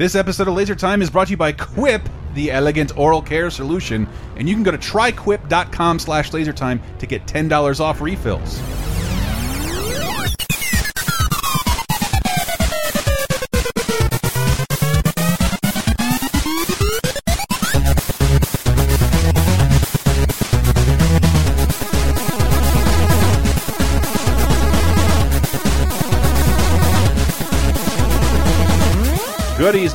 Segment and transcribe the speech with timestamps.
[0.00, 2.00] This episode of Laser Time is brought to you by Quip,
[2.32, 7.26] the elegant oral care solution, and you can go to tryquip.com slash lasertime to get
[7.26, 8.58] $10 off refills.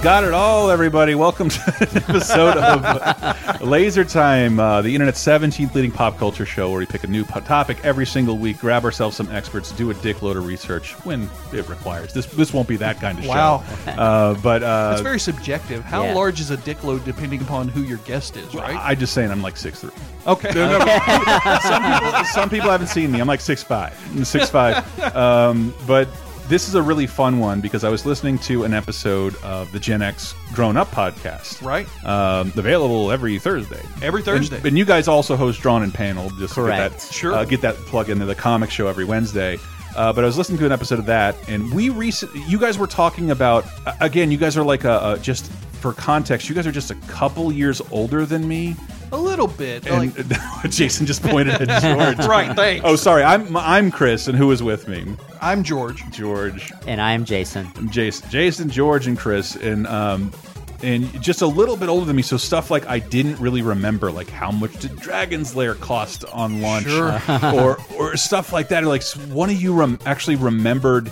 [0.06, 1.16] Got it all, everybody.
[1.16, 6.70] Welcome to an episode of Laser Time, uh, the internet's 17th leading pop culture show
[6.70, 9.96] where we pick a new topic every single week, grab ourselves some experts, do a
[9.96, 12.14] dickload of research when it requires.
[12.14, 13.64] This this won't be that kind of Wow.
[13.86, 13.92] show.
[13.94, 15.84] Uh, but uh, It's very subjective.
[15.84, 16.14] How Yeah.
[16.14, 18.78] large is a dick load depending upon who your guest is, right?
[18.80, 19.90] I'm just saying I'm like six three.
[20.28, 20.52] Okay.
[21.64, 23.20] some people some people haven't seen me.
[23.22, 24.86] I'm like six five, six five.
[25.16, 26.08] Um, but
[26.48, 29.80] this is a really fun one because I was listening to an episode of the
[29.80, 31.64] Gen X Grown Up podcast.
[31.66, 31.88] Right.
[32.06, 33.82] Um, available every Thursday.
[34.02, 34.58] Every Thursday.
[34.58, 36.38] And, and you guys also host Drawn and Paneled.
[36.38, 36.94] Just to Correct.
[36.94, 37.34] Get that, Sure.
[37.34, 39.58] Uh, get that plug into the comic show every Wednesday.
[39.96, 42.78] Uh, but I was listening to an episode of that, and we recently, you guys
[42.78, 46.56] were talking about, uh, again, you guys are like a, a, just for context, you
[46.56, 48.76] guys are just a couple years older than me.
[49.16, 49.88] A little bit.
[49.88, 52.28] And like, Jason just pointed at George.
[52.28, 52.84] right, thanks.
[52.86, 53.24] Oh, sorry.
[53.24, 55.06] I'm I'm Chris, and who is with me?
[55.42, 56.04] I'm George.
[56.12, 57.68] George, And I'm Jason.
[57.76, 60.32] I'm Jason, Jason, George, and Chris, and um,
[60.84, 62.22] and just a little bit older than me.
[62.22, 66.62] So stuff like I didn't really remember, like how much did Dragon's Lair cost on
[66.62, 67.20] launch, Sure.
[67.54, 68.84] or or stuff like that.
[68.84, 71.10] Or like one of you rem actually remembered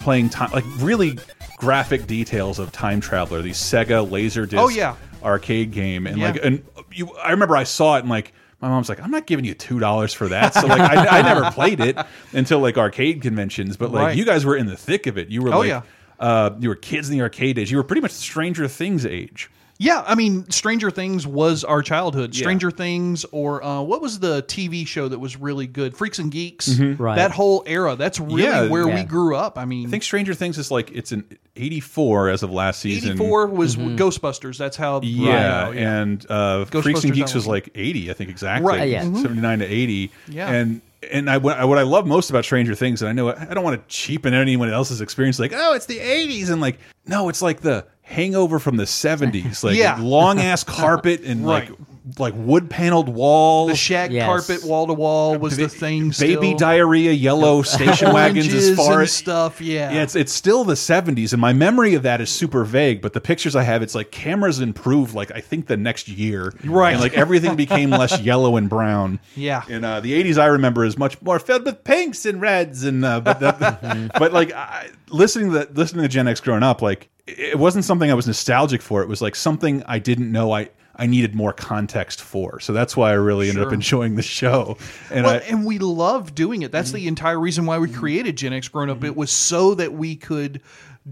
[0.00, 1.18] playing time, like really
[1.58, 4.96] graphic details of Time Traveler, these Sega Laserdisc Oh, yeah.
[5.22, 6.30] Arcade game, and Yeah.
[6.32, 8.32] like and you, I remember I saw it and like.
[8.62, 10.52] My mom's like, I'm not giving you two dollars for that.
[10.52, 11.96] So like, I, I never played it
[12.34, 13.78] until like arcade conventions.
[13.78, 14.16] But like, Right.
[14.18, 15.28] you guys were in the thick of it.
[15.30, 15.80] You were Oh, like, yeah.
[16.18, 17.70] uh, you were kids in the arcade days.
[17.70, 19.50] You were pretty much Stranger Things age.
[19.82, 22.34] Yeah, I mean, Stranger Things was our childhood.
[22.34, 22.42] Yeah.
[22.42, 25.96] Stranger Things, or uh, what was the TV show that was really good?
[25.96, 26.78] Freaks and Geeks.
[26.78, 27.16] Right.
[27.16, 27.96] That whole era.
[27.96, 29.56] That's really Yeah, where we grew up.
[29.56, 31.24] I mean, I think Stranger Things is like it's an
[31.56, 33.12] 84 as of last season.
[33.12, 34.58] 84 was Ghostbusters.
[34.58, 35.00] That's how.
[35.00, 38.68] Yeah, Right, and uh, Freaks and Geeks was like 80, I think exactly.
[38.68, 39.04] Right, yeah.
[39.04, 39.22] Mhm.
[39.22, 40.12] 79 to 80.
[40.28, 40.50] Yeah.
[40.50, 43.30] And and I what I what I love most about Stranger Things, and I know
[43.34, 46.78] I don't want to cheapen anyone else's experience, like oh, it's the 80s, and like
[47.06, 49.98] no, it's like the hangover from the 70s, like Yeah.
[50.00, 51.68] long ass carpet and Right.
[51.70, 51.78] like
[52.20, 53.70] like wood paneled walls.
[53.70, 54.26] The shag Yes.
[54.26, 56.10] carpet wall to wall was the thing.
[56.18, 56.56] Baby still.
[56.58, 59.60] diarrhea, yellow station wagons as Oranges far and as stuff.
[59.60, 59.92] Yeah.
[59.92, 63.00] Yeah, it's it's still the 70s, and my memory of that is super vague.
[63.02, 65.14] But the pictures I have, it's like cameras improved.
[65.14, 66.92] Like I think the next year, Right.
[66.92, 69.20] And like everything became less yellow and brown.
[69.34, 69.62] Yeah.
[69.68, 73.04] And uh, the 80s I remember is much more filled with pinks and reds, and
[73.04, 76.82] uh, but the, but like I, listening to the, listening to Gen X Grown Up,
[76.82, 79.02] like it wasn't something I was nostalgic for.
[79.02, 80.70] It was like something I didn't know I.
[80.96, 84.76] I needed more context for, so that's why I really ended up enjoying the show.
[85.10, 86.72] And well, I, and we love doing it.
[86.72, 86.96] That's mm-hmm.
[86.96, 87.98] the entire reason why we mm-hmm.
[87.98, 88.98] created Gen X Grown Up.
[88.98, 89.20] It mm-hmm.
[89.20, 90.60] was so that we could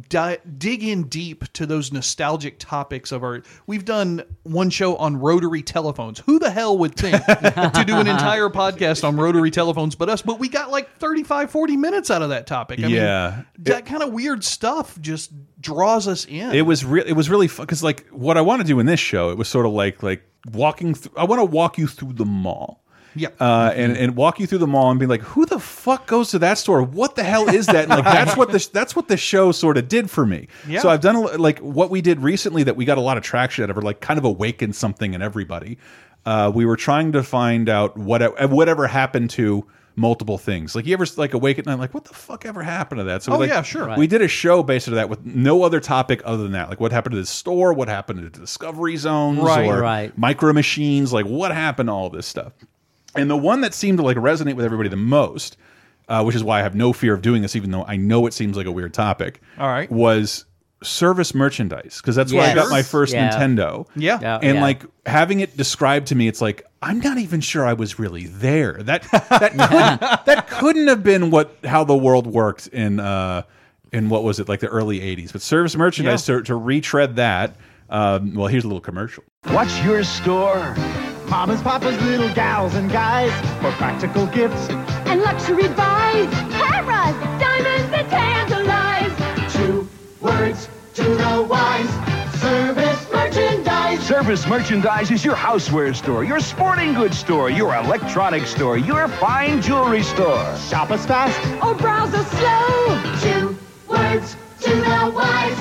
[0.08, 3.42] di dig in deep to those nostalgic topics of our.
[3.66, 6.18] We've done one show on rotary telephones.
[6.20, 10.20] Who the hell would think to do an entire podcast on rotary telephones but us?
[10.22, 12.80] But we got like 35, 40 minutes out of that topic.
[12.80, 13.30] I Yeah.
[13.36, 16.52] mean, that kind of weird stuff just draws us in.
[16.52, 18.86] it was real it was really fun because like what i want to do in
[18.86, 20.22] this show it was sort of like like
[20.52, 22.84] walking through i want to walk you through the mall
[23.18, 23.28] yeah.
[23.40, 26.30] uh, and and walk you through the mall and be like, who the fuck goes
[26.30, 26.82] to that store?
[26.82, 27.76] What the hell is that?
[27.84, 30.48] And like that's what the that's what the show sort of did for me.
[30.66, 30.80] Yeah.
[30.80, 33.22] So I've done a, like what we did recently that we got a lot of
[33.22, 35.78] traction out of, or like kind of awakened something in everybody.
[36.26, 40.76] Uh, we were trying to find out what whatever happened to multiple things.
[40.76, 43.22] Like you ever like awake at night, like what the fuck ever happened to that?
[43.22, 43.96] So Oh, like, yeah, sure.
[43.96, 46.68] We did a show based on that with no other topic other than that.
[46.68, 47.72] Like what happened to the store?
[47.72, 49.40] What happened to the discovery zones?
[49.40, 49.66] Right.
[49.68, 50.16] or Right.
[50.16, 51.12] micro machines?
[51.12, 52.52] Like what happened to all this stuff?
[53.14, 55.56] And the one that seemed to like resonate with everybody the most,
[56.08, 58.26] uh, which is why I have no fear of doing this, even though I know
[58.26, 59.40] it seems like a weird topic.
[59.58, 59.90] All right.
[59.90, 60.44] was
[60.82, 63.30] service merchandise because that's where I got my first Yeah.
[63.30, 63.88] Nintendo.
[63.96, 64.18] Yeah.
[64.20, 64.38] Yeah.
[64.42, 67.98] and like having it described to me, it's like I'm not even sure I was
[67.98, 68.74] really there.
[68.74, 73.42] That that couldn't, that couldn't have been what how the world worked in uh,
[73.92, 75.32] in what was it like the early '80s.
[75.32, 77.56] But service merchandise to, to retread that.
[77.90, 79.24] Um, well, here's a little commercial.
[79.44, 80.74] What's your store?
[81.30, 83.30] Mamas, papas, little gals and guys
[83.60, 84.68] for practical gifts.
[85.06, 86.28] and luxury buys.
[86.52, 89.52] Cameras, diamonds, and tantalize.
[89.52, 89.88] Two
[90.20, 91.88] words to the wise.
[92.40, 94.00] Service merchandise.
[94.06, 99.60] Service Merchandise is your houseware store, your sporting goods store, your electronics store, your fine
[99.60, 100.56] jewelry store.
[100.70, 101.38] Shop us fast.
[101.62, 103.02] Or browse us slow.
[103.20, 103.58] Two
[103.88, 105.58] words to the wise.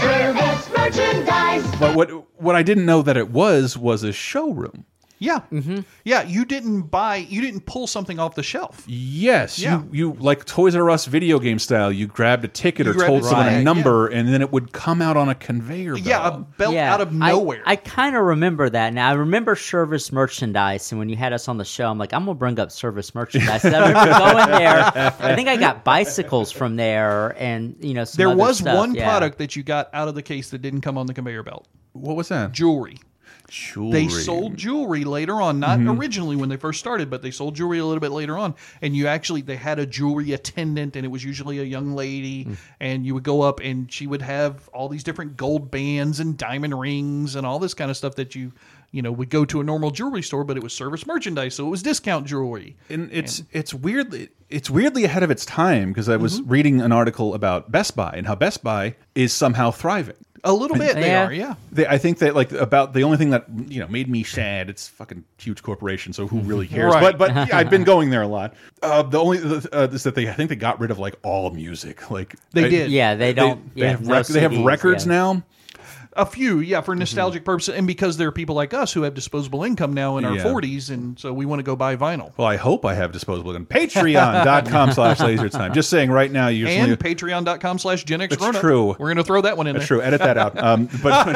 [0.00, 1.76] Service merchandise.
[1.78, 2.08] but what
[2.40, 4.86] what I didn't know that it was was a showroom.
[5.22, 5.80] Yeah, mm-hmm.
[6.02, 6.22] yeah.
[6.22, 7.16] You didn't buy.
[7.16, 8.82] You didn't pull something off the shelf.
[8.86, 9.82] Yes, Yeah.
[9.82, 11.92] you you like Toys R Us video game style.
[11.92, 14.50] You grabbed a ticket You or told a someone a ticket, number, and then it
[14.50, 16.06] would come out on a conveyor belt.
[16.06, 17.62] Yeah, a belt out of I- nowhere.
[17.66, 18.94] I, kind of remember that.
[18.94, 22.14] Now I remember service merchandise, and when you had us on the show, I'm like,
[22.14, 23.62] I'm gonna bring up service merchandise.
[23.62, 24.84] I remember going there.
[25.20, 28.74] I think I got bicycles from there, and you know, some there other was stuff,
[28.74, 29.06] one yeah.
[29.06, 31.68] product that you got out of the case that didn't come on the conveyor belt.
[31.92, 32.52] what was that?
[32.52, 32.96] Jewelry.
[33.50, 33.92] Jewelry.
[33.92, 37.78] They sold jewelry later on, not originally when they first started, but they sold jewelry
[37.78, 38.54] a little bit later on.
[38.80, 42.48] And you actually, they had a jewelry attendant, and it was usually a young lady.
[42.78, 46.38] And you would go up, and she would have all these different gold bands and
[46.38, 48.52] diamond rings and all this kind of stuff that you,
[48.92, 51.66] you know, would go to a normal jewelry store, but it was service merchandise, so
[51.66, 52.76] it was discount jewelry.
[52.88, 56.50] and it's it's weirdly it's weirdly ahead of its time because I was Mm-hmm.
[56.50, 60.16] reading an article about Best Buy and how Best Buy is somehow thriving.
[60.44, 61.26] A little bit, they Yeah.
[61.26, 61.54] are, yeah.
[61.72, 64.70] They, I think that like about the only thing that you know made me sad.
[64.70, 66.92] It's fucking huge corporation, so who really cares?
[66.94, 67.02] Right.
[67.16, 68.54] But but yeah, I've been going there a lot.
[68.82, 71.50] Uh, the only uh, is that they I think they got rid of like all
[71.50, 72.10] music.
[72.10, 72.90] Like They I- did.
[72.90, 73.74] Yeah, they don't.
[73.74, 75.12] They, yeah, have no rec- they have records yeah.
[75.12, 75.42] now.
[76.14, 79.14] A few, yeah, for nostalgic purposes, and because there are people like us who have
[79.14, 80.42] disposable income now in our Yeah.
[80.42, 82.32] 40s, and so we want to go buy vinyl.
[82.36, 83.66] Well, I hope I have disposable income.
[83.66, 85.72] Patreon.com slash laser time.
[85.72, 88.88] Just saying right now, you And patreon.com slash Gen X That's true.
[88.98, 89.98] We're going to throw that one in That's there.
[89.98, 90.04] true.
[90.04, 90.58] Edit that out.
[90.60, 91.28] Um, but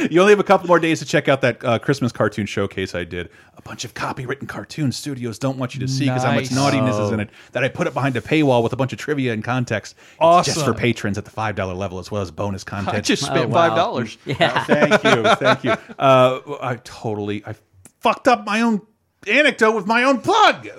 [0.10, 2.94] you only have a couple more days to check out that uh, Christmas cartoon showcase
[2.94, 3.30] I did.
[3.56, 6.52] A bunch of copywritten cartoons studios don't want you to see because how much Nice.
[6.54, 7.30] naughtiness is in it.
[7.52, 9.94] That I put it behind a paywall with a bunch of trivia and context.
[10.20, 10.64] It's just Awesome.
[10.64, 12.89] for patrons at the five dollar level as well as bonus content.
[12.92, 13.68] I just Oh, spent wow.
[13.68, 14.18] five dollars.
[14.24, 14.64] Yeah.
[14.64, 15.74] thank you, thank you.
[15.98, 17.54] Uh, I totally I
[18.00, 18.80] fucked up my own
[19.28, 20.68] anecdote with my own plug.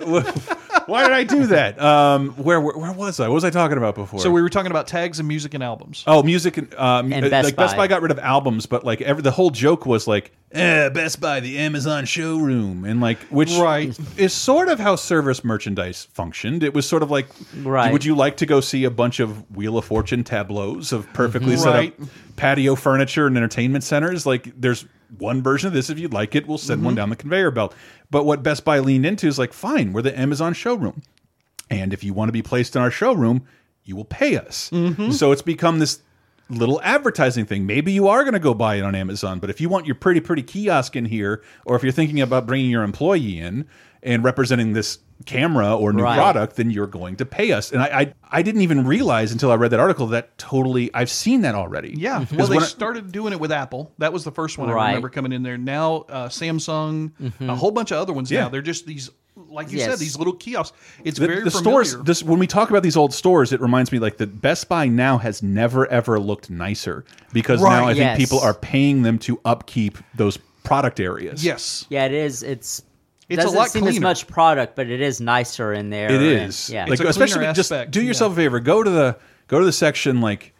[0.86, 1.80] Why did I do that?
[1.80, 3.28] Um, where, where where was I?
[3.28, 4.18] What was I talking about before?
[4.18, 6.02] So we were talking about tags and music and albums.
[6.08, 7.84] Oh, music and, um, And uh, Best like Best Buy.
[7.84, 11.20] Buy got rid of albums, but like every the whole joke was like, eh, Best
[11.20, 13.96] Buy, the Amazon showroom, and like which Right.
[14.18, 16.64] is sort of how service merchandise functioned.
[16.64, 17.26] It was sort of like,
[17.62, 17.92] Right.
[17.92, 21.56] would you like to go see a bunch of Wheel of Fortune tableaus of perfectly
[21.56, 22.00] set Right.
[22.00, 24.26] up patio furniture and entertainment centers?
[24.26, 24.84] Like, there's
[25.18, 25.90] one version of this.
[25.90, 26.96] If you'd like it, we'll send one mm-hmm.
[26.96, 27.74] down the conveyor belt.
[28.10, 31.02] But what Best Buy leaned into is like, fine, we're the Amazon showroom.
[31.70, 33.46] And if you want to be placed in our showroom,
[33.84, 34.70] you will pay us.
[34.70, 35.10] Mm-hmm.
[35.10, 36.00] So it's become this
[36.48, 37.66] little advertising thing.
[37.66, 39.94] Maybe you are going to go buy it on Amazon, but if you want your
[39.94, 43.66] pretty, pretty kiosk in here, or if you're thinking about bringing your employee in
[44.02, 46.16] and representing this camera or new Right.
[46.16, 47.72] product, then you're going to pay us.
[47.72, 51.10] And I, I, I didn't even realize until I read that article that totally, I've
[51.10, 51.94] seen that already.
[51.96, 52.18] Yeah.
[52.18, 53.92] Well, Because they I- started doing it with Apple.
[53.98, 55.56] That was the first one I remember coming in there.
[55.58, 58.42] Now, uh, Samsung, a whole bunch of other ones Yeah.
[58.42, 58.48] now.
[58.48, 59.10] They're just these,
[59.48, 60.76] like you said, these little kiosks.
[61.04, 61.84] It's the, very the familiar.
[61.84, 64.68] stores this when we talk about these old stores it reminds me like the best
[64.68, 67.90] buy now has never ever looked nicer because now Right.
[67.90, 71.86] i think people are paying them to upkeep those product areas yes.
[71.90, 72.42] Yeah, it is.
[72.42, 72.82] It's
[73.34, 76.10] It's doesn't lot seem as much product, but it is nicer in there.
[76.10, 76.86] it and- is yeah.
[76.86, 79.16] like a especially cleaner just do yourself a favor go to the
[79.48, 80.54] go to the section like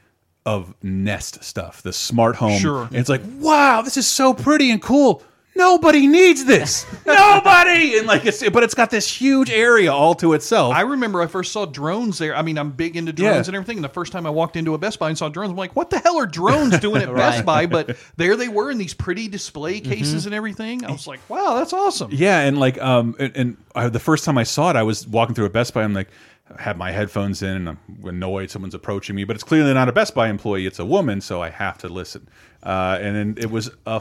[0.44, 2.82] of nest stuff the smart home Sure.
[2.84, 5.22] and it's like wow this is so pretty and cool
[5.54, 10.32] nobody needs this nobody and like it's but it's got this huge area all to
[10.32, 12.34] itself I remember I first saw drones there.
[12.34, 13.50] I mean, I'm big into drones Yeah.
[13.50, 13.76] and everything.
[13.78, 15.76] And the first time I walked into a Best Buy and saw drones, I'm like,
[15.76, 17.66] what the hell are drones doing at Best Buy?
[17.66, 20.84] But there they were in these pretty display cases and everything.
[20.84, 22.10] I was like, wow, that's awesome.
[22.12, 25.06] Yeah, and like um and, and I, the first time I saw it, I was
[25.06, 25.82] walking through a Best Buy.
[25.82, 26.08] I'm like,
[26.56, 29.88] I have my headphones in, and I'm annoyed someone's approaching me, but it's clearly not
[29.88, 32.28] a Best Buy employee; it's a woman, so I have to listen.
[32.62, 34.00] Uh, and then it was a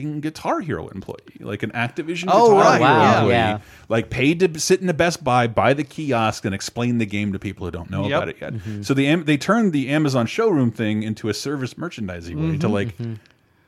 [0.00, 3.58] fucking Guitar Hero employee, like an Activision Oh, Guitar right, Hero wow, employee, yeah.
[3.88, 7.32] like paid to sit in a Best Buy, buy the kiosk, and explain the game
[7.32, 8.10] to people who don't know Yep.
[8.22, 8.84] about it yet.
[8.84, 12.94] So the they turned the Amazon showroom thing into a service merchandising way to like.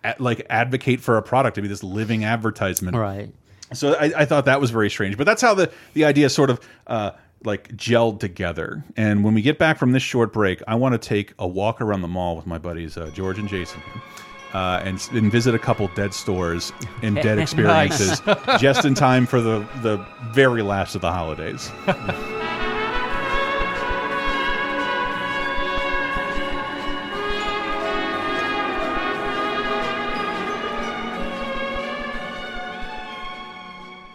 [0.04, 3.32] a- like advocate for a product to be this living advertisement right.
[3.72, 6.50] so I, I thought that was very strange, but that's how the the idea sort
[6.50, 6.58] of
[6.88, 7.12] uh,
[7.44, 8.82] like gelled together.
[8.96, 11.80] And when we get back from this short break, I want to take a walk
[11.80, 13.80] around the mall with my buddies uh, George and Jason.
[14.52, 18.20] Uh, and, and visit a couple dead stores and dead experiences
[18.60, 19.96] just in time for the, the
[20.32, 21.70] very last of the holidays.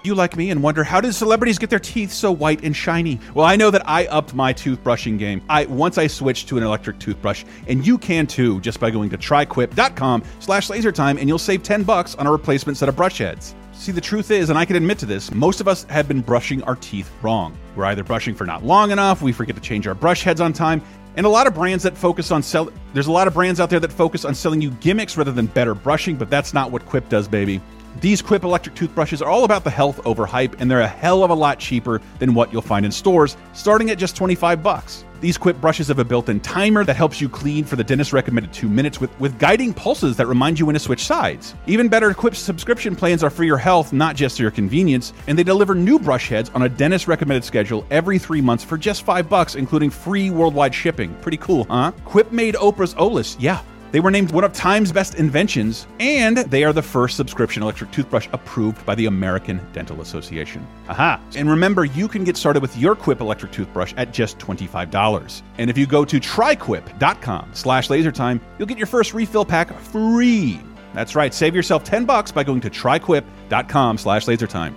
[0.08, 3.20] You like me and wonder how did celebrities get their teeth so white and shiny?
[3.34, 5.42] Well, I know that I upped my toothbrushing game.
[5.50, 9.10] I once I switched to an electric toothbrush, and you can too, just by going
[9.10, 13.18] to tryquip.com slash lasertime, and you'll save 10 bucks on a replacement set of brush
[13.18, 13.54] heads.
[13.74, 16.22] See, the truth is, and I can admit to this, most of us have been
[16.22, 17.58] brushing our teeth wrong.
[17.76, 20.54] We're either brushing for not long enough, we forget to change our brush heads on
[20.54, 20.82] time,
[21.18, 23.70] and a lot of brands that focus on sell there's a lot of brands out
[23.70, 26.86] there that focus on selling you gimmicks rather than better brushing, but that's not what
[26.86, 27.60] Quip does, baby.
[28.00, 31.24] These Quip electric toothbrushes are all about the health over hype, and they're a hell
[31.24, 35.04] of a lot cheaper than what you'll find in stores, starting at just 25 bucks.
[35.20, 38.54] These Quip brushes have a built-in timer that helps you clean for the dentist recommended
[38.54, 41.56] two minutes with, with guiding pulses that remind you when to switch sides.
[41.66, 45.44] Even better, Quip's subscription plans are for your health, not just your convenience, and they
[45.44, 49.27] deliver new brush heads on a dentist recommended schedule every three months for just five
[49.27, 51.16] bucks, including free worldwide shipping.
[51.16, 51.92] Pretty cool, huh?
[52.06, 53.63] Quip made Oprah's Olus, yeah.
[53.98, 57.89] They were named one of Time's best inventions, and they are the first subscription electric
[57.89, 60.68] toothbrush approved by the American Dental Association.
[60.88, 61.20] Aha!
[61.36, 65.42] And remember, you can get started with your Quip electric toothbrush at just $25.
[65.58, 70.62] And if you go to tryquip.com slash lasertime, you'll get your first refill pack free.
[70.94, 74.75] That's right, save yourself 10 bucks by going to tryquip.com slash lasertime.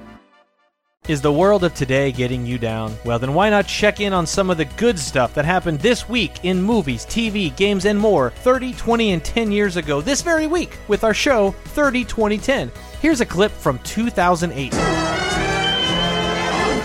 [1.08, 2.94] Is the world of today getting you down?
[3.06, 6.06] Well, then why not check in on some of the good stuff that happened this
[6.08, 10.46] week in movies, TV, games, and more 30, 20, and 10 years ago this very
[10.46, 12.70] week with our show 30, 20, 10.
[13.00, 14.72] Here's a clip from 2008.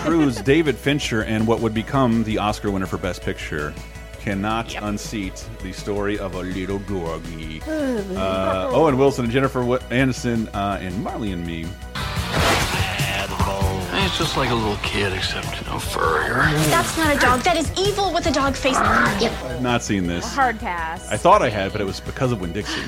[0.05, 3.73] Cruise, David Fincher, and what would become the Oscar winner for Best Picture
[4.21, 7.61] cannot unseat the story of a little doggy.
[8.15, 11.65] Uh, Owen Wilson and Jennifer Wi- Aniston uh, and Marley and Me.
[14.05, 16.35] It's just like a little kid, except no furrier.
[16.69, 17.39] That's not a dog.
[17.39, 18.75] That is evil with a dog face.
[18.75, 19.31] Yep.
[19.45, 20.31] I've not seen this.
[20.35, 21.09] Hard pass.
[21.09, 22.83] I thought I had, but it was because of Winn Dixie.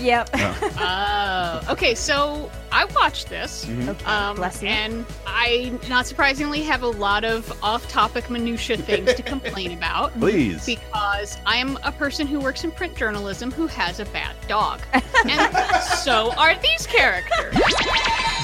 [0.00, 0.30] Yep.
[0.34, 1.94] Oh, okay.
[1.94, 4.06] So I watched this, Mhm.
[4.06, 4.68] um, Bless you.
[4.68, 10.12] and I, not surprisingly, have a lot of off-topic minutia things to complain about.
[10.20, 10.64] Please.
[10.66, 14.80] because I am a person who works in print journalism who has a bad dog,
[15.28, 15.56] and
[15.98, 17.54] so are these characters.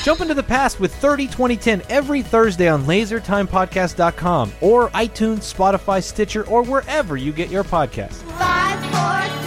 [0.03, 6.45] Jump into the past with 30 2010 every Thursday on lasertimepodcast.com or iTunes, Spotify, Stitcher,
[6.47, 8.23] or wherever you get your podcasts.
[8.39, 9.44] Five, four, three, two, one.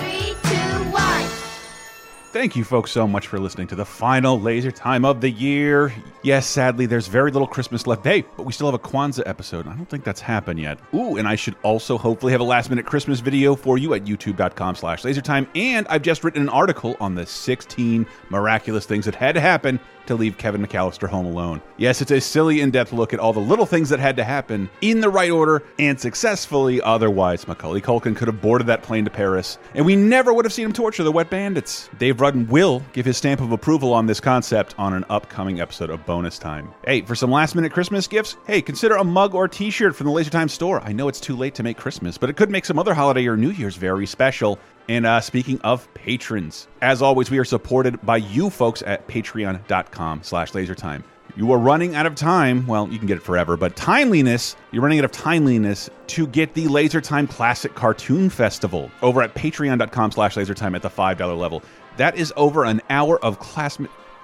[2.34, 5.94] Thank you, folks, so much for listening to the final laser time of the year.
[6.24, 8.04] Yes, sadly, there's very little Christmas left.
[8.04, 9.66] Hey, but we still have a Kwanzaa episode.
[9.66, 10.78] I don't think that's happened yet.
[10.94, 14.04] Ooh, and I should also hopefully have a last minute Christmas video for you at
[14.04, 15.48] youtube.com slash lasertime.
[15.56, 19.80] And I've just written an article on the 16 miraculous things that had to happen
[20.08, 21.62] to leave Kevin McAllister home alone.
[21.78, 24.24] Yes, it's a silly, in depth look at all the little things that had to
[24.24, 26.82] happen in the right order and successfully.
[26.82, 30.54] Otherwise, Macaulay Culkin could have boarded that plane to Paris, and we never would have
[30.54, 31.90] seen him torture the wet bandits.
[31.98, 35.90] Dave Rudden will give his stamp of approval on this concept on an upcoming episode
[35.90, 36.74] of Bonus Time.
[36.86, 40.08] Hey, for some last minute Christmas gifts, hey, consider a mug or t shirt from
[40.08, 40.82] the Laser Time store.
[40.82, 43.28] I know it's too late to make Christmas, but it could make some other holiday
[43.28, 44.60] or New Year's very special.
[44.90, 50.24] And uh, speaking of patrons, as always, we are supported by you folks at patreon.com
[50.24, 51.04] slash lasertime.
[51.36, 52.66] You are running out of time.
[52.66, 56.56] Well, you can get it forever, but timeliness, you're running out of timeliness to get
[56.56, 61.62] the Laser Time Classic Cartoon Festival over at patreon.com slash lasertime at the $5 level.
[61.98, 63.78] That is over an hour of class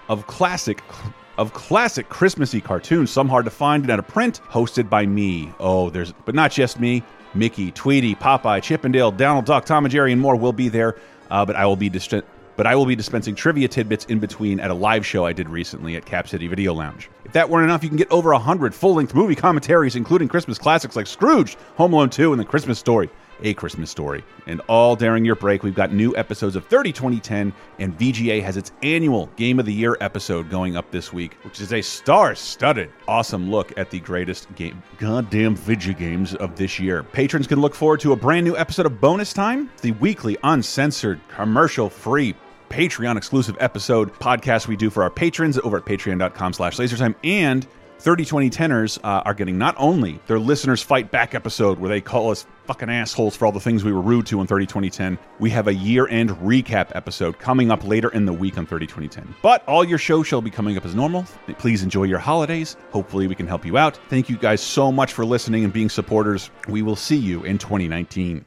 [0.09, 0.81] of classic
[1.37, 5.51] of classic Christmassy cartoons, some hard to find and out of print, hosted by me.
[5.59, 7.03] Oh, there's but not just me.
[7.35, 10.69] Mickey, Tweety, Popeye, Chip 'n' Dale, Donald Duck, Tom and Jerry, and more will be
[10.69, 10.95] there.
[11.31, 11.89] Uh, but I will be
[12.55, 15.49] but I will be dispensing trivia tidbits in between at a live show I did
[15.49, 17.09] recently at Cap City Video Lounge.
[17.25, 20.95] If that weren't enough, you can get over 100 full-length movie commentaries, including Christmas classics
[20.95, 23.09] like Scrooge, Home Alone 2, and The Christmas Story.
[23.43, 24.23] A Christmas Story.
[24.47, 28.57] And all during your break, we've got new episodes of 30 2010, and VGA has
[28.57, 32.35] its annual Game of the Year episode going up this week, which is a star
[32.35, 37.03] studded, awesome look at the greatest game, goddamn video games of this year.
[37.03, 41.19] Patrons can look forward to a brand new episode of Bonus Time, the weekly, uncensored,
[41.29, 42.35] commercial free
[42.69, 47.67] Patreon exclusive episode podcast we do for our patrons over at patreon.com slash lasertime and
[48.03, 52.01] 30 20 tenors uh, are getting not only their listeners fight back episode where they
[52.01, 55.17] call us fucking assholes for all the things we were rude to in 30 2010
[55.39, 58.87] we have a year end recap episode coming up later in the week on 30
[58.87, 61.25] 2010 but all your shows shall be coming up as normal.
[61.57, 62.75] Please enjoy your holidays.
[62.91, 63.97] Hopefully we can help you out.
[64.09, 66.51] Thank you guys so much for listening and being supporters.
[66.67, 68.43] We will see you in 2019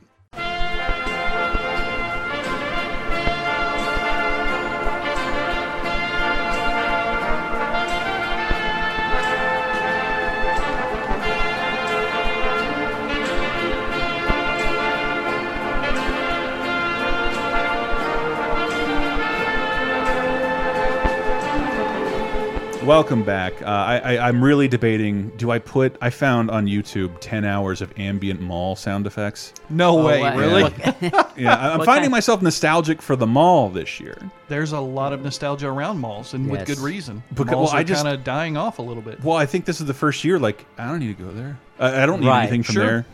[22.86, 23.60] Welcome back.
[23.62, 25.30] Uh, I, I, I'm really debating.
[25.30, 25.96] Do I put?
[26.00, 29.52] I found on YouTube 10 hours of ambient mall sound effects.
[29.68, 30.36] No way, wow.
[30.38, 30.62] really?
[31.36, 34.16] Yeah, I- I'm What finding kind- myself nostalgic for the mall this year.
[34.46, 37.24] There's a lot of nostalgia around malls, and with good reason.
[37.30, 39.22] Because- malls well, I are kind of dying off a little bit.
[39.24, 40.38] Well, I think this is the first year.
[40.38, 41.58] Like, I don't need to go there.
[41.80, 42.42] I, I don't need Right.
[42.42, 42.86] anything from Sure.
[42.86, 43.06] there.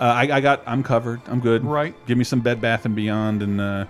[0.00, 0.62] Uh, I, I got.
[0.66, 1.20] I'm covered.
[1.26, 1.64] I'm good.
[1.64, 1.94] Right.
[2.06, 3.84] Give me some Bed Bath and Beyond and uh,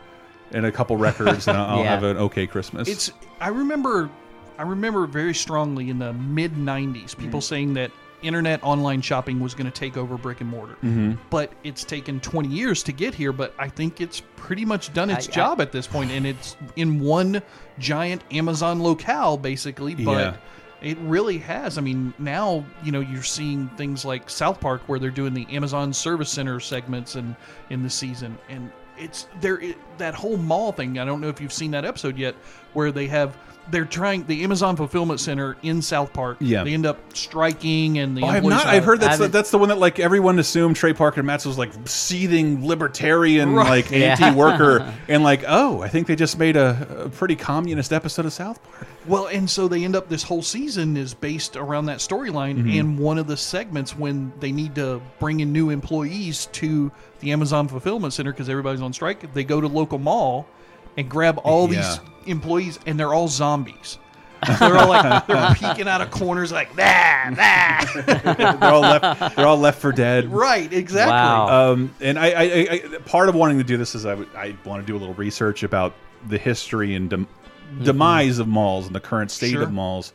[0.50, 1.90] and a couple records, and I'll, I'll Yeah.
[1.90, 2.88] have an okay Christmas.
[2.88, 3.12] It's.
[3.40, 4.10] I remember.
[4.58, 7.46] I remember very strongly in the mid '90s, people mm-hmm.
[7.46, 10.74] saying that internet online shopping was going to take over brick and mortar.
[10.74, 11.12] Mm-hmm.
[11.30, 13.32] But it's taken 20 years to get here.
[13.32, 16.26] But I think it's pretty much done its I- I- job at this point, and
[16.26, 17.40] it's in one
[17.78, 19.94] giant Amazon locale, basically.
[19.94, 20.36] But Yeah.
[20.80, 21.76] It really has.
[21.76, 25.44] I mean, now you know you're seeing things like South Park where they're doing the
[25.50, 27.34] Amazon Service Center segments and
[27.70, 29.60] in the season, and it's there.
[29.60, 30.98] It, that whole mall thing.
[30.98, 32.34] I don't know if you've seen that episode yet,
[32.72, 33.36] where they have
[33.70, 36.38] they're trying the Amazon Fulfillment Center in South Park.
[36.40, 36.64] Yeah.
[36.64, 38.66] they end up striking, and the Oh, I have not.
[38.66, 41.44] I've heard I that's the, that's the one that like everyone assumed Trey Parker Matz
[41.44, 43.68] was like seething libertarian, Right.
[43.68, 44.16] like Yeah.
[44.18, 48.32] anti-worker, and like oh, I think they just made a, a pretty communist episode of
[48.32, 48.86] South Park.
[49.06, 52.56] Well, and so they end up this whole season is based around that storyline.
[52.58, 52.80] Mm-hmm.
[52.80, 57.32] And one of the segments when they need to bring in new employees to the
[57.32, 60.46] Amazon fulfillment center because everybody's on strike, they go to local mall
[60.96, 61.80] and grab all Yeah.
[61.80, 63.98] these employees, and they're all zombies.
[64.60, 68.56] they're all like they're peeking out of corners like that, that.
[68.60, 69.36] they're all left.
[69.36, 70.30] They're all left for dead.
[70.32, 71.12] right, exactly.
[71.12, 71.72] Wow.
[71.72, 74.32] Um, and I, I, I, I, part of wanting to do this is I, would-
[74.36, 75.92] I want to do a little research about
[76.28, 77.26] the history and dem
[77.82, 79.62] demise of malls and the current state Sure.
[79.62, 80.12] of malls.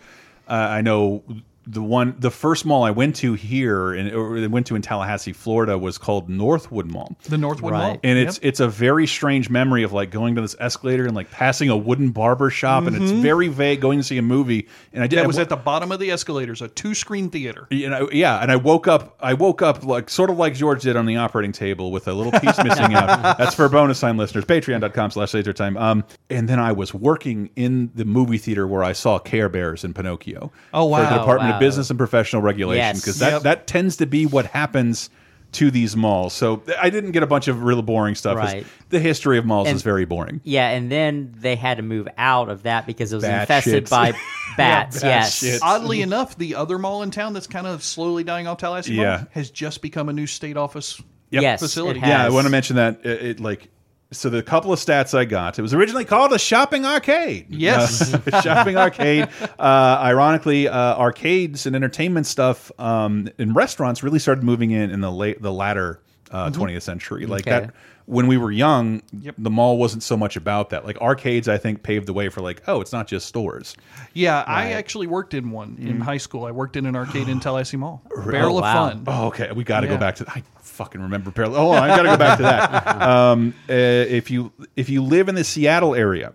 [0.47, 1.21] Uh, I know
[1.65, 5.33] the one, the first mall I went to here and or went to in Tallahassee,
[5.33, 7.15] Florida, was called Northwood Mall.
[7.29, 7.79] The Northwood Right.
[7.93, 8.45] Mall, And it's Yep.
[8.49, 11.77] it's a very strange memory of like going to this escalator and like passing a
[11.77, 13.79] wooden barber shop, and it's very vague.
[13.81, 15.17] Going to see a movie, and I did.
[15.19, 17.67] that I was wa- at the bottom of the escalators, a two screen theater.
[17.69, 19.15] you know, yeah, and I woke up.
[19.21, 22.13] I woke up like sort of like George did on the operating table with a
[22.13, 23.37] little piece missing out.
[23.37, 24.43] That's for bonus time listeners.
[24.45, 25.77] Patreon.com/slash laser time.
[25.77, 29.83] Um, and then I was working in the movie theater where I saw Care Bears
[29.83, 30.51] and Pinocchio.
[30.73, 31.09] Oh, For the.
[31.23, 31.52] Department Wow.
[31.53, 32.99] Of Business and Professional Regulation Yes.
[33.01, 33.41] because that Yep.
[33.43, 35.09] that tends to be what happens
[35.53, 36.33] to these malls.
[36.33, 38.37] So I didn't get a bunch of really boring stuff.
[38.37, 38.65] Right.
[38.89, 40.41] The history of malls And- is very boring.
[40.43, 43.85] Yeah, and then they had to move out of that because it was Bat infested
[43.85, 43.89] shits.
[43.91, 44.13] by
[44.57, 45.01] bats.
[45.01, 45.43] bat yes.
[45.43, 45.59] shits.
[45.61, 49.17] Oddly enough, the other mall in town that's kind of slowly dying off, Tallahassee Yeah.
[49.17, 51.99] Mall, has just become a new state office Yes, facility.
[51.99, 53.69] it Yeah, I want to mention that it, it like
[54.13, 55.59] so the couple of stats I got.
[55.59, 57.47] It was originally called a shopping arcade.
[57.49, 58.13] Yes.
[58.13, 59.27] Uh, shopping arcade.
[59.59, 65.01] Uh, ironically, uh, arcades and entertainment stuff um, in restaurants really started moving in in
[65.01, 65.99] the late the latter
[66.31, 67.25] uh, 20th century.
[67.25, 67.65] Like Okay.
[67.67, 67.73] that
[68.05, 69.01] when we were young,
[69.37, 70.83] the mall wasn't so much about that.
[70.85, 73.77] Like arcades, I think paved the way for like, oh, it's not just stores.
[74.13, 76.45] Yeah, I actually worked in one in high school.
[76.45, 78.01] I worked in an arcade in Tallahassee Mall.
[78.25, 78.63] Barrel Oh, of.
[78.65, 79.03] Fun.
[79.07, 79.51] Oh, okay.
[79.53, 79.93] We got to Yeah.
[79.93, 80.25] go back to.
[80.29, 81.61] I fucking remember Parallel.
[81.67, 83.01] Oh, I got to go back to that.
[83.03, 86.33] Um, uh, if you if you live in the Seattle area,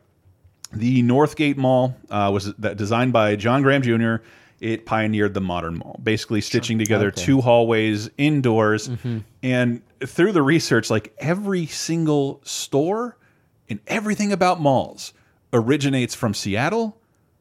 [0.73, 4.17] the Northgate Mall uh, was that designed by John Graham Jr.
[4.61, 7.23] It pioneered the modern mall, basically stitching together Okay.
[7.23, 8.91] two hallways indoors.
[9.43, 13.17] And through the research, like every single store
[13.71, 15.13] and everything about malls
[15.53, 16.97] originates from Seattle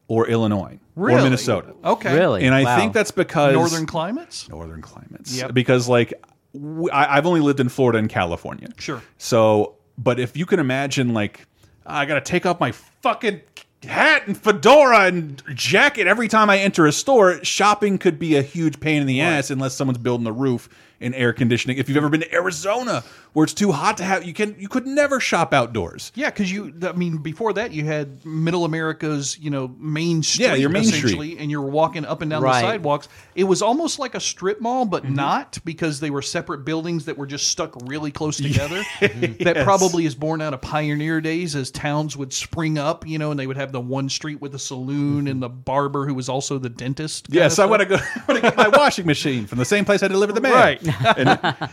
[0.06, 1.74] or Illinois or Minnesota.
[1.84, 2.14] Okay.
[2.16, 2.44] Really?
[2.44, 2.76] And I Wow.
[2.78, 4.48] think that's because Northern climates?
[4.48, 5.36] northern climates.
[5.36, 5.52] Yep.
[5.54, 8.68] Because like w- I, I've only lived in Florida and California.
[8.78, 9.02] Sure.
[9.18, 11.46] So, but if you can imagine, like
[11.86, 13.40] I got to take off my fucking
[13.84, 18.42] hat and fedora and jacket every time I enter a store, shopping could be a
[18.42, 20.68] huge pain in the ass unless someone's building the roof
[21.00, 21.78] and air conditioning.
[21.78, 24.68] If you've ever been to Arizona where it's too hot to have, you can you
[24.68, 26.10] could never shop outdoors.
[26.14, 30.46] Yeah, because you, I mean, before that, you had Middle America's, you know, main street.
[30.46, 31.38] Yeah, your main street.
[31.38, 32.60] and you're walking up and down Right.
[32.62, 33.08] the sidewalks.
[33.34, 35.14] It was almost like a strip mall, but Mm-hmm.
[35.14, 38.82] not because they were separate buildings that were just stuck really close together.
[39.00, 39.64] That Yes.
[39.64, 43.38] probably is born out of pioneer days as towns would spring up, you know, and
[43.38, 46.58] they would have the one street with the saloon and the barber who was also
[46.58, 47.26] the dentist.
[47.28, 47.94] kind Yes, of I want to go.
[48.16, 50.54] I want to get my washing machine from the same place I delivered the mail.
[50.54, 50.80] Right.
[51.16, 51.28] and,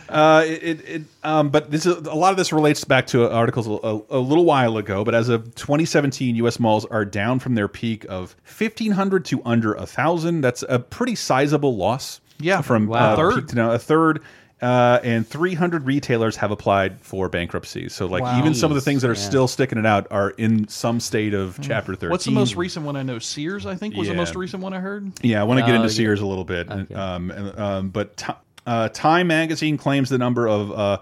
[0.08, 3.66] uh, it, it, um, but this is a lot of this relates back to articles
[3.66, 5.04] a, a, little while ago.
[5.04, 6.58] But as of 2017, U.S.
[6.60, 10.40] malls are down from their peak of 1,500 to under a thousand.
[10.40, 12.20] That's a pretty sizable loss.
[12.38, 12.60] Yeah.
[12.60, 13.10] from Wow.
[13.10, 13.34] uh, A third.
[13.36, 14.20] peak to now a third.
[14.62, 17.90] Uh, and 300 retailers have applied for bankruptcy.
[17.90, 18.38] So, like, Wow.
[18.38, 19.20] even some of the things that are Yeah.
[19.20, 22.08] still sticking it out are in some state of Chapter 13.
[22.08, 22.10] Hmm.
[22.10, 23.18] What's the most recent one I know?
[23.18, 25.12] Sears, I think, was the most recent one I heard.
[25.22, 25.94] Yeah, I want to get Oh, into yeah.
[25.94, 26.70] Sears a little bit.
[26.70, 26.94] Okay.
[26.94, 28.22] Um, and, um, but
[28.66, 30.98] uh, Time Magazine claims the number of uh,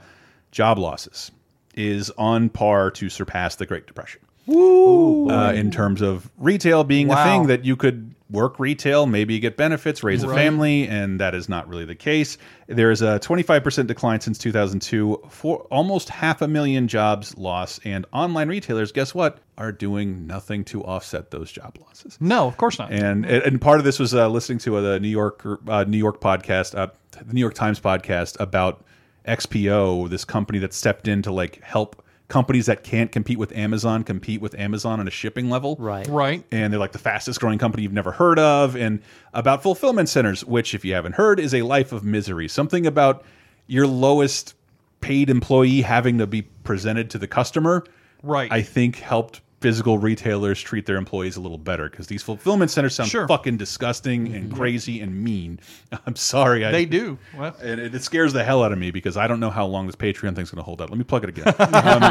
[0.50, 1.30] job losses
[1.74, 4.20] is on par to surpass the Great Depression.
[4.46, 9.56] Uh, in terms of retail being a thing that you could work retail, maybe get
[9.56, 12.36] benefits, raise a family, and that is not really the case.
[12.66, 18.04] There is a 25% decline since 2002, for almost half a million jobs lost, and
[18.12, 22.18] online retailers, guess what, are doing nothing to offset those job losses.
[22.20, 22.90] No, of course not.
[22.90, 26.20] And and part of this was uh, listening to a, New York uh, New York
[26.20, 26.88] podcast, uh,
[27.22, 28.84] the New York Times podcast about
[29.26, 34.02] XPO, this company that stepped in to like help companies that can't compete with Amazon
[34.02, 35.76] compete with Amazon on a shipping level.
[35.78, 36.06] Right.
[36.06, 36.44] right.
[36.50, 38.76] And they're like the fastest growing company you've never heard of.
[38.76, 42.48] And about fulfillment centers, which, if you haven't heard, is a life of misery.
[42.48, 43.24] Something about
[43.66, 44.54] your lowest
[45.00, 47.84] paid employee having to be presented to the customer.
[48.22, 48.50] Right.
[48.50, 52.94] I think helped physical retailers treat their employees a little better because these fulfillment centers
[52.94, 53.26] sound Sure.
[53.26, 55.58] fucking disgusting and crazy and mean.
[56.06, 56.66] I'm sorry.
[56.66, 57.16] I, They do.
[57.34, 59.64] Well, and it, it scares the hell out of me because I don't know how
[59.64, 60.90] long this Patreon thing's going to hold up.
[60.90, 61.48] Let me plug it again.
[61.58, 62.02] um,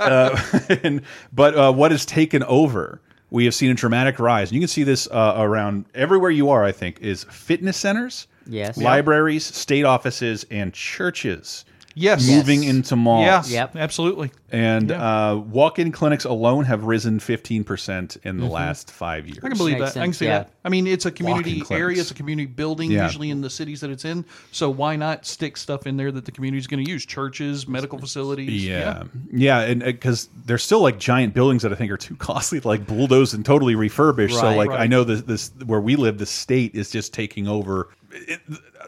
[0.00, 0.40] uh,
[0.84, 3.00] and, but uh, what has taken over?
[3.30, 4.50] We have seen a dramatic rise.
[4.50, 6.62] And you can see this uh, around everywhere you are.
[6.64, 8.76] I think is fitness centers, Yes.
[8.76, 11.64] libraries, state offices, and churches.
[11.94, 12.28] Yes.
[12.28, 12.70] moving Yes.
[12.70, 13.24] into malls.
[13.26, 13.50] yes.
[13.50, 13.76] Yep.
[13.76, 14.30] Absolutely.
[14.50, 15.30] And Yeah.
[15.30, 19.38] uh, walk-in clinics alone have risen 15% in the last five years.
[19.42, 20.00] I can believe Makes that.
[20.00, 20.38] I can see yeah.
[20.38, 20.50] that.
[20.64, 22.00] I mean, it's a community area.
[22.00, 23.04] It's a community building, Yeah.
[23.06, 24.24] usually in the cities that it's in.
[24.52, 27.04] So why not stick stuff in there that the community is going to use?
[27.06, 28.64] Churches, medical facilities.
[28.64, 32.60] Yeah, yeah, and because they're still like giant buildings that I think are too costly
[32.60, 34.32] to like bulldoze and totally refurbish.
[34.32, 34.56] So Right.
[34.56, 37.88] like I know this this where we live, the state is just taking over.
[38.12, 38.40] It,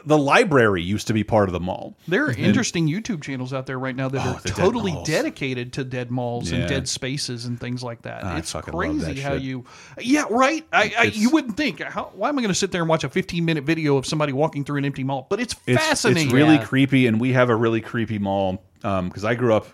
[0.05, 1.95] the library used to be part of the mall.
[2.07, 5.83] There are interesting YouTube channels out there right now that Oh, are totally dedicated to
[5.83, 6.59] dead malls Yeah.
[6.59, 8.23] and dead spaces and things like that.
[8.23, 9.41] I it's fucking love that crazy how shit.
[9.41, 9.65] you,
[9.99, 10.65] yeah, right.
[10.71, 11.81] I, I you wouldn't think.
[11.81, 14.05] How, why am I going to sit there and watch a 15 minute video of
[14.05, 15.25] somebody walking through an empty mall?
[15.29, 16.25] But it's, It's, fascinating.
[16.27, 16.63] It's really Yeah.
[16.65, 19.67] creepy, and we have a really creepy mall um, because I grew up.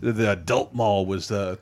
[0.00, 1.58] The, the adult mall was the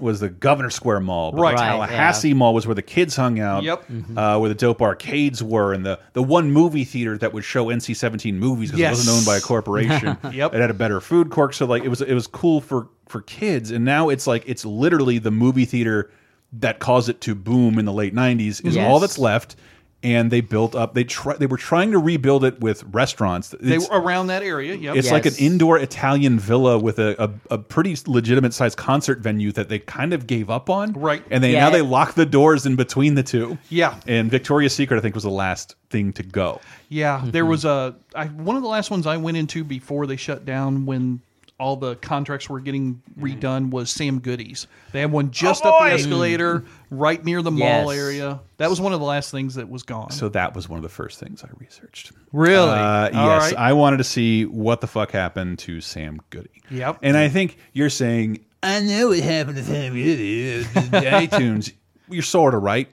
[0.00, 1.56] was the Governor Square Mall, but Right.
[1.56, 3.62] the Tallahassee Mall was where the kids hung out.
[3.62, 3.84] Yep.
[4.16, 7.66] uh, where the dope arcades were, and the the one movie theater that would show
[7.66, 8.88] NC seventeen movies because Yes.
[8.94, 10.16] it wasn't owned by a corporation.
[10.32, 10.54] Yep.
[10.54, 13.22] it had a better food court, so like it was it was cool for for
[13.22, 16.10] kids, and now it's like it's literally the movie theater
[16.52, 19.56] that caused it to boom in the late '90s is all that's left.
[20.02, 20.94] And they built up.
[20.94, 21.36] They try.
[21.36, 23.54] They were trying to rebuild it with restaurants.
[23.60, 24.74] they were around that area.
[24.74, 24.96] Yep.
[24.96, 29.52] it's like an indoor Italian villa with a, a, a pretty legitimate sized concert venue
[29.52, 30.94] that they kind of gave up on.
[30.94, 31.22] Right.
[31.30, 31.64] And they Yeah.
[31.64, 33.58] now they lock the doors in between the two.
[33.68, 34.00] Yeah.
[34.06, 36.62] And Victoria's Secret, I think, was the last thing to go.
[36.88, 37.50] Yeah, there mm-hmm.
[37.50, 40.86] was a I, one of the last ones I went into before they shut down
[40.86, 41.20] when
[41.60, 44.66] all the contracts were getting redone was Sam Goody's.
[44.92, 47.98] They had one just up the escalator right near the mall Yes.
[47.98, 48.40] area.
[48.56, 50.10] That was one of the last things that was gone.
[50.10, 52.12] So that was one of the first things I researched.
[52.32, 52.68] Really?
[52.70, 53.52] Uh, yes.
[53.52, 53.54] right.
[53.56, 56.62] I wanted to see what the fuck happened to Sam Goody.
[56.70, 56.98] Yep.
[57.02, 60.64] And I think you're saying, I know what happened to Sam Goody.
[60.74, 61.72] iTunes.
[62.08, 62.88] You're sort of right,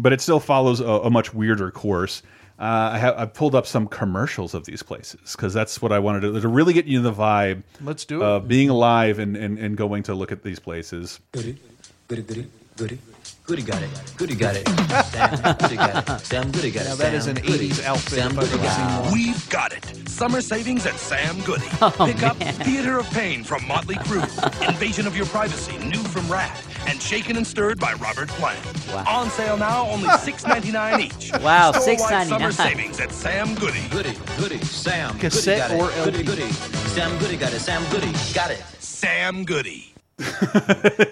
[0.00, 2.22] but it still follows a, a much weirder course.
[2.62, 5.98] Uh, I have I pulled up some commercials of these places because that's what I
[5.98, 7.64] wanted to, to really get you in the vibe.
[7.80, 8.24] Let's do it.
[8.24, 11.18] Of being alive and, and, and going to look at these places.
[11.32, 11.58] Goody,
[12.06, 12.46] goody, goody,
[12.76, 12.98] goody.
[13.44, 13.90] Goody got it.
[14.16, 14.68] Goody got it.
[15.06, 16.20] Sam Goody got it.
[16.20, 16.88] Sam Goody got it.
[16.90, 17.70] Now that is Sam an Goody.
[17.70, 19.12] 80s outfit Sam Goody got seen.
[19.12, 20.08] We've got it.
[20.08, 21.66] Summer savings at Sam Goody.
[21.66, 24.22] Pick up Theater of Pain from Motley Crue,
[24.68, 28.64] Invasion of Your Privacy, new from Ratt, and Shaken and Stirred by Robert Plant.
[29.08, 31.32] On sale now, only $6.99 each.
[31.42, 32.52] Wow, Store-wide Summer $6.99.
[32.52, 33.86] savings at Sam Goody.
[33.90, 35.18] Goody, goody, Sam.
[35.18, 35.98] Cassette goody got or it.
[35.98, 36.10] LP?
[36.10, 36.52] Goody, goody.
[36.52, 37.60] Sam Goody got it.
[37.60, 38.62] Sam Goody got it.
[38.78, 39.88] Sam Goody.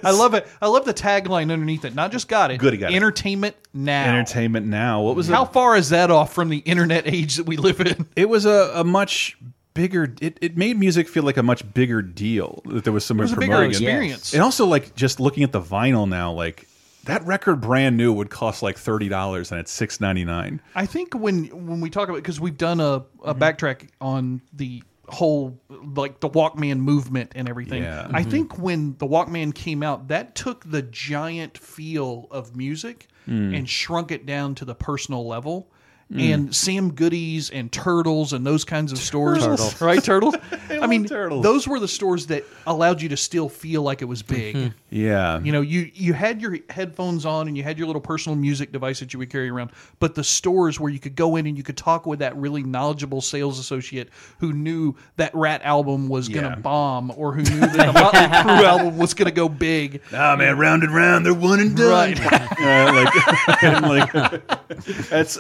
[0.04, 0.46] I love it.
[0.61, 1.94] I love the tagline underneath it.
[1.94, 2.59] Not just got it.
[2.59, 2.96] Goody got it.
[2.96, 4.04] Entertainment now.
[4.14, 5.02] Entertainment now.
[5.02, 5.52] What was How it?
[5.52, 8.06] far is that off from the internet age that we live in?
[8.14, 9.37] It was a, a much
[9.74, 10.14] bigger.
[10.20, 12.62] It, it made music feel like a much bigger deal.
[12.66, 13.70] That there was someone was a bigger it.
[13.70, 14.33] experience.
[14.33, 16.66] And also, like just looking at the vinyl now, like
[17.04, 20.61] that record brand new would cost like thirty dollars, and it's six ninety nine.
[20.74, 22.85] I think when when we talk about because we've done a,
[23.24, 23.42] a Mm-hmm.
[23.42, 25.59] backtrack on the whole
[25.96, 27.83] like the Walkman movement and everything.
[27.83, 28.06] Yeah.
[28.12, 28.30] I Mhm.
[28.30, 33.56] think when the Walkman came out, that took the giant feel of music Mm.
[33.56, 35.68] and shrunk it down to the personal level.
[36.12, 36.35] Mm.
[36.35, 39.81] And Sam Goodies and Turtles and those kinds of stores, Turtles.
[39.81, 40.03] right?
[40.03, 40.35] Turtles.
[40.70, 41.44] I, love mean, Turtles.
[41.44, 44.73] those were the stores that allowed you to still feel like it was big.
[44.90, 48.35] Yeah, You know, you you had your headphones on and you had your little personal
[48.37, 49.70] music device that you would carry around,
[50.01, 52.64] but the stores where you could go in and you could talk with that really
[52.64, 57.61] knowledgeable sales associate who knew that Ratt album was going to bomb or who knew
[57.61, 60.03] that the Motley Crue album was going to go big.
[60.11, 62.14] Nah, man, round and round, they're one and done.
[62.14, 62.20] Right.
[62.61, 65.38] Uh, like, and like that's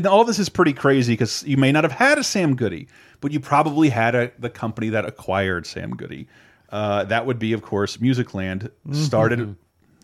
[0.00, 2.88] and all this is pretty crazy because you may not have had a Sam Goody,
[3.20, 6.26] but you probably had a the company that acquired Sam Goody.
[6.70, 8.70] Uh, that would be, of course, Musicland.
[8.92, 9.40] Started.
[9.40, 9.52] Mm-hmm.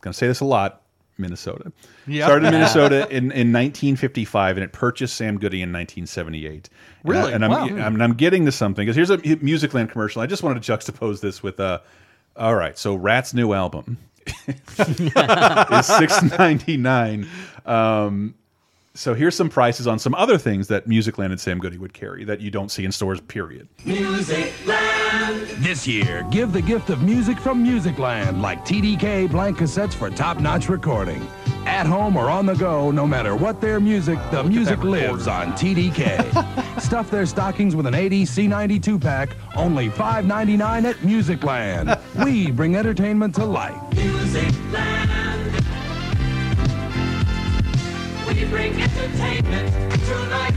[0.02, 0.82] Going to say this a lot.
[1.18, 1.72] Minnesota.
[2.06, 2.26] Yeah.
[2.26, 6.68] Started in Minnesota in, in 1955, and it purchased Sam Goody in 1978.
[7.04, 7.32] And I- Really?
[7.32, 7.64] And, I'm, Wow.
[7.86, 10.20] I'm, I'm getting to something because here's a Musicland commercial.
[10.20, 11.78] I just wanted to juxtapose this with uh,
[12.36, 12.76] all right.
[12.76, 13.96] So Ratt's new album
[14.48, 17.26] is six ninety nine.
[17.64, 18.34] Um,
[18.96, 22.24] so here's some prices on some other things that Musicland and Sam Goody would carry
[22.24, 23.20] that you don't see in stores.
[23.20, 23.68] Period.
[23.84, 25.46] Musicland!
[25.62, 30.68] This year, give the gift of music from Musicland, like TDK blank cassettes for top-notch
[30.68, 31.26] recording.
[31.66, 35.52] At home or on the go, no matter what their music, the music lives on
[35.52, 36.80] TDK.
[36.80, 42.00] Stuff their stockings with an 80 C92 pack, only $5.99 at Musicland.
[42.24, 43.74] We bring entertainment to life.
[48.26, 49.72] We bring entertainment
[50.06, 50.54] to life.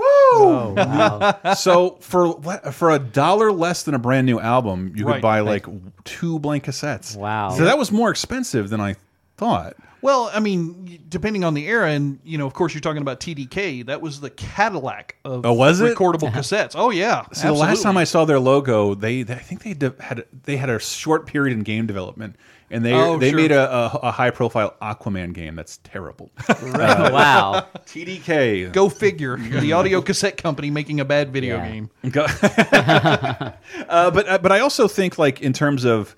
[0.00, 2.40] Oh, so for
[2.72, 5.66] for a dollar less than a brand new album, you could buy like
[6.04, 7.16] two blank cassettes.
[7.16, 7.50] Wow.
[7.50, 8.96] So that was more expensive than I
[9.36, 9.76] thought.
[10.00, 13.18] Well, I mean, depending on the era, and you know, of course, you're talking about
[13.18, 13.86] TDK.
[13.86, 15.96] That was the Cadillac of Oh, was it?
[15.96, 16.72] recordable cassettes.
[16.76, 17.24] Oh yeah.
[17.32, 20.56] So the last time I saw their logo, they, they I think they had they
[20.56, 22.36] had a short period in game development,
[22.70, 23.36] and they Oh, they sure.
[23.38, 26.30] made a, a, a high profile Aquaman game that's terrible.
[26.48, 27.66] wow.
[27.86, 28.72] TDK.
[28.72, 29.36] Go figure.
[29.36, 31.68] the audio cassette company making a bad video Yeah.
[31.70, 31.90] game.
[33.88, 36.14] Uh, but uh, but I also think like in terms of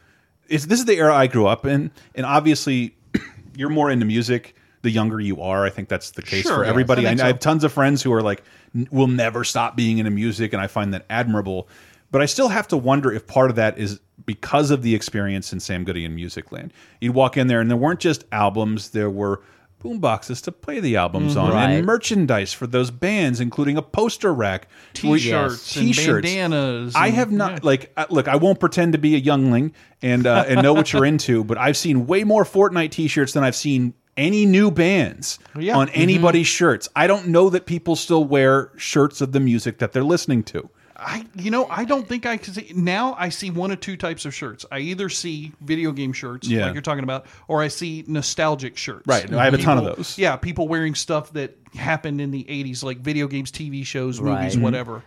[0.48, 2.96] is this is the era I grew up in, and obviously
[3.56, 5.64] you're more into music the younger you are.
[5.66, 7.06] I think that's the case Sure, for yes, everybody.
[7.06, 8.42] I I, think I have tons of friends who are like
[8.74, 11.68] n- will never stop being into music, and I find that admirable.
[12.10, 15.52] But I still have to wonder if part of that is because of the experience
[15.52, 16.70] in Sam Goody and Musicland.
[17.00, 19.40] You'd walk in there, and there weren't just albums; there were
[19.78, 21.70] boom boxes to play the albums on, Right.
[21.70, 26.26] and merchandise for those bands, including a poster rack, T-shirts T-shirts.
[26.28, 27.58] bandanas I have not yeah.
[27.62, 28.28] like look.
[28.28, 31.56] I won't pretend to be a youngling and uh, and know what you're into, but
[31.58, 35.76] I've seen way more Fortnite T-shirts than I've seen any new bands Yeah.
[35.78, 35.92] on Mhm.
[35.94, 36.88] anybody's shirts.
[36.94, 40.68] I don't know that people still wear shirts of the music that they're listening to.
[41.02, 43.14] I, you know, I don't think I can see now.
[43.18, 44.66] I see one of two types of shirts.
[44.70, 46.66] I either see video game shirts, Yeah.
[46.66, 49.06] like you're talking about, or I see nostalgic shirts.
[49.06, 50.18] Right, I have a ton of those.
[50.18, 54.34] Yeah, people wearing stuff that happened in the '80s, like video games, TV shows, movies,
[54.34, 54.52] Right.
[54.52, 54.62] Mm-hmm.
[54.62, 55.02] whatever.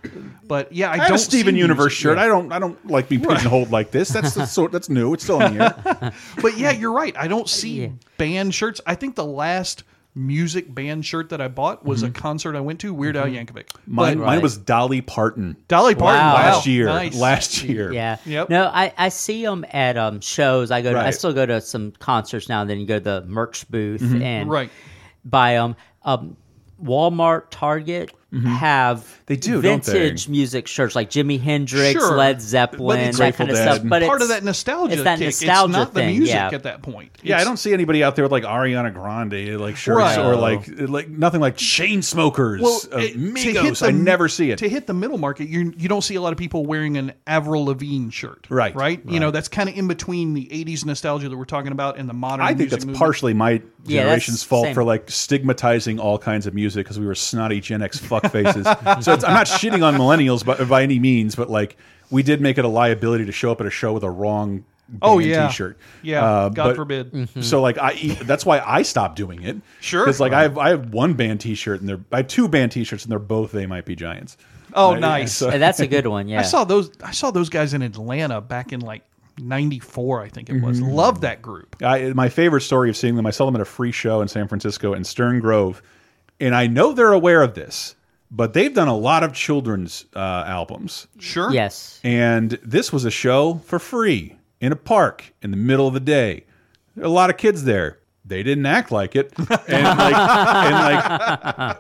[0.48, 2.18] But yeah, I, I, don't have a Steven see Universe shirt.
[2.18, 2.24] Yeah.
[2.24, 2.52] I don't.
[2.52, 4.10] I don't like being pigeonholed like this.
[4.10, 4.72] That's the sort.
[4.72, 5.14] That's new.
[5.14, 5.76] It's still in here.
[6.42, 7.16] But yeah, you're right.
[7.18, 8.82] I don't see band shirts.
[8.86, 9.84] I think the last
[10.16, 13.66] music band shirt that I bought was a concert I went to, Weird Al Yankovic.
[13.68, 13.96] Mm-hmm.
[13.96, 15.58] Mine, But mine was Dolly Parton.
[15.68, 16.34] Dolly Parton Wow.
[16.36, 16.86] last year.
[16.86, 17.16] nice.
[17.16, 17.92] Last year.
[17.92, 18.18] Yeah.
[18.26, 18.50] Yep.
[18.50, 20.70] No, I, I see them at um, shows.
[20.72, 20.94] I go.
[20.94, 22.80] To, I still go to some concerts now and then.
[22.80, 24.22] You go to the merch booth Mm-hmm.
[24.22, 24.70] and Right.
[25.26, 25.76] buy them.
[26.04, 26.38] Um,
[26.84, 29.92] Walmart, Target have They do, don't they?
[29.94, 32.18] vintage music shirts like Jimi Hendrix, Sure.
[32.18, 33.82] Led Zeppelin, that kind of Grateful stuff.
[33.88, 34.94] But part it's, of that nostalgia.
[34.94, 35.28] It's that kick.
[35.28, 36.08] nostalgia it's not thing.
[36.08, 36.50] the music yeah.
[36.52, 37.12] at that point.
[37.22, 40.18] Yeah, I don't see anybody out there with like Ariana Grande like shirts Right.
[40.18, 43.80] or like like nothing like Chainsmokers, Well, uh, it- Migos.
[43.80, 44.58] the- I never see it.
[44.60, 47.14] To hit the middle market, you you don't see a lot of people wearing an
[47.28, 48.48] Avril Lavigne shirt.
[48.50, 49.02] Right, Right.
[49.08, 52.10] You know, that's kind of in between the '80s nostalgia that we're talking about and
[52.10, 52.46] the modern.
[52.46, 52.98] I think that's movement.
[53.00, 54.74] partially my generation's that's fault same.
[54.74, 58.66] for like stigmatizing all kinds of music because we were snotty Gen X fuck faces.
[59.04, 61.78] so it's, I'm not shitting on millennials by, by any means, but like
[62.12, 64.66] we did make it a liability to show up at a show with a wrong
[65.02, 65.48] Oh, band yeah.
[65.48, 65.78] T-shirt.
[66.04, 67.30] Yeah, Uh, God but- forbid.
[67.44, 69.58] So like i that's why I stopped doing it.
[69.80, 70.04] Sure.
[70.06, 72.74] because like I have I have one band T-shirt and they're I have two band
[72.74, 74.38] T-shirts and they're both they might be giants.
[74.74, 75.34] Oh, Uh, nice.
[75.34, 76.28] so- that's a good one.
[76.28, 76.40] Yeah.
[76.40, 76.92] I saw those.
[77.04, 79.04] I saw those guys in Atlanta back in like
[79.40, 80.80] '94, I think it was.
[80.80, 80.90] Mm-hmm.
[80.92, 81.76] Love that group.
[81.82, 84.28] I, my favorite story of seeing them, I saw them at a free show in
[84.28, 85.82] San Francisco in Stern Grove,
[86.40, 87.96] and I know they're aware of this,
[88.36, 91.52] but they've done a lot of children's uh, albums, Sure.
[91.52, 92.00] yes.
[92.04, 96.00] and this was a show for free in a park in the middle of the
[96.00, 96.46] day.
[96.96, 98.00] There are a lot of kids there.
[98.26, 100.76] They didn't act like it, and like, and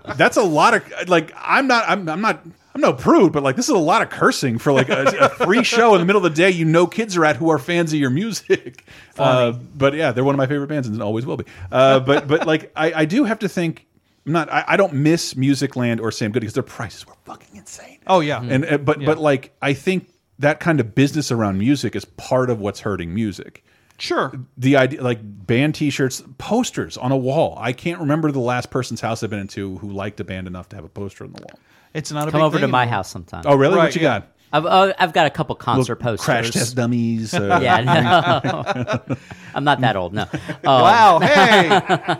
[0.05, 1.31] like that's a lot of like.
[1.37, 1.85] I'm not.
[1.87, 2.45] I'm, I'm not.
[2.75, 5.29] I'm no prude, but like this is a lot of cursing for like a, a
[5.29, 6.49] free show in the middle of the day.
[6.49, 8.83] You know, kids are at who are fans of your music.
[9.17, 11.45] Uh, but yeah, they're one of my favorite bands and always will be.
[11.71, 13.85] Uh, but but like I, I do have to think.
[14.25, 14.51] I'm not.
[14.51, 17.99] I, I don't miss Musicland or Sam Goody because their prices were fucking insane.
[18.07, 18.41] Oh yeah.
[18.41, 20.09] And uh, but but like I think
[20.39, 23.63] that kind of business around music is part of what's hurting music.
[23.99, 24.33] sure.
[24.57, 27.57] The idea, like band T-shirts, posters on a wall.
[27.59, 30.69] I can't remember the last person's house I've been into who liked a band enough
[30.69, 31.59] to have a poster on the wall.
[31.93, 32.95] It's not a Come big over thing to my anymore.
[32.95, 33.43] house sometime.
[33.45, 33.75] Oh, really?
[33.77, 34.19] Right, what you yeah.
[34.19, 34.27] got?
[34.53, 36.25] I've, uh, I've got a couple concert Little posters.
[36.25, 37.33] Crash test dummies.
[37.33, 39.15] Uh, Yeah, no.
[39.55, 40.13] I'm not that old.
[40.13, 40.23] No.
[40.47, 41.19] Um, Wow.
[41.19, 42.17] Hey.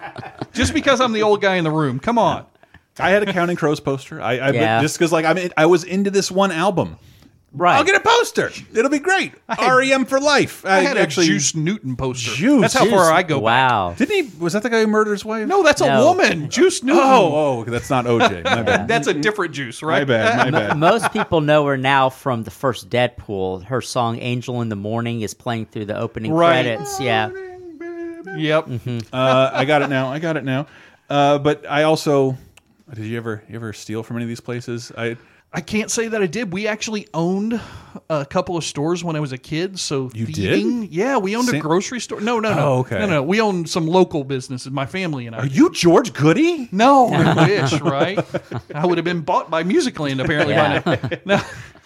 [0.52, 2.00] Just because I'm the old guy in the room.
[2.00, 2.46] Come on.
[3.00, 4.20] I had a Counting Crows poster.
[4.22, 4.82] I, I Yeah.
[4.82, 6.98] just because like I mean I was into this one album.
[7.56, 7.78] Right.
[7.78, 8.52] I'll get a poster.
[8.74, 9.34] It'll be great.
[9.62, 10.66] REM for life.
[10.66, 12.32] I had a Juice Newton poster.
[12.32, 12.62] Juice.
[12.62, 13.36] That's how far I go.
[13.38, 13.44] back.
[13.44, 13.94] Wow.
[13.96, 14.38] Didn't he?
[14.40, 15.48] Was that the guy who murdered his wife?
[15.48, 16.50] No, that's a woman.
[16.50, 17.04] Juice Newton.
[17.04, 18.44] Oh, oh, that's not OJ.
[18.44, 18.88] My bad.
[18.88, 20.00] that's a different juice, right?
[20.00, 20.52] My bad.
[20.52, 20.78] My M- bad.
[20.80, 23.64] Most people know her now from the first Deadpool.
[23.66, 26.64] Her song "Angel in the Morning" is playing through the opening Right.
[26.66, 27.00] credits.
[27.00, 27.30] Yeah,
[28.36, 28.70] Yep.
[29.14, 30.08] Uh, I got it now.
[30.12, 30.66] I got it now.
[31.10, 32.36] Uh, but I also
[32.94, 34.92] did you ever you ever steal from any of these places?
[34.98, 35.18] I
[35.56, 36.52] I can't say that I did.
[36.52, 37.62] We actually owned
[38.10, 39.80] a couple of stores when I was a kid.
[39.80, 40.92] So You thieving- did?
[40.92, 42.20] Yeah, we owned a grocery store.
[42.22, 42.60] No, no, no.
[42.60, 42.98] Oh, okay.
[43.00, 43.24] No, no.
[43.24, 44.72] We owned some local businesses.
[44.72, 45.40] My family and I.
[45.40, 46.70] are you George Goody?
[46.72, 48.20] No, I wish, right?
[48.74, 50.80] I would have been bought by Musicland apparently Yeah.
[50.80, 51.10] by now.
[51.38, 51.42] No,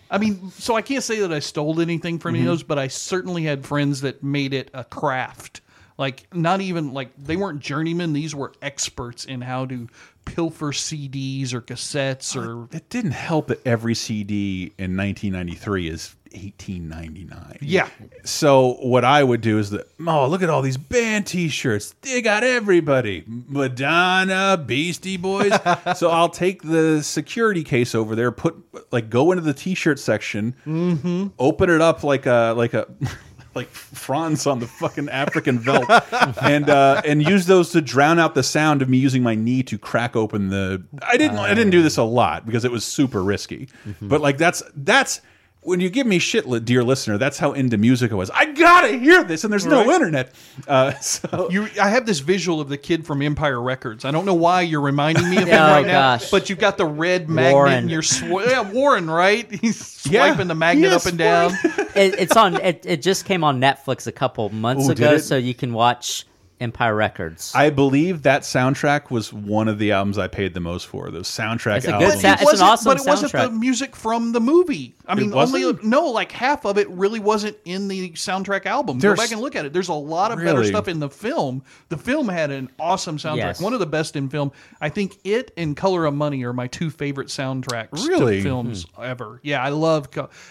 [0.10, 2.52] I mean, so I can't say that I stole anything from any Mm-hmm.
[2.52, 5.60] of those, but I certainly had friends that made it a craft.
[5.98, 9.88] Like not even like they weren't journeymen; these were experts in how to
[10.28, 17.58] pilfer CDs or cassettes or It didn't help that every CD in 1993 is 18.99.
[17.62, 17.88] yeah.
[18.26, 22.22] So what I would do is that oh look at all these band T-shirts they
[22.22, 25.54] got everybody Madonna Beastie Boys
[25.96, 28.56] so I'll take the security case over there put
[28.92, 31.28] like go into the T-shirt section Mm-hmm.
[31.40, 32.88] open it up like a like a
[33.58, 35.90] like Franz on the fucking African veldt
[36.42, 39.64] and uh, and use those to drown out the sound of me using my knee
[39.64, 42.86] to crack open the I didn't I didn't do this a lot because it was
[42.86, 43.68] super risky.
[44.02, 45.22] But like that's that's
[45.68, 48.30] when you give me shit, dear listener, that's how into music I was.
[48.30, 50.34] I gotta hear this, and there's no internet.
[50.66, 54.06] Uh, so You, I have this visual of the kid from Empire Records.
[54.06, 56.78] I don't know why you're reminding me of him Oh, right now, but you've got
[56.78, 57.74] the red magnet Warren.
[57.74, 59.52] and you're sw yeah, Warren, right?
[59.62, 60.28] He's Yeah.
[60.30, 61.52] swiping the magnet Yes, up and down.
[61.96, 62.56] it, it's on.
[62.62, 66.26] It, it just came on Netflix a couple months Ooh, ago, so you can watch
[66.62, 67.52] Empire Records.
[67.54, 71.12] I believe that soundtrack was one of the albums I paid the most for.
[71.12, 72.22] Those soundtrack It's a good albums.
[72.22, 74.96] sa- It's an wasn't- awesome but it wasn't the music from the movie.
[75.08, 79.00] I mean, only no, like half of it really wasn't in the soundtrack album.
[79.00, 79.72] There's- Go back and look at it.
[79.74, 81.64] There's a lot of better stuff in the film.
[81.90, 83.62] The film had an awesome soundtrack, Yes.
[83.62, 84.52] one of the best in film.
[84.82, 88.38] I think it and Color of Money are my two favorite soundtracks Really?
[88.38, 89.40] to films ever.
[89.44, 90.10] Yeah, I love.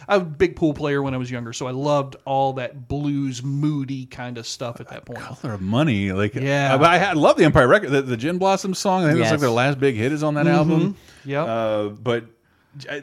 [0.08, 2.88] I was a big pool player when I was younger, so I loved all that
[2.88, 5.20] blues, moody kind of stuff at that point.
[5.20, 6.76] Color of Money, like Yeah.
[6.80, 7.90] I, I love the Empire record.
[7.90, 9.32] The, the Gin Blossom song, I think Yes.
[9.32, 10.96] like their last big hit is on that album.
[11.24, 12.24] Yeah, Uh, but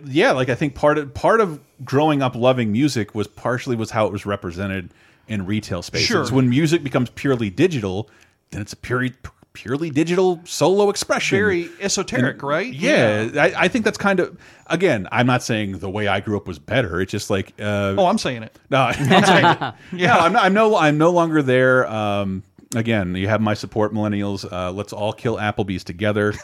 [0.06, 3.92] yeah, like I think part of part of growing up loving music was partially was
[3.92, 4.92] how it was represented
[5.28, 6.08] in retail spaces.
[6.08, 6.26] Sure.
[6.28, 8.10] When music becomes purely digital,
[8.52, 9.14] then it's a purely
[9.54, 11.38] purely digital solo expression.
[11.38, 12.74] Very esoteric, right?
[12.74, 15.08] Yeah, I, I think that's kind of again.
[15.12, 17.00] I'm not saying the way I grew up was better.
[17.02, 18.58] It's just like uh, Oh, I'm saying it.
[18.70, 21.88] no, I'm saying, yeah, I'm, not, I'm no, I'm no longer there.
[21.88, 22.44] Um,
[22.76, 24.52] again, you have my support, millennials.
[24.52, 26.34] Uh, let's all kill Applebee's together.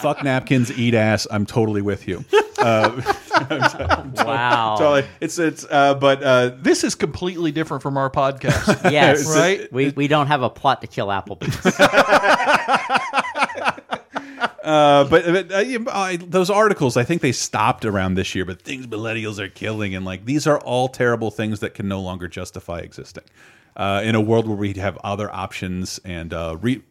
[0.00, 1.26] Fuck napkins, eat ass.
[1.30, 2.24] I'm totally with you.
[2.58, 3.00] Uh,
[4.16, 4.76] wow.
[4.78, 5.04] totally.
[5.20, 5.64] It's it's.
[5.68, 8.90] Uh, but uh, This is completely different from our podcast.
[8.90, 9.72] yes, Right?
[9.72, 11.76] We we don't have a plot to kill Applebee's.
[14.62, 18.44] Uh, but but, uh, I, those articles, I think they stopped around this year.
[18.44, 22.00] But things millennials are killing, and like these are all terrible things that can no
[22.00, 23.24] longer justify existing.
[23.74, 26.82] Uh, in a world where we have other options and uh, re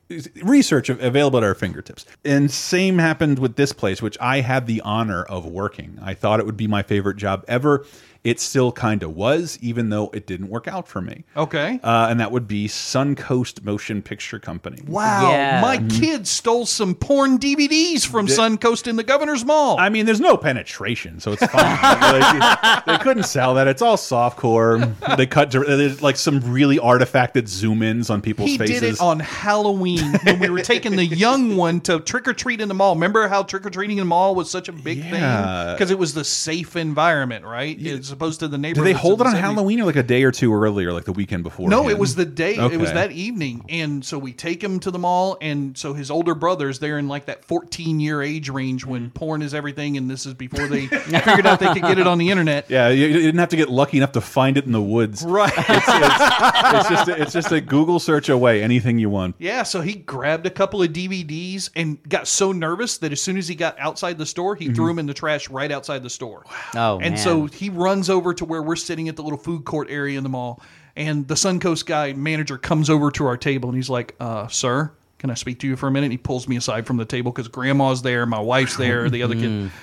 [0.43, 2.05] research available at our fingertips.
[2.25, 5.99] And same happened with this place, which I had the honor of working.
[6.01, 7.85] I thought it would be my favorite job ever.
[8.21, 11.23] It still kind of was, even though it didn't work out for me.
[11.37, 11.79] Okay.
[11.81, 14.81] Uh, and that would be Suncoast Motion Picture Company.
[14.85, 15.61] Wow, Yeah.
[15.61, 19.79] my kid stole some porn DVDs from Suncoast in the Governor's Mall.
[19.79, 21.77] I mean, there's no penetration, so it's fine.
[22.19, 23.69] Like, they couldn't sell that.
[23.69, 24.93] It's all softcore.
[25.15, 28.81] They cut there's like some really artifacted zoom ins on people's he faces.
[28.81, 32.61] did it on Halloween when we were taking the young one to trick or treat
[32.61, 32.95] in the mall.
[32.95, 35.65] Remember how trick or treating in the mall was such a big Yeah.
[35.65, 37.79] thing because it was the safe environment, right?
[37.85, 38.87] As opposed to the neighborhood.
[38.87, 41.13] Did they hold it on Halloween or like a day or two earlier, like the
[41.13, 41.69] weekend before?
[41.69, 42.55] No, it was the day.
[42.55, 46.11] It was that evening, and so we take him to the mall, and so his
[46.11, 49.13] older brothers, they're in like that 14 year age range when mm-hmm.
[49.13, 52.17] porn is everything, and this is before they figured out they could get it on
[52.17, 52.69] the internet.
[52.69, 55.23] Yeah, you, didn't have to get lucky enough to find it in the woods.
[55.23, 55.53] Right.
[55.57, 58.63] It's just a, it's just a Google search away.
[58.63, 59.35] Anything you want.
[59.39, 63.37] Yeah, so he grabbed a couple of DVDs and got so nervous that as soon
[63.37, 66.09] as he got outside the store, he threw them in the trash right outside the
[66.09, 66.45] store.
[66.75, 67.17] Oh, and man.
[67.17, 70.23] so he runs over to where we're sitting at the little food court area in
[70.23, 70.61] the mall,
[70.95, 74.91] and the Suncoast guy manager comes over to our table and he's like, uh, "Sir,
[75.17, 77.05] can I speak to you for a minute?" And he pulls me aside from the
[77.05, 79.71] table because Grandma's there, my wife's there, the other kid.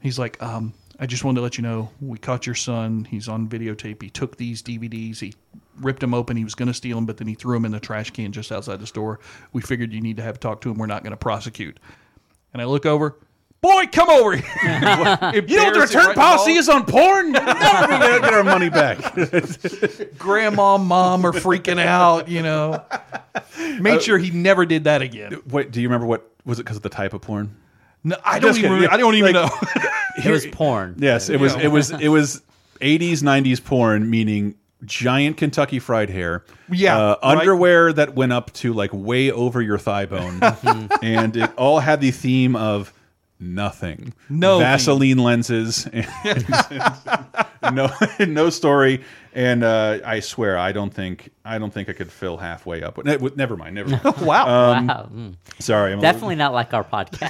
[0.00, 3.04] He's like, um, I just wanted to let you know we caught your son.
[3.04, 4.02] He's on videotape.
[4.02, 5.20] He took these DVDs.
[5.20, 5.34] He
[5.80, 6.36] ripped him open.
[6.36, 8.32] He was going to steal him, but then he threw him in the trash can
[8.32, 9.20] just outside the store.
[9.52, 10.78] We figured you need to have talk to him.
[10.78, 11.78] We're not going to prosecute.
[12.52, 13.16] And I look over.
[13.60, 14.44] Boy, come over here.
[14.62, 14.70] you
[15.56, 17.32] know what the return right policy in is on porn?
[17.32, 17.54] Never
[17.88, 18.98] gonna get our money back.
[20.18, 22.28] Grandma, mom are freaking out.
[22.28, 22.84] You know,
[23.80, 25.42] made uh, sure he never did that again.
[25.48, 27.56] Wait, do you remember what was it because of the type of porn?
[28.04, 28.70] No, I don't Just even.
[28.76, 28.90] kidding.
[28.90, 29.82] I don't even Like- know.
[30.24, 30.94] It was porn.
[30.98, 31.56] Yes, it was.
[31.56, 31.90] It was.
[31.90, 32.42] It was.
[32.80, 34.54] 80s, 90s porn, meaning
[34.84, 36.44] giant Kentucky Fried Hair.
[36.70, 37.38] Yeah, uh, right.
[37.38, 40.40] underwear that went up to like way over your thigh bone,
[41.02, 42.92] and it all had the theme of
[43.40, 44.12] nothing.
[44.28, 45.88] No Vaseline lenses.
[47.60, 47.90] And no,
[48.26, 49.02] no story.
[49.34, 53.02] And uh, I swear, I don't think I don't think I could fill halfway up.
[53.04, 53.74] Ne- Never mind.
[53.74, 54.04] Never mind.
[54.20, 54.72] wow.
[54.72, 55.08] Um, Wow.
[55.12, 55.34] Mm.
[55.58, 57.28] Sorry, I'm a little- Definitely not like our podcast.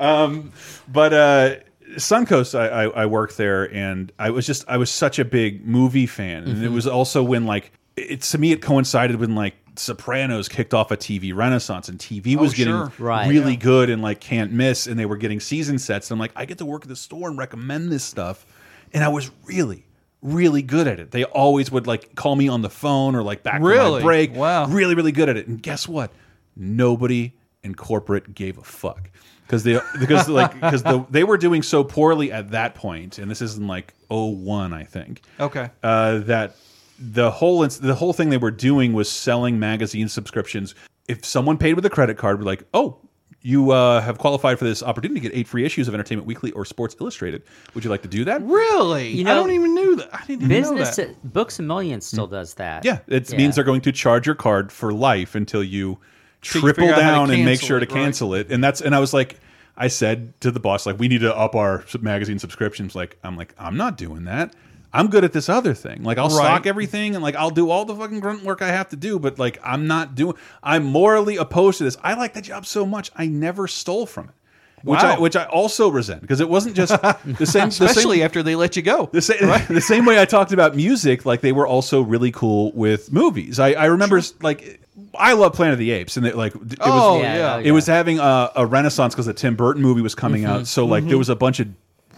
[0.00, 0.52] um,
[0.88, 1.56] but uh,
[1.96, 5.66] Suncoast, I, I, I worked there, and I was just I was such a big
[5.66, 6.74] movie fan, and it Mhm.
[6.74, 10.96] was also when like it to me it coincided when like Sopranos kicked off a
[10.96, 12.92] TV renaissance, and TV was Oh, getting sure.
[12.98, 13.28] Right.
[13.28, 16.10] really good and like can't miss, and they were getting season sets.
[16.10, 18.44] And I'm like, I get to work at the store and recommend this stuff,
[18.92, 19.84] and I was really.
[20.22, 21.12] Really good at it.
[21.12, 24.00] They always would like call me on the phone or like back Really?
[24.00, 24.34] my break.
[24.34, 24.66] Wow.
[24.66, 25.46] Really, really good at it.
[25.48, 26.12] And guess what?
[26.54, 27.32] Nobody
[27.62, 29.08] in corporate gave a fuck
[29.50, 33.28] because they because like because the, they were doing so poorly at that point, and
[33.28, 35.22] this isn't like 01, I think.
[35.40, 35.70] Okay.
[35.82, 36.54] Uh, that
[36.98, 40.76] the whole the whole thing they were doing was selling magazine subscriptions.
[41.08, 42.98] If someone paid with a credit card, we're like, oh.
[43.42, 46.50] You uh, have qualified for this opportunity to get eight free issues of Entertainment Weekly
[46.50, 47.42] or Sports Illustrated.
[47.72, 48.42] Would you like to do that?
[48.42, 49.08] Really?
[49.08, 50.10] You I don't even knew that.
[50.12, 51.32] I didn't even Business know that.
[51.32, 52.84] Books a Million still does that.
[52.84, 55.98] Yeah, it means they're going to charge your card for life until you
[56.40, 58.02] triple figure out how to down and make sure to it, right.
[58.02, 58.50] cancel it.
[58.50, 59.38] And that's and I was like,
[59.76, 62.94] I said to the boss, like, we need to up our magazine subscriptions.
[62.94, 64.54] Like, I'm like, I'm not doing that.
[64.92, 66.02] I'm good at this other thing.
[66.02, 66.34] Like, I'll Right.
[66.34, 69.18] stock everything and like I'll do all the fucking grunt work I have to do.
[69.18, 70.34] But like, I'm not doing.
[70.62, 71.96] I'm morally opposed to this.
[72.02, 73.10] I like the job so much.
[73.16, 74.34] I never stole from it.
[74.82, 77.34] Which I which I also resent because it wasn't just the same.
[77.34, 79.08] the same- Especially after they let you go.
[79.12, 82.72] the same, the same way I talked about music, like they were also really cool
[82.72, 83.58] with movies.
[83.60, 84.80] I, I remember like
[85.18, 87.58] I love Planet of the Apes, and it, like it Oh, was yeah.
[87.58, 90.52] it was having a, a renaissance because the Tim Burton movie was coming Mm-hmm.
[90.52, 90.66] out.
[90.66, 91.68] So like there was a bunch of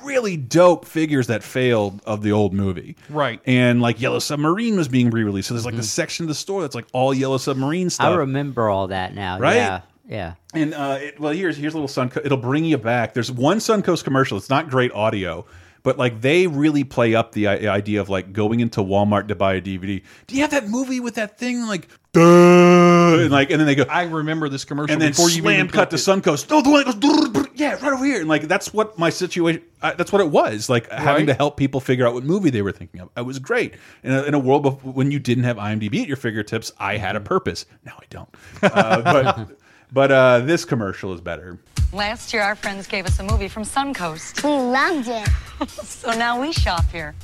[0.04, 3.40] really dope figures that failed of the old movie, Right.
[3.46, 6.60] And like Yellow Submarine was being re-released, so there's like the section of the store
[6.62, 8.06] that's like all Yellow Submarine stuff.
[8.08, 9.38] I remember all that now.
[9.38, 9.54] Right?
[9.56, 9.80] Yeah.
[10.12, 10.34] Yeah.
[10.52, 12.26] And uh, it, well, here's here's a little Suncoast.
[12.26, 13.14] It'll bring you back.
[13.14, 14.36] There's one Suncoast commercial.
[14.36, 15.46] It's not great audio,
[15.82, 19.34] but like they really play up the i- idea of like going into Walmart to
[19.34, 20.02] buy a DVD.
[20.26, 22.20] Do you have that movie with that thing like, duh,
[23.22, 25.54] and like, and then they go, I remember this commercial and then before you slam
[25.54, 26.30] even cut to clicked it.
[26.30, 26.46] Suncoast.
[26.50, 29.62] Oh, the one that goes, yeah, right over here, and like that's what my situation.
[29.80, 32.62] I, that's what it was like having to help people figure out what movie they
[32.62, 33.08] were thinking of.
[33.16, 36.06] It was great in a, in a world of, when you didn't have IMDb at
[36.08, 36.70] your fingertips.
[36.78, 37.28] I had a Mm-hmm.
[37.28, 37.66] purpose.
[37.86, 38.28] Now I don't.
[38.62, 39.58] Uh, but
[39.92, 41.58] but uh, this commercial is better.
[41.92, 44.42] Last year, our friends gave us a movie from Suncoast.
[44.42, 45.28] We loved it.
[45.68, 47.14] So now we shop here.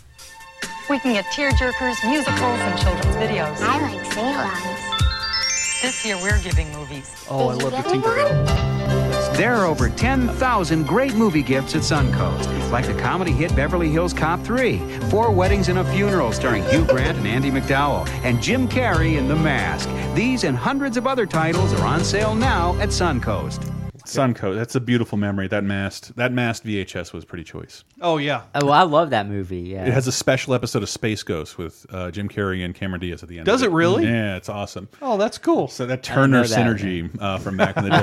[0.88, 3.56] We can get tearjerkers, musicals, and children's videos.
[3.60, 5.82] I like sing-alongs.
[5.82, 7.12] This year, we're giving movies.
[7.28, 9.07] Oh, I love the Tinkerbell.
[9.38, 14.12] There are over 10,000 great movie gifts at Suncoast, like the comedy hit Beverly Hills
[14.12, 14.78] Cop 3,
[15.10, 19.28] Four Weddings and a Funeral starring Hugh Grant and Andie MacDowell, and Jim Carrey in
[19.28, 19.88] The Mask.
[20.16, 23.72] These and hundreds of other titles are on sale now at Suncoast.
[24.08, 24.56] Suncoast.
[24.56, 25.48] That's a beautiful memory.
[25.48, 26.14] That Mask.
[26.16, 27.84] That Mask VHS was pretty choice.
[28.00, 28.42] Oh yeah.
[28.54, 29.60] Oh, I love that movie.
[29.60, 29.86] Yeah.
[29.86, 33.22] It has a special episode of Space Ghost with uh, Jim Carrey and Cameron Diaz
[33.22, 33.46] at the end.
[33.46, 34.04] Does of it really?
[34.04, 34.88] Yeah, it's awesome.
[35.02, 35.68] Oh, that's cool.
[35.68, 36.58] So that Turner that.
[36.58, 37.96] synergy uh, from back in the day.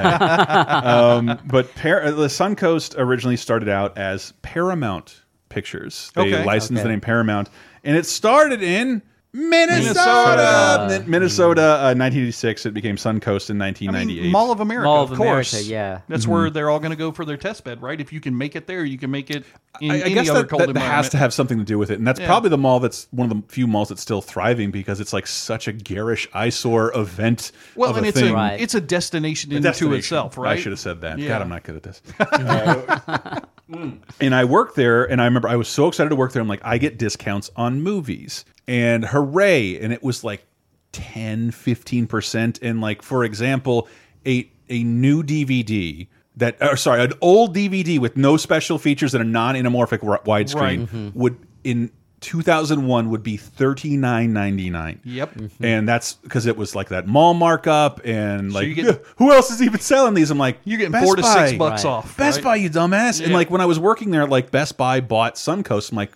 [0.74, 6.12] um, but Par uh, the Suncoast originally started out as Paramount Pictures.
[6.16, 6.46] They Okay.
[6.46, 7.50] licensed the name Paramount,
[7.84, 9.02] and it started in
[9.36, 10.88] Minnesota.
[10.88, 11.10] Minnesota.
[11.10, 12.66] Minnesota, uh, 1986.
[12.66, 14.22] It became Suncoast in I 1998.
[14.24, 15.54] mean, Mall of America, Mall of, of course.
[15.54, 16.02] America, yeah.
[16.08, 18.00] That's where they're all going to go for their test bed, right?
[18.00, 19.44] If you can make it there, you can make it
[19.82, 20.96] in I, I any guess other that, cold that, that environment.
[20.96, 22.28] has to have something to do with it, and that's Yeah.
[22.28, 25.28] probably the mall that's one of the few malls that's still thriving because it's like
[25.28, 27.52] such a garish eyesore event.
[27.76, 28.32] well, of and a it's thing.
[28.32, 28.60] a Right.
[28.62, 29.98] it's a destination A into destination.
[30.00, 30.58] itself, right?
[30.58, 31.20] I should have said that.
[31.20, 31.28] Yeah.
[31.30, 32.02] God, I'm not good at this.
[32.20, 33.40] Uh,
[34.22, 36.42] and I worked there, and I remember I was so excited to work there.
[36.42, 39.80] I'm like, I get discounts on movies, and hooray!
[39.80, 40.46] And it was like
[40.92, 42.60] 10, 15 percent.
[42.62, 43.88] And like, for example,
[44.26, 46.08] a a new DVD
[46.38, 50.80] that, or sorry, an old DVD with no special features and a non-anamorphic widescreen Right.
[50.80, 51.10] Mm-hmm.
[51.20, 51.92] would in
[52.22, 55.00] 2001 would be 39.99.
[55.04, 55.32] Yep.
[55.62, 59.52] And that's because it was like that mall markup and like you get- who else
[59.52, 60.32] is even selling these?
[60.32, 61.92] I'm like You're getting Best four to six bucks Right.
[61.92, 62.18] off.
[62.18, 62.44] Best right?
[62.44, 63.24] Buy, you dumbass.
[63.24, 65.92] And like when I was working there, like Best Buy bought Suncoast.
[65.92, 66.12] I'm like,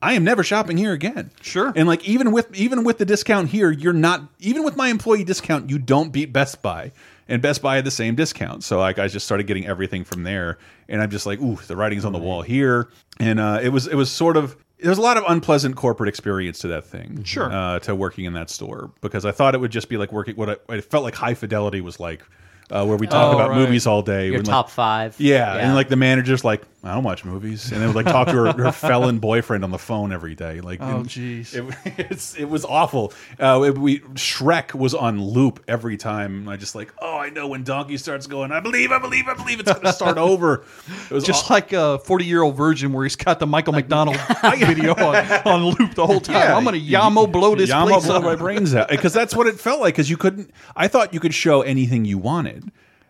[0.00, 1.30] I am never shopping here again.
[1.40, 1.72] Sure.
[1.74, 5.24] And like even with even with the discount here, you're not even with my employee
[5.24, 6.92] discount, you don't beat Best Buy.
[7.28, 8.64] And Best Buy had the same discount.
[8.64, 10.58] So like I just started getting everything from there.
[10.88, 12.88] And I'm just like, ooh, the writing's on the wall here.
[13.18, 16.08] And uh, it was it was sort of there was a lot of unpleasant corporate
[16.08, 17.24] experience to that thing.
[17.24, 17.52] Sure.
[17.52, 20.36] Uh, to working in that store because I thought it would just be like working
[20.36, 22.22] what I, it felt like high fidelity was like.
[22.70, 23.58] Uh, where we talk Oh, about right.
[23.58, 24.26] movies all day.
[24.26, 25.14] Your when, like- top five.
[25.18, 25.60] yeah, Yeah.
[25.66, 28.34] and like the manager's like, I don't watch movies, and then would like talk to
[28.34, 30.60] her, her felon boyfriend on the phone every day.
[30.60, 31.54] Like, Oh, jeez.
[31.54, 33.12] it, it was awful.
[33.40, 36.46] Uh, it- we Shrek was on loop every time.
[36.48, 39.34] I just like, oh, I know when Donkey starts going, I believe, I believe, I
[39.34, 40.64] believe it's going to start over.
[41.10, 44.16] It was Just like a 40 year old virgin where he's got the Michael McDonald
[44.58, 45.16] video on,
[45.46, 46.36] on loop the whole time.
[46.36, 48.22] Yeah, I'm going to Yamo blow this Yamo place blow up.
[48.22, 49.94] my brains out because that's what it felt like.
[49.94, 50.50] Because you couldn't.
[50.76, 52.57] I thought you could show anything you wanted.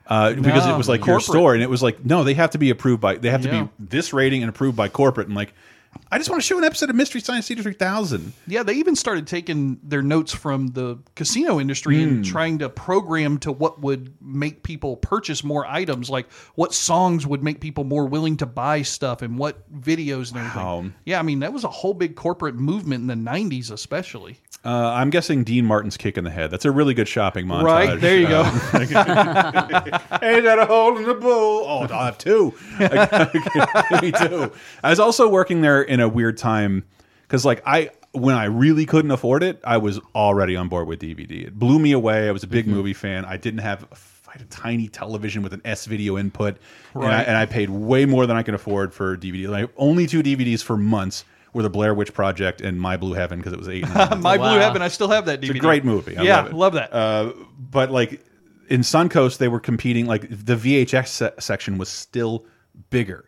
[0.09, 2.59] Uh, because it was like your store, and it was like no, they have to
[2.59, 3.63] be approved by they have to Yeah.
[3.65, 5.27] be this rating and approved by corporate.
[5.27, 5.53] And like,
[6.11, 8.33] I just want to show an episode of Mystery Science Theater three thousand.
[8.47, 12.31] Yeah, they even started taking their notes from the casino industry and Hmm.
[12.31, 17.43] trying to program to what would make people purchase more items, like what songs would
[17.43, 20.63] make people more willing to buy stuff and what videos and everything.
[20.63, 20.85] Wow.
[21.05, 24.39] Yeah, I mean, that was a whole big corporate movement in the 90s, especially.
[24.65, 26.51] Uh, I'm guessing Dean Martin's kick in the head.
[26.51, 27.63] That's a really good shopping montage.
[27.63, 28.43] Right, there you go.
[28.73, 31.65] Ain't that a hole in the bull?
[31.67, 32.53] Oh, I'll have two.
[34.03, 34.51] Me two.
[34.83, 36.85] I was also working there in a weird time
[37.23, 41.01] because, like, I when I really couldn't afford it, I was already on board with
[41.01, 41.47] DVD.
[41.49, 42.29] It blew me away.
[42.29, 42.75] I was a big Mm-hmm.
[42.75, 43.25] movie fan.
[43.25, 43.87] I didn't have.
[44.29, 46.59] I had a tiny television with an S video input,
[46.95, 49.49] and, I, and I paid way more than I could afford for DVD.
[49.49, 51.25] Like only two DVDs for months
[51.55, 53.89] were the Blair Witch Project and My Blue Heaven because it was eight.
[54.19, 54.51] My Wow.
[54.51, 55.51] Blue Heaven, I still have that DVD.
[55.51, 56.17] It's a great movie.
[56.19, 56.91] I yeah, love, it.
[56.91, 56.93] that.
[56.93, 58.23] Uh, but like
[58.69, 60.05] in Suncoast, they were competing.
[60.05, 62.45] Like the VHS se section was still
[62.91, 63.25] bigger,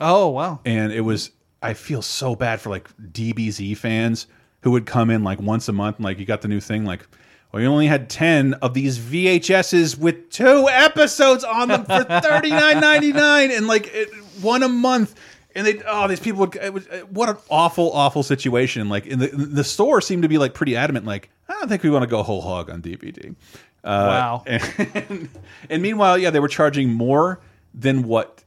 [0.00, 0.60] oh, wow.
[0.64, 1.30] and it was.
[1.62, 4.26] I feel so bad for like DBZ fans
[4.62, 5.96] who would come in like once a month.
[5.96, 7.06] And, like you got the new thing, like.
[7.52, 12.50] Well, you only had ten of these VHSs with two episodes on them for thirty
[12.50, 15.14] nine ninety nine, and like it, one a month.
[15.54, 16.56] And they, oh, these people would.
[16.56, 18.88] It was, what an awful, awful situation.
[18.90, 21.06] Like, in the the store seemed to be like pretty adamant.
[21.06, 23.34] Like, I don't think we want to go whole hog on DVD.
[23.82, 24.44] Uh, Wow.
[24.48, 25.28] And,
[25.70, 27.40] and meanwhile, yeah, they were charging more
[27.72, 28.42] than what,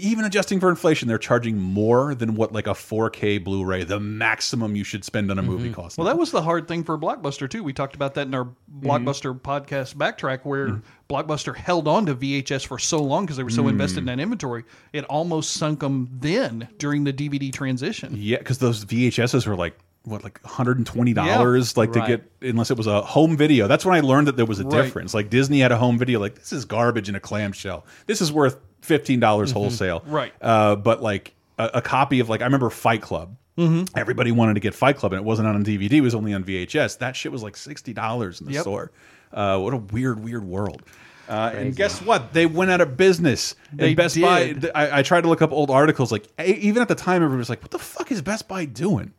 [0.00, 4.76] even adjusting for inflation, they're charging more than what like a 4K Blu-ray, the maximum
[4.76, 5.94] you should spend on a movie costs.
[5.94, 6.02] Mm-hmm.
[6.02, 7.62] Well, that was the hard thing for Blockbuster too.
[7.62, 8.44] We talked about that in our
[8.76, 8.86] Mm-hmm.
[8.88, 13.48] Blockbuster podcast backtrack, where Blockbuster held on to VHS for so long because they were
[13.50, 14.06] so invested in Mm.
[14.08, 14.64] that inventory.
[14.92, 18.14] It almost sunk them then during the DVD transition.
[18.18, 22.00] Yeah, because those VHSs were like what, like one hundred and twenty dollars, like to
[22.06, 23.66] get unless it was a home video.
[23.66, 24.82] That's when I learned that there was a Right.
[24.84, 25.14] difference.
[25.14, 27.84] Like Disney had a home video, like this is garbage in a clamshell.
[28.06, 30.00] This is worth fifteen dollars wholesale.
[30.00, 30.10] Mm-hmm.
[30.12, 30.32] Right.
[30.40, 33.36] Uh, but like a, a copy of like I remember Fight Club.
[33.58, 33.96] Mm-hmm.
[33.98, 35.92] Everybody wanted to get Fight Club, and it wasn't on DVD.
[35.92, 36.98] It was only on VHS.
[36.98, 38.62] That shit was like sixty dollars in the Yep.
[38.62, 38.92] store.
[39.32, 40.82] Uh, what a weird, weird world.
[41.28, 42.32] Uh, and guess what?
[42.32, 43.56] They went out of business.
[43.72, 44.54] They and Best Buy.
[44.74, 46.12] I, I tried to look up old articles.
[46.12, 49.12] Like even at the time, everybody was like, "What the fuck is Best Buy doing?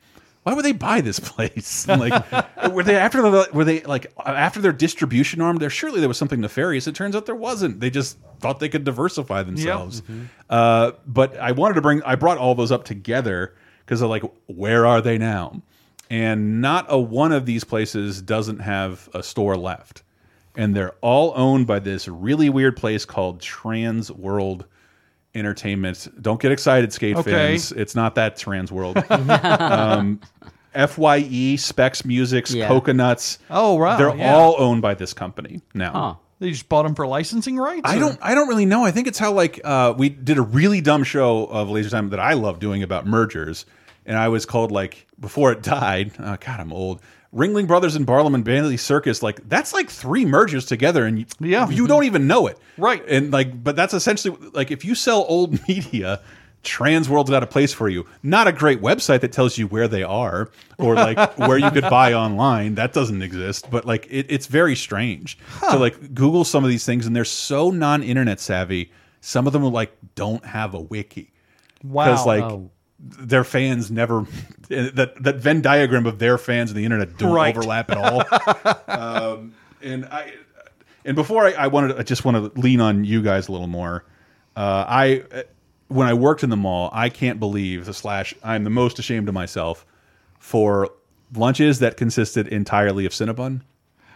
[0.48, 1.86] Why would they buy this place?
[1.90, 5.58] And, like, were they after the were they like after their distribution arm?
[5.58, 6.88] There surely there was something nefarious.
[6.88, 7.82] It turns out there wasn't.
[7.82, 10.04] They just thought they could diversify themselves.
[10.50, 12.02] Uh, but I wanted to bring.
[12.04, 15.62] I brought all those up together because of like, where are they now?
[16.10, 20.04] And not a one of these places doesn't have a store left
[20.56, 24.64] and they're all owned by this really weird place called Trans World
[25.36, 26.08] Entertainment.
[26.22, 27.32] Don't get excited, skate Okay.
[27.32, 27.72] fans.
[27.72, 28.98] It's not that Trans World.
[29.12, 30.20] um,
[30.88, 32.68] Fye, Specs Musics, Yeah.
[32.68, 33.40] Coconuts.
[33.50, 34.36] Oh, wow, They're yeah.
[34.36, 35.92] all owned by this company now.
[35.92, 36.14] Huh.
[36.40, 37.82] They just bought them for licensing rights.
[37.86, 38.20] I or- don't.
[38.22, 38.86] I don't really know.
[38.86, 42.10] I think it's how like uh, we did a really dumb show of Laser Time
[42.10, 43.66] that I love doing about mergers,
[44.06, 46.12] and I was called like before it died.
[46.20, 47.02] Oh, God, I'm old.
[47.36, 49.22] Ringling Brothers and Barnum and Bailey Circus.
[49.22, 51.70] Like that's like three mergers together, and you, Yeah.
[51.70, 52.58] you don't even know it.
[52.78, 53.04] Right.
[53.08, 56.22] And like, but that's essentially like if you sell old media.
[56.64, 58.06] Trans World's got a place for you.
[58.24, 61.84] Not a great website that tells you where they are or like where you could
[61.84, 62.76] buy online.
[62.76, 63.70] That doesn't exist.
[63.72, 65.38] But like it, it's very strange.
[65.62, 68.92] So like Google some of these things and they're so non-internet savvy.
[69.22, 71.32] Some of them like don't have a wiki
[71.82, 72.26] because Wow.
[72.26, 72.70] like Oh.
[73.00, 74.26] Their fans never
[74.70, 77.56] that that Venn diagram of their fans and the internet don't Right.
[77.56, 78.24] overlap at all.
[78.88, 80.34] um, and I
[81.06, 83.68] and before I, I wanted, I just want to lean on you guys a little
[83.68, 84.04] more.
[84.56, 85.44] Uh, I
[85.90, 88.34] when I worked in the mall, I can't believe the slash.
[88.44, 89.86] I'm the most ashamed of myself
[90.40, 90.90] for
[91.36, 93.62] lunches that consisted entirely of Cinnabon.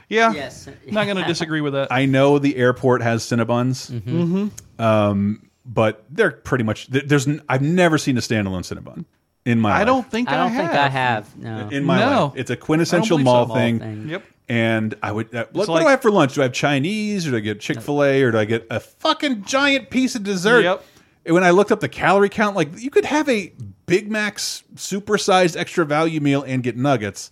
[0.10, 0.34] Yeah.
[0.34, 0.68] Yes.
[0.88, 1.90] Not going to disagree with that.
[1.92, 4.82] I know the airport has Cinnabons, Mm-hmm.
[4.82, 7.28] um, but they're pretty much there's.
[7.49, 9.05] I've never seen a standalone Cinnabon.
[9.45, 9.86] in my I life.
[9.88, 10.72] don't think I, I don't have.
[10.72, 11.38] think I have.
[11.38, 11.70] No.
[11.70, 12.26] in my No.
[12.26, 12.34] life.
[12.36, 13.53] It's a quintessential mall so.
[13.55, 13.80] thing.
[13.80, 14.09] Thing.
[14.09, 14.24] Yep.
[14.49, 16.34] And I would, uh, what, what like- do I have for lunch?
[16.36, 18.68] Do I have Chinese, or do I get Chick Fil A, or do I get
[18.70, 20.64] a fucking giant piece of dessert?
[20.64, 20.84] Yep.
[21.26, 23.53] And when I looked up the calorie count, like you could have a
[23.86, 27.32] Big Mac's supersized extra value meal and get nuggets,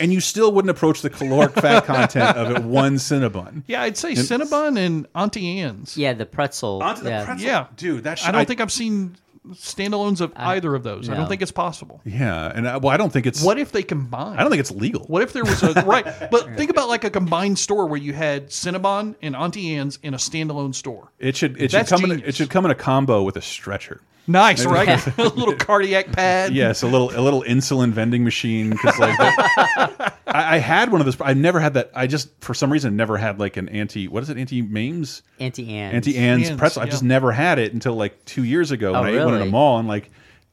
[0.00, 3.62] and you still wouldn't approach the caloric fat content of it one Cinnabon.
[3.66, 5.96] Yeah, I'd say Cinnabon and Auntie Anne's.
[5.96, 6.82] Yeah, the pretzel.
[6.82, 7.24] Onto the yeah.
[7.24, 7.66] pretzel, Yeah.
[7.76, 8.04] dude.
[8.04, 9.16] That shit, I don't think I've seen
[9.52, 11.08] standalones of either of those.
[11.08, 12.00] I don't think it's possible.
[12.04, 13.42] Yeah, and I, well, I don't think it's.
[13.42, 14.36] What if they combine?
[14.38, 15.04] I don't think it's legal.
[15.04, 16.06] What if there was a right?
[16.30, 20.14] But think about like a combined store where you had Cinnabon and Auntie Anne's in
[20.14, 21.10] a standalone store.
[21.18, 22.28] It should it should That's come in, genius.
[22.28, 24.00] it should come in a combo with a stretcher.
[24.26, 24.88] Nice, right?
[25.18, 26.52] a little cardiac pad.
[26.52, 31.00] Yes, a little a little insulin vending machine because like that- I, I had one
[31.00, 31.16] of those.
[31.20, 31.90] I never had that.
[31.94, 35.22] I just for some reason never had like an anti what is it anti Mames
[35.40, 35.94] Auntie Anne's.
[35.94, 36.82] anti Anne's Anne's, pretzel.
[36.82, 39.34] I just never had it until like two years ago Oh, when I ate one
[39.34, 40.10] in a mall and like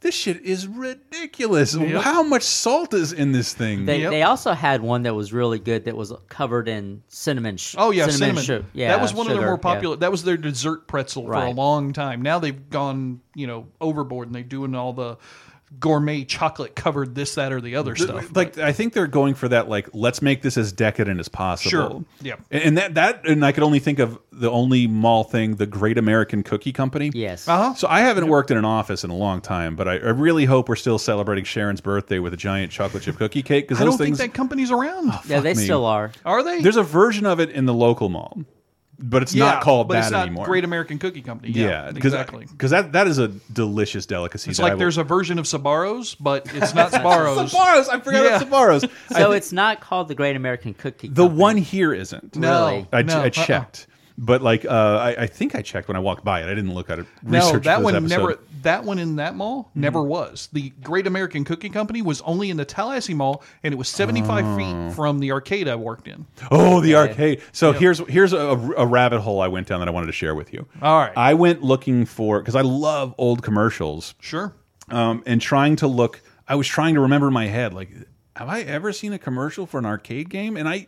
[0.07, 1.75] this shit is ridiculous.
[1.75, 2.01] Yep.
[2.01, 3.83] How much salt is in this thing?
[3.83, 4.11] They, Yep.
[4.11, 7.57] they also had one that was really good that was covered in cinnamon.
[7.57, 8.41] Sh- Oh yeah, cinnamon.
[8.41, 9.73] su- yeah, that was one of sugar, their more yeah.
[9.73, 9.95] popular.
[9.97, 12.21] That was their dessert pretzel for a long time.
[12.21, 15.17] Now they've gone, you know, overboard and they're doing all the
[15.79, 18.35] gourmet chocolate covered this, that, or the other stuff.
[18.35, 19.67] like I think they're going for that.
[19.67, 21.69] Like let's make this as decadent as possible.
[21.69, 22.05] Sure.
[22.21, 22.35] Yeah.
[22.51, 25.65] And and that that and I could only think of the only mall thing, the
[25.65, 27.11] Great American Cookie Company.
[27.13, 27.47] Yes.
[27.47, 27.73] Uh-huh.
[27.73, 30.45] So I haven't worked in an office in a long time, but I, I really
[30.45, 33.85] hope we're still celebrating Sharon's birthday with a giant chocolate chip cookie cake because I
[33.85, 34.17] those don't things.
[34.19, 35.11] think that company's around.
[35.27, 35.63] yeah, they me.
[35.63, 36.11] still are.
[36.25, 36.61] Are they?
[36.61, 38.37] There's a version of it in the local mall,
[38.99, 40.45] but it's yeah, not called but that it's not anymore.
[40.45, 41.51] Great American Cookie Company.
[41.53, 42.45] yeah, Yeah, because exactly.
[42.51, 44.49] because that that is a delicious delicacy.
[44.49, 47.49] It's like will- there's a version of Sabaros, but it's not Sabaros.
[47.49, 47.89] Sbarro's.
[47.89, 48.35] I forgot Yeah.
[48.41, 48.83] about Sbarro's.
[49.11, 51.07] I So thi- it's not called the Great American Cookie.
[51.09, 51.13] Company.
[51.13, 51.39] The Company.
[51.41, 52.35] one here isn't.
[52.35, 52.87] No, Really?
[52.91, 53.29] I, no, I uh-uh.
[53.29, 53.87] checked,
[54.17, 56.45] but like uh, I, I think I checked when I walked by it.
[56.45, 57.05] I didn't look at it.
[57.23, 58.17] No, research that for this one episode.
[58.17, 58.39] never.
[58.63, 59.81] That one in that mall Mm-hmm.
[59.81, 60.49] never was.
[60.53, 64.45] The Great American Cookie Company was only in the Tallahassee Mall, and it was 75
[64.45, 64.57] Oh.
[64.57, 66.25] feet from the arcade I worked in.
[66.51, 67.41] Oh, the arcade.
[67.51, 68.37] So here's here's a,
[68.77, 70.67] a rabbit hole I went down that I wanted to share with you.
[70.81, 71.13] All right.
[71.15, 74.15] I went looking for because I love old commercials.
[74.19, 74.53] Sure.
[74.89, 76.21] um, and trying to look.
[76.47, 77.89] I was trying to remember in my head, like,
[78.35, 80.55] have I ever seen a commercial for an arcade game?
[80.55, 80.87] And I,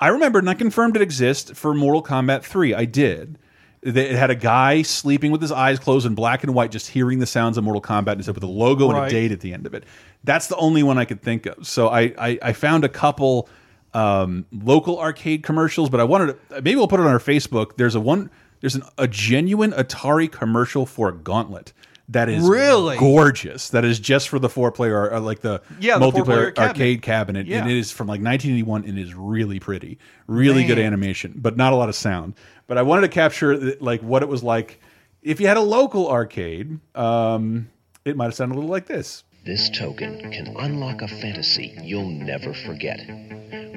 [0.00, 2.74] I remembered, and I confirmed it exists for Mortal Kombat Three.
[2.74, 3.38] I did.
[3.82, 6.88] They- It had a guy sleeping with his eyes closed in black and white, just
[6.90, 9.40] hearing the sounds of Mortal Kombat, and said with a logo and a date at
[9.40, 9.84] the end of it.
[10.24, 11.66] That's the only one I could think of.
[11.66, 13.48] So I, I, I found a couple
[13.94, 17.76] um, local arcade commercials, but I wanted to maybe we'll put it on our Facebook.
[17.76, 18.30] There's a one.
[18.60, 21.72] There's an, a genuine Atari commercial for a Gauntlet
[22.08, 22.96] that is Really?
[22.98, 23.68] gorgeous.
[23.70, 26.58] That is just for the four player, or like the Yeah, the multiplayer cabinet.
[26.58, 27.58] arcade cabinet, Yeah.
[27.62, 31.72] and it is from like 1981, and is really pretty, really good animation, but not
[31.72, 32.34] a lot of sound.
[32.66, 34.80] But I wanted to capture like what it was like
[35.22, 36.78] if you had a local arcade.
[36.94, 37.68] Um,
[38.04, 39.24] it might have sounded a little like this.
[39.44, 43.00] This token can unlock a fantasy you'll never forget.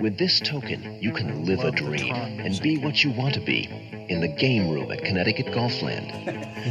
[0.01, 3.65] With this token, you can live a dream and be what you want to be
[4.09, 6.09] in the game room at Connecticut Golfland.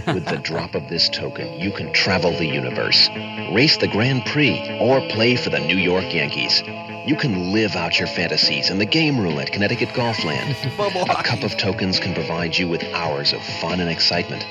[0.14, 3.08] With the drop of this token, you can travel the universe,
[3.52, 6.62] race the Grand Prix, or play for the New York Yankees.
[7.08, 10.54] You can live out your fantasies in the game room at Connecticut Golfland.
[11.18, 14.44] a cup of tokens can provide you with hours of fun and excitement.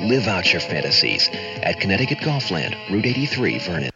[0.00, 1.28] Live out your fantasies
[1.62, 3.90] at Connecticut Golfland, Route 83, Vernon.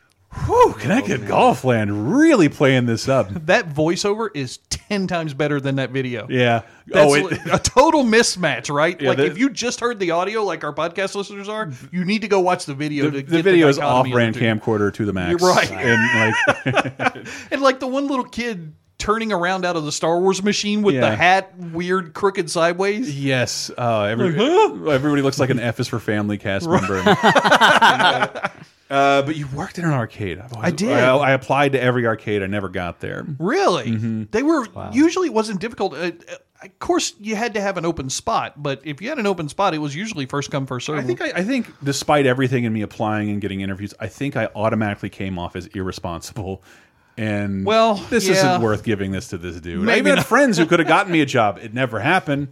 [0.46, 3.30] Whew, Connecticut Golfland really playing this up.
[3.46, 6.26] That voiceover is 10 times better than that video.
[6.30, 6.62] Yeah.
[6.86, 8.98] That's oh, it, a total mismatch, right?
[9.00, 12.04] Yeah, like the- if you just heard the audio, like our podcast listeners are, you
[12.04, 13.10] need to go watch the video.
[13.10, 15.40] the, to the get video is dichotomy of the off-brand camcorder to the max.
[15.40, 15.70] You're right.
[15.72, 20.42] And like, And like the one little kid turning around out of the Star Wars
[20.42, 21.10] machine with Yeah.
[21.10, 23.18] the hat weird crooked sideways.
[23.22, 24.28] yes, uh, every,
[24.90, 27.02] everybody looks like an F is for family cast member.
[27.04, 28.48] Uh,
[28.92, 30.38] but you worked in an arcade.
[30.38, 30.92] I've always- I did.
[30.92, 32.42] I, I applied to every arcade.
[32.42, 33.26] I never got there.
[33.38, 33.84] Really?
[33.92, 34.24] Mm-hmm.
[34.30, 35.94] They were usually it wasn't difficult.
[35.94, 35.96] Uh,
[36.30, 39.26] uh, of course, you had to have an open spot, but if you had an
[39.26, 40.98] open spot, it was usually first come first serve.
[40.98, 44.36] I think I, I think despite everything in me applying and getting interviews, I think
[44.36, 46.62] I automatically came off as irresponsible.
[47.16, 48.34] And Well, this yeah.
[48.34, 49.82] isn't worth giving this to this dude.
[49.82, 51.58] I Maybe even had friends who could have gotten me a job.
[51.62, 52.48] It never happened.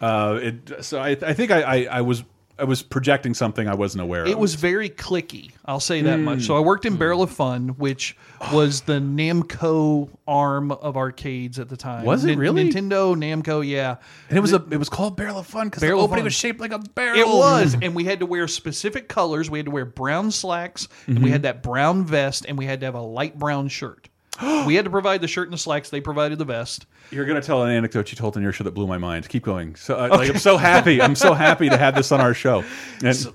[0.00, 2.24] Uh, it, so I, I think I, I, I was
[2.62, 4.28] I was projecting something I wasn't aware of.
[4.28, 5.50] It was very cliquey.
[5.64, 6.22] I'll say that Mm.
[6.22, 6.42] much.
[6.46, 8.16] So I worked in Barrel of Fun, which
[8.52, 12.04] was the Namco arm of arcades at the time.
[12.04, 12.70] Was it Nin- really?
[12.70, 13.96] Nintendo, Namco, yeah.
[14.28, 16.24] and it was a it was called Barrel of Fun because the opening Fun.
[16.24, 17.18] was shaped like a barrel.
[17.18, 19.50] It was, and we had to wear specific colors.
[19.50, 21.32] We had to wear brown slacks, and we Mhm.
[21.32, 24.08] had that brown vest, and we had to have a light brown shirt.
[24.66, 25.90] we had to provide the shirt and the slacks.
[25.90, 26.86] They provided the vest.
[27.10, 29.28] You're gonna tell an anecdote you told in your show that blew my mind.
[29.28, 29.74] Keep going.
[29.76, 31.02] So uh, like, I'm so happy.
[31.02, 32.64] I'm so happy to have this on our show.
[33.04, 33.32] And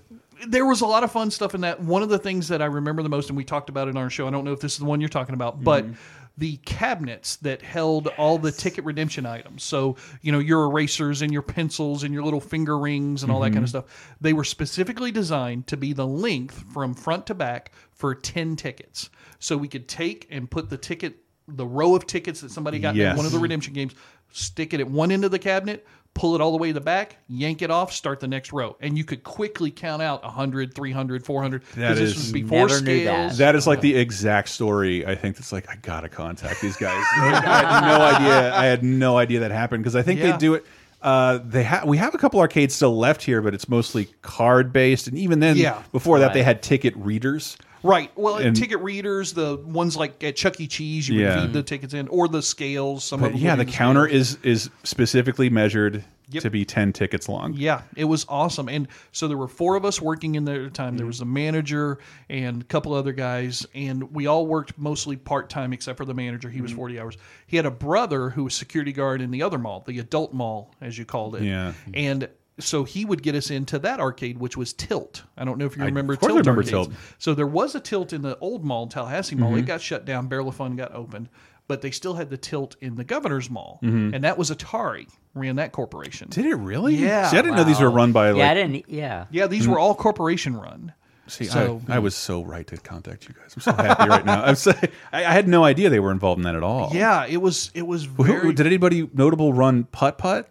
[0.48, 1.82] there was a lot of fun stuff in that.
[1.82, 4.02] One of the things that I remember the most, and we talked about it on
[4.02, 4.28] our show.
[4.28, 5.94] I don't know if this is the one you're talking about, but Mm-hmm.
[6.38, 9.64] The cabinets that held all the ticket redemption items.
[9.64, 13.40] So you know your erasers and your pencils and your little finger rings and all
[13.40, 13.70] that kind of Mhm.
[13.70, 14.16] stuff.
[14.22, 19.10] They were specifically designed to be the length from front to back for ten tickets.
[19.40, 22.96] So we could take and put the ticket, the row of tickets that somebody got
[22.98, 23.94] in one of the redemption games,
[24.32, 25.88] stick it at one end of the cabinet,
[26.18, 28.76] pull it all the way to the back, yank it off, start the next row.
[28.82, 31.62] And you could quickly count out 100, 300, 400.
[31.62, 33.38] That because is this was before scales.
[33.38, 35.06] That is like the exact story.
[35.06, 37.04] I think that's like I gotta contact these guys.
[37.18, 38.54] I had no idea.
[38.56, 40.32] I had no idea that happened because I think Yeah.
[40.32, 40.66] they do it.
[41.02, 44.74] Uh, they have we have a couple arcades still left here, but it's mostly card
[44.74, 45.82] based, and even then, Yeah.
[45.92, 47.56] before that, they had ticket readers.
[47.88, 48.12] Right.
[48.16, 50.68] Well, And- ticket readers, the ones like at Chuck E.
[50.68, 51.36] Cheese, you Yeah.
[51.36, 53.04] would feed the tickets in, or the scales.
[53.04, 54.38] Some of But them yeah, the counter scales.
[54.44, 56.44] is is specifically measured Yep.
[56.44, 57.54] to be ten tickets long.
[57.56, 58.68] Yeah, it was awesome.
[58.68, 60.98] And so there were four of us working in there at the time.
[60.98, 61.08] There Mm-hmm.
[61.08, 65.72] was a manager and a couple other guys, and we all worked mostly part time
[65.72, 66.50] except for the manager.
[66.50, 66.78] He was Mm-hmm.
[66.80, 67.18] 40 hours.
[67.46, 70.76] He had a brother who was security guard in the other mall, the adult mall,
[70.82, 71.44] as you called it.
[71.44, 71.72] Yeah.
[71.94, 72.28] And
[72.60, 75.24] so he would get us into that arcade, which was Tilt.
[75.38, 76.46] I don't know if you I- remember of course I Tilt.
[76.46, 76.88] remember arcades.
[76.88, 76.92] Tilt.
[77.20, 79.52] So there was a Tilt in the old mall, Tallahassee Mall.
[79.52, 79.60] Mhm.
[79.60, 80.28] It got shut down.
[80.28, 81.30] Barrel of Fun got opened.
[81.68, 84.14] But they still had the Tilt in the Governor's Mall, Mhm.
[84.16, 86.30] and that was Atari ran that corporation.
[86.30, 86.96] Did it really?
[86.96, 87.28] Yeah.
[87.28, 88.30] See, I didn't know these were run by.
[88.32, 88.86] Like, yeah, I didn't.
[88.88, 89.72] Yeah, Yeah, these Mm.
[89.72, 90.94] were all corporation run.
[91.30, 93.54] See, so I, I was so right to contact you guys.
[93.54, 94.44] I'm so happy right now.
[94.46, 94.72] I'm so,
[95.12, 96.92] I, I had no idea they were involved in that at all.
[96.94, 98.54] yeah, it was it was Who- very.
[98.54, 100.50] did anybody notable run putt putt?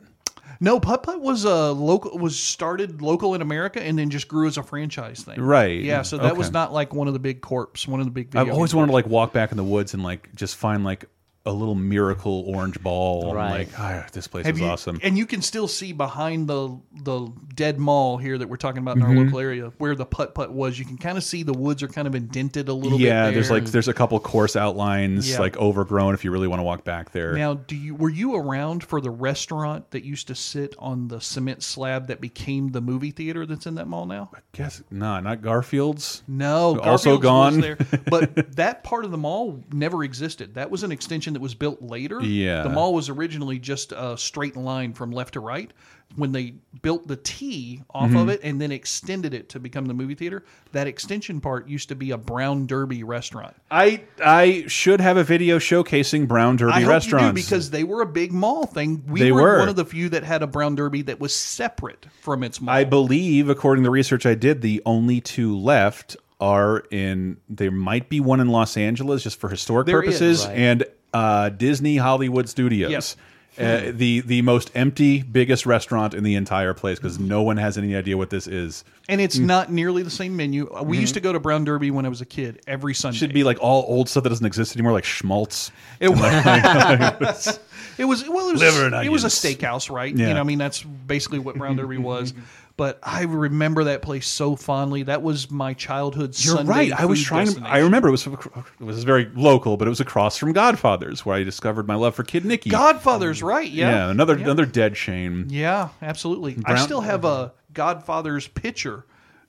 [0.61, 4.47] No, Putt Putt was a local was started local in America and then just grew
[4.47, 5.41] as a franchise thing.
[5.41, 5.81] Right.
[5.83, 8.35] Yeah, so that was not like one of the big corps, one of the big.
[8.37, 11.07] I've always wanted to like walk back in the woods and like just find like
[11.47, 13.33] a little miracle orange ball.
[13.35, 13.45] Right.
[13.47, 15.01] I'm like, ah, this place Have is you- awesome.
[15.03, 18.97] And you can still see behind the the dead mall here that we're talking about
[18.97, 19.25] in our Mhm.
[19.27, 20.79] local area where the putt putt was.
[20.79, 23.07] You can kind of see the woods are kind of indented a little bit.
[23.07, 25.39] yeah, there's like there's a couple course outlines Yeah.
[25.39, 27.33] like overgrown if you really want to walk back there.
[27.35, 31.21] Now, do you were you around for the restaurant that used to sit on the
[31.21, 34.31] cement slab that became the movie theater that's in that mall now?
[34.35, 36.23] I guess nah, not Garfield's.
[36.27, 37.57] No, also gone.
[37.57, 37.79] Was there,
[38.11, 40.55] but that part of the mall never existed.
[40.55, 42.19] That was an extension that was built later.
[42.23, 42.63] Yeah.
[42.63, 45.71] the mall was originally just a straight line from left to right.
[46.15, 48.31] When they built the T off of Mhm.
[48.31, 51.95] it and then extended it to become the movie theater, that extension part used to
[51.97, 53.55] be a Brown Derby restaurant.
[53.71, 58.07] I I should have a video showcasing Brown Derby I restaurants because they were a
[58.07, 59.03] big mall thing.
[59.09, 59.59] We They were, were.
[59.59, 62.75] one of the few that had a Brown Derby that was separate from its mall.
[62.75, 67.39] I believe, according to the research I did, the only two left are in.
[67.49, 70.57] There might be one in Los Angeles just for historic There is, purposes, right.
[70.57, 70.85] and
[71.17, 72.91] uh, Disney Hollywood Studios.
[72.91, 73.17] Yes.
[73.59, 77.79] Uh, the the most empty, biggest restaurant in the entire place because no one has
[77.79, 78.85] any idea what this is.
[79.09, 79.45] and it's Mm.
[79.47, 80.69] not nearly the same menu.
[80.69, 83.17] Uh, We used to go to Brown Derby when I was a kid every Sunday.
[83.17, 85.71] Should be like all old stuff that doesn't exist anymore, like schmaltz.
[86.01, 87.59] It was, It was-
[87.99, 88.63] it was well, it was,
[89.07, 90.15] it was a steakhouse, right?
[90.15, 90.29] Yeah.
[90.29, 92.35] You know, I mean, that's basically what Brown Derby was.
[92.77, 95.05] But I remember that place so fondly.
[95.05, 96.37] That was my childhood.
[96.39, 96.93] You're Sunday right.
[96.93, 97.47] I was trying.
[97.47, 101.25] To, I remember it was it was very local, but it was across from Godfather's,
[101.25, 102.69] where I discovered my love for Kid Nicky.
[102.69, 103.49] Godfather's mm.
[103.49, 103.71] right.
[103.71, 104.45] Yeah, another Yeah.
[104.45, 105.47] another dead Shane.
[105.49, 106.59] Yeah, absolutely.
[106.67, 109.07] I still have a Godfather's pitcher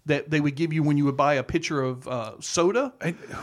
[0.07, 2.93] that they would give you when you would buy a pitcher of uh, soda.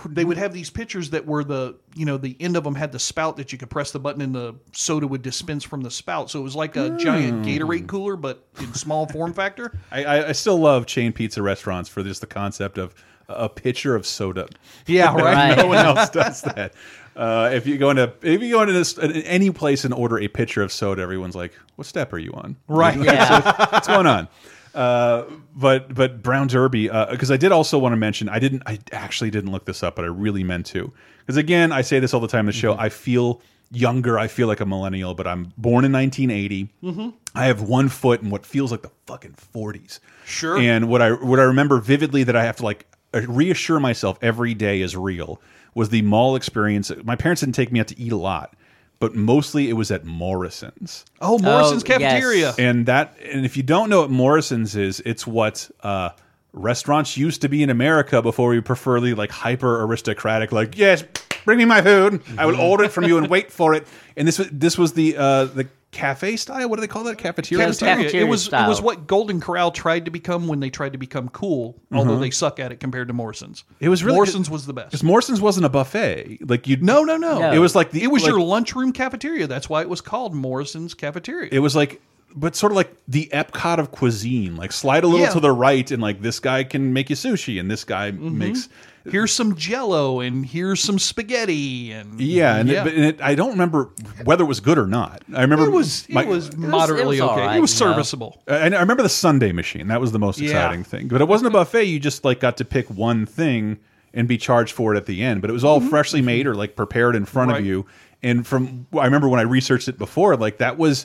[0.07, 2.91] they would have these pitchers that were the you know the end of them had
[2.93, 5.91] the spout that you could press the button and the soda would dispense from the
[5.91, 6.31] spout.
[6.31, 7.45] So it was like a giant Mm.
[7.45, 9.73] Gatorade cooler, but in small form factor.
[9.91, 12.95] I, I, still love chain pizza restaurants for just the concept of
[13.29, 14.49] a pitcher of soda.
[14.87, 15.57] Yeah, right.
[15.57, 16.73] no one else does that.
[17.17, 20.29] Uh, if you go into if you go into this, any place and order a
[20.29, 22.99] pitcher of soda, everyone's like, "What step are you on?" Right.
[23.01, 23.69] Yeah.
[23.71, 24.29] What's going on?
[24.75, 28.79] Uh, but but Brown Derby because I did also want to mention I didn't I
[28.93, 32.12] actually didn't look this up but I really meant to because again I say this
[32.12, 32.81] all the time in the show Mm-hmm.
[32.83, 37.14] I feel younger I feel like a millennial but I'm born in 1980 Mhm.
[37.37, 40.59] I have one foot in what feels like the fucking 40s Sure.
[40.59, 44.18] and what I what I remember vividly that I have to like uh, reassure myself
[44.22, 45.41] every day is real
[45.75, 48.55] was the mall experience my parents didn't take me out to eat a lot
[49.01, 52.55] but mostly it was at Morrison's Oh, Morrison's cafeteria.
[52.59, 56.11] and that and if you don't know what Morrison's is, it's what uh
[56.53, 61.03] restaurants used to be in America before we preferly like hyper aristocratic like yes,
[61.45, 62.22] bring me my food.
[62.38, 63.86] I will order it from you and wait for it.
[64.16, 66.68] And this was this was the uh the cafe style.
[66.68, 67.16] What do they call that?
[67.16, 67.66] Cafeteria.
[67.66, 68.09] Cafeteria.
[68.09, 68.20] style?
[68.20, 71.28] It was it was what Golden Corral tried to become when they tried to become
[71.30, 72.20] cool, although Mhm.
[72.20, 73.64] they suck at it compared to Morrison's.
[73.80, 74.90] It was really Morrison's was the best.
[74.90, 76.38] Because Morrison's wasn't a buffet.
[76.47, 79.47] Like you No, no, no, It was like the it was like- your lunchroom cafeteria.
[79.47, 81.49] That's why it was called Morrison's cafeteria.
[81.53, 82.01] It was like
[82.36, 84.57] but sort of like the Epcot of cuisine.
[84.57, 85.32] Like slide a little Yeah.
[85.34, 88.36] to the right, and like this guy can make you sushi, and this guy Mm-hmm.
[88.38, 88.68] makes
[89.07, 92.57] Here's some Jello, and here's some spaghetti, and yeah.
[92.57, 93.91] And, It, but, and it, I don't remember
[94.25, 95.23] whether it was good or not.
[95.35, 97.41] I remember it was my- it was moderately all okay.
[97.47, 97.93] right, it was you know.
[97.93, 98.43] serviceable.
[98.47, 99.89] And I remember the sundae machine.
[99.89, 100.51] That was the most Yeah.
[100.51, 101.09] exciting thing.
[101.09, 101.85] But it wasn't a buffet.
[101.85, 103.79] You just like got to pick one thing
[104.15, 105.43] and be charged for it at the end.
[105.43, 107.55] But it was all freshly made or like prepared in front Mm-hmm.
[107.55, 107.61] Right.
[107.61, 107.87] of you.
[108.23, 111.05] And from I remember when I researched it before, like that was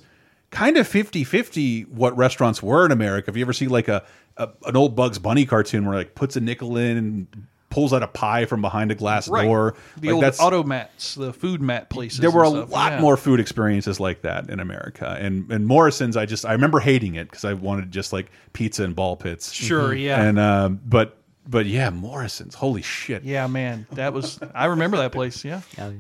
[0.52, 3.30] kind of 50-50 what restaurants were in America.
[3.30, 4.04] If you ever see like a,
[4.38, 7.28] a an old Bugs Bunny cartoon where like puts a nickel in and
[7.70, 9.44] pulls out a pie from behind a glass Right.
[9.46, 9.76] door.
[9.98, 12.20] The like old that's automats, the food mat places.
[12.20, 12.72] there were a stuff.
[12.72, 13.02] lot Yeah.
[13.02, 16.18] more food experiences like that in America, and and Morrison's.
[16.18, 19.52] I just I remember hating it because I wanted just like pizza and ball pits.
[19.54, 20.22] Sure, yeah.
[20.22, 21.18] And um, but
[21.48, 22.56] but yeah, Morrison's.
[22.56, 23.24] Holy shit.
[23.24, 24.40] Yeah, man, that was.
[24.56, 25.44] I remember that place.
[25.46, 25.98] Yeah, Oh, yeah.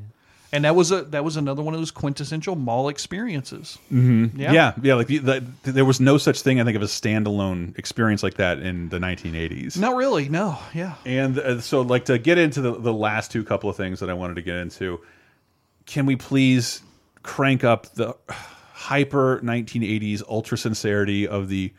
[0.51, 3.77] And that was a that was another one of those quintessential mall experiences.
[3.91, 4.39] Mm-hmm.
[4.39, 4.51] Yeah.
[4.51, 4.93] Yeah, yeah.
[4.95, 6.59] Like the, the, there was no such thing.
[6.59, 9.77] I think of a standalone experience like that in the 1980s.
[9.77, 10.27] Not really.
[10.29, 10.57] No.
[10.73, 10.95] Yeah.
[11.05, 14.09] And uh, so, like, to get into the, the last two couple of things that
[14.09, 15.01] I wanted to get into,
[15.85, 16.81] can we please
[17.21, 18.15] crank up the
[18.73, 21.71] hyper 1980s ultra sincerity of the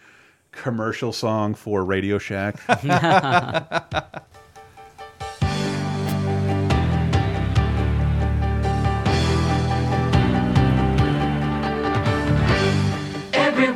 [0.53, 2.61] commercial song for Radio Shack?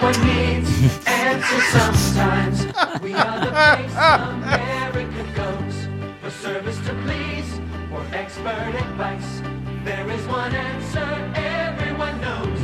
[0.04, 2.66] Everyone needs answers sometimes.
[3.00, 5.88] We are the place America goes
[6.20, 9.40] for service to please, for expert advice.
[9.82, 12.63] There is one answer everyone knows.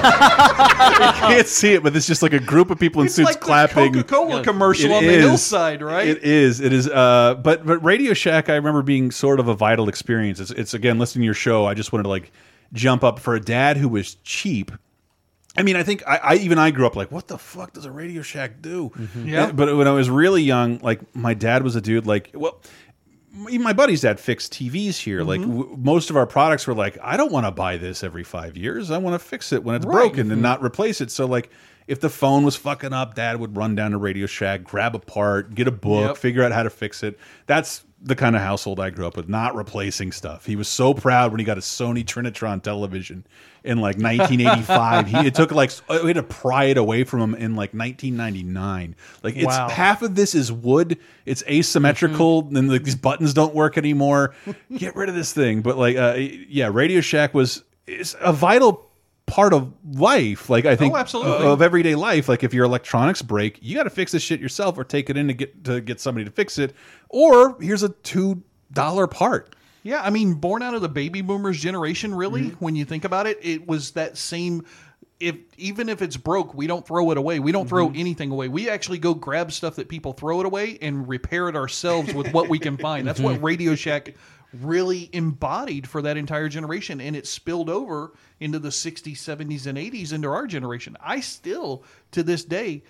[1.16, 3.40] can't see it, but it's just like a group of people in It's suits like
[3.40, 3.92] clapping.
[3.92, 6.06] Coca-Cola commercial It on the hillside, right?
[6.08, 6.60] It is.
[6.60, 6.88] It is.
[6.88, 10.40] Uh, but but Radio Shack, I remember being sort of a vital experience.
[10.40, 11.66] It's, it's again listening to your show.
[11.66, 12.32] I just wanted to like
[12.72, 14.70] jump up for a dad who was cheap.
[15.56, 17.84] I mean, I think I, I even I grew up like, what the fuck does
[17.84, 18.92] a Radio Shack do?
[19.24, 19.50] Yeah.
[19.50, 22.60] But when I was really young, like my dad was a dude like, well,
[23.48, 25.22] even my buddy's dad fixed TVs here.
[25.22, 25.58] Like Mm-hmm.
[25.60, 28.56] w most of our products were like, I don't want to buy this every five
[28.56, 28.90] years.
[28.90, 29.94] I want to fix it when it's Right.
[30.12, 31.10] broken and not replace it.
[31.10, 31.50] So like,
[31.86, 34.98] if the phone was fucking up, dad would run down to Radio Shack, grab a
[35.00, 36.16] part, get a book, Yep.
[36.18, 37.18] figure out how to fix it.
[37.46, 40.46] That's the kind of household I grew up with, not replacing stuff.
[40.46, 43.26] He was so proud when he got a Sony Trinitron television
[43.62, 45.06] in like 1985.
[45.06, 48.96] he it took like we had to pry it away from him in like 1999.
[49.22, 49.68] Like it's Wow.
[49.68, 50.98] half of this is wood.
[51.26, 52.56] It's asymmetrical, Mm-hmm.
[52.56, 54.34] and like these buttons don't work anymore.
[54.76, 55.60] Get rid of this thing.
[55.62, 58.89] But like, uh, yeah, Radio Shack was is a vital
[59.30, 60.50] part of life.
[60.50, 61.46] Like I think Oh, absolutely.
[61.46, 62.28] of everyday life.
[62.28, 65.16] Like if your electronics break, you got to fix this shit yourself, or take it
[65.16, 66.74] in to get to get somebody to fix it.
[67.08, 69.54] Or here's a two dollar part.
[69.82, 72.64] Yeah, I mean, born out of the baby boomers generation, really, Mm-hmm.
[72.64, 74.66] when you think about it, it was that same.
[75.20, 77.38] If even if it's broke, we don't throw it away.
[77.40, 77.98] We don't throw Mm-hmm.
[78.00, 78.48] anything away.
[78.48, 82.32] We actually go grab stuff that people throw it away and repair it ourselves with
[82.32, 83.06] what we can find.
[83.06, 83.32] That's Mm-hmm.
[83.40, 84.14] what Radio Shack
[84.52, 89.78] really embodied for that entire generation, and it spilled over into the '60s, '70s, and
[89.78, 90.96] '80s into our generation.
[91.00, 92.82] I still, to this day,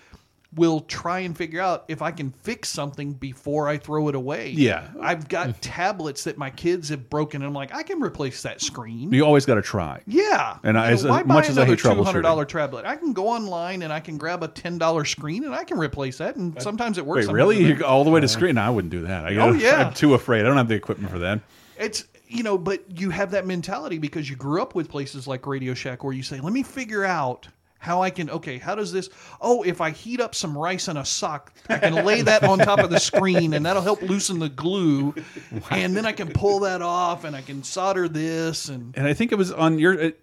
[0.54, 4.50] will try and figure out if I can fix something before I throw it away.
[4.50, 4.88] Yeah.
[5.00, 5.60] I've got mm-hmm.
[5.60, 9.12] tablets that my kids have broken, and I'm like, I can replace that screen.
[9.12, 10.02] You always got to try.
[10.06, 12.04] Yeah, And I- as- know, why as much buy as I another hate two hundred
[12.04, 12.22] troubleshooting.
[12.22, 15.54] dollar tablet, I can go online and I can grab a ten dollar screen and
[15.54, 16.36] I can replace that.
[16.36, 17.26] And sometimes it works.
[17.26, 17.56] Wait, really?
[17.56, 17.78] You doesn't.
[17.78, 18.56] go all the way to screen?
[18.56, 19.26] No, I wouldn't do that.
[19.26, 19.86] I Oh, yeah.
[19.86, 20.40] I'm too afraid.
[20.40, 21.40] I don't have the equipment for that.
[21.78, 25.46] It's you know, but you have that mentality because you grew up with places like
[25.46, 27.48] Radio Shack where you say, "Let me figure out."
[27.82, 28.58] How I can okay?
[28.58, 29.08] How does this?
[29.40, 32.58] Oh, if I heat up some rice in a sock, I can lay that on
[32.58, 35.14] top of the screen, and that'll help loosen the glue,
[35.70, 39.14] and then I can pull that off, and I can solder this, and and I
[39.14, 39.94] think it was on your.
[39.94, 40.22] It,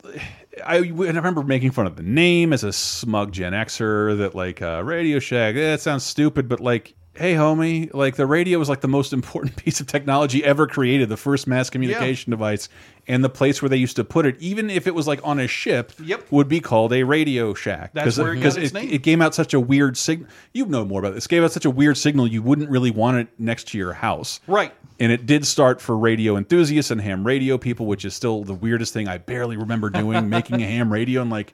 [0.66, 4.62] I, I remember making fun of the name as a smug Gen Xer that like
[4.62, 5.55] uh, Radio Shack.
[5.55, 9.11] eh, That sounds stupid, but like, hey, homie, like the radio was like the most
[9.13, 12.70] important piece of technology ever created, the first mass communication device,
[13.07, 15.39] and the place where they used to put it, even if it was like on
[15.39, 16.32] a ship, Yep.
[16.32, 17.91] would be called a Radio Shack.
[17.93, 18.89] That's where it got its it, name.
[18.91, 20.30] it gave out such a weird signal.
[20.53, 21.26] You know more about this.
[21.26, 23.93] It gave out such a weird signal you wouldn't really want it next to your
[23.93, 24.39] house.
[24.47, 24.74] right.
[24.99, 28.55] And it did start for radio enthusiasts and ham radio people, which is still the
[28.55, 31.22] weirdest thing I barely remember doing, making a ham radio.
[31.22, 31.53] and like,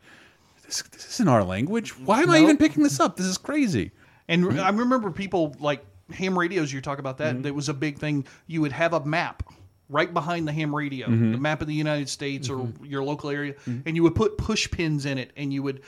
[0.66, 1.90] this, this isn't our language.
[2.00, 3.18] Why am I even picking this up?
[3.18, 3.92] This is crazy.
[4.28, 6.72] And I remember people like ham radios.
[6.72, 7.44] You talk about that.
[7.44, 8.26] That was a big thing.
[8.48, 9.44] You would have a map
[9.90, 13.56] right behind the ham radio, the map of the United States or your local area,
[13.86, 15.82] and you would put push pins in it, and you would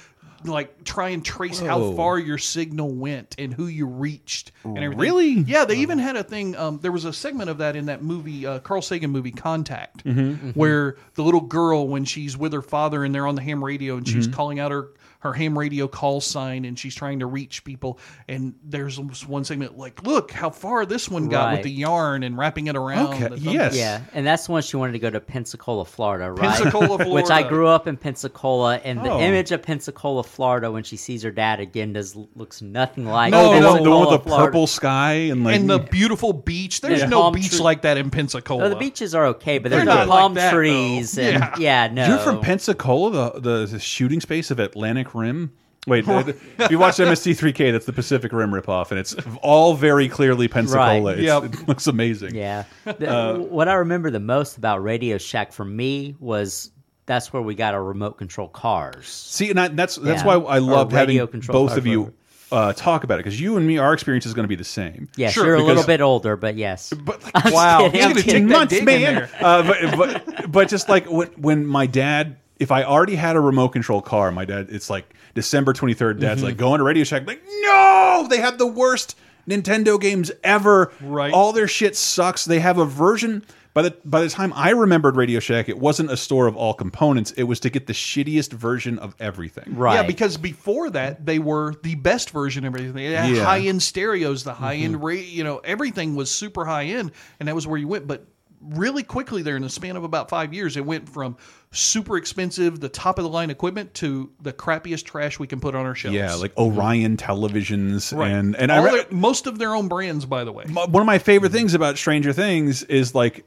[0.44, 5.00] like try and trace how far your signal went and who you reached and everything.
[5.00, 5.30] Really?
[5.32, 6.56] Yeah, they even had a thing.
[6.56, 10.04] Um, there was a segment of that in that movie, uh, Carl Sagan movie, Contact,
[10.06, 10.14] Mhm.
[10.16, 10.50] Mm-hmm.
[10.50, 10.56] Mhm.
[10.56, 13.98] where the little girl, when she's with her father and they're on the ham radio
[13.98, 14.34] and she's Mhm.
[14.34, 14.90] calling out her
[15.26, 18.00] her ham radio call sign and she's trying to reach people
[18.30, 22.38] and there's one segment like look how far this one got with the yarn and
[22.38, 23.76] wrapping it around Okay, the yes.
[23.76, 26.56] Yeah, and that's when she wanted to go to Pensacola, Florida, right?
[26.56, 27.10] Pensacola, Florida.
[27.12, 29.20] Which I grew up in Pensacola, and the Oh.
[29.20, 33.60] image of Pensacola, Florida, when she sees her dad again, does looks nothing like No,
[33.60, 34.46] the, one, the one with the Florida.
[34.48, 37.08] purple sky and like and the beautiful beach there's Yeah.
[37.08, 39.80] no Palm beach tree- like that in Pensacola No, the beaches are okay, but They're
[39.80, 40.58] there's no not like palm that, though.
[40.58, 41.54] trees and Yeah.
[41.58, 42.08] yeah, no.
[42.08, 45.52] You're from Pensacola, the, the the shooting space of Atlantic Rim.
[45.88, 46.24] Wait, uh,
[46.60, 51.14] if you watch MST3K, that's the Pacific Rim ripoff, and it's all very clearly Pensacola.
[51.14, 51.20] Right.
[51.20, 51.44] Yep.
[51.44, 52.34] It looks amazing.
[52.36, 52.64] Yeah.
[52.86, 56.72] The- Uh, what I remember the most about Radio Shack for me was
[57.06, 59.06] that's where we got our remote control cars.
[59.08, 60.38] See, and I, that's that's Yeah.
[60.38, 62.12] why I Or loved having both of you
[62.52, 64.64] uh, talk about it because you and me, our experience is going to be the
[64.64, 65.08] same.
[65.18, 66.92] Yes, Sure, you're a little bit older, but yes.
[66.94, 68.48] But I'm wow, kidding, he's I'm kidding.
[68.48, 69.30] months, man.
[69.40, 73.40] Uh, but, but but just like when, when my dad, if I already had a
[73.40, 76.20] remote control car, my dad, it's like December twenty third.
[76.20, 76.48] Dad's Mm-hmm.
[76.50, 80.92] like going to Radio Shack, like no, they have the worst Nintendo games ever.
[81.02, 81.34] Right.
[81.34, 82.46] all their shit sucks.
[82.46, 83.44] They have a version.
[83.74, 86.74] By the by the time I remembered Radio Shack, it wasn't a store of all
[86.74, 87.32] components.
[87.32, 89.76] It was to get the shittiest version of everything.
[89.76, 89.96] Right.
[89.96, 92.94] Yeah, because before that they were the best version of everything.
[92.96, 93.44] They had Yeah.
[93.44, 94.86] high end stereos, the high Mm-hmm.
[94.96, 98.08] end ra you know, everything was super high end, and that was where you went.
[98.08, 98.26] But
[98.70, 101.38] really quickly there in the span of about five years, it went from
[101.72, 105.76] super expensive, the top of the line equipment to the crappiest trash we can put
[105.76, 106.16] on our shelves.
[106.16, 108.32] Yeah, like Orion televisions Right.
[108.32, 110.66] and and I All re- their- most of their own brands, by the way.
[110.66, 113.46] one of my favorite things about Stranger Things is like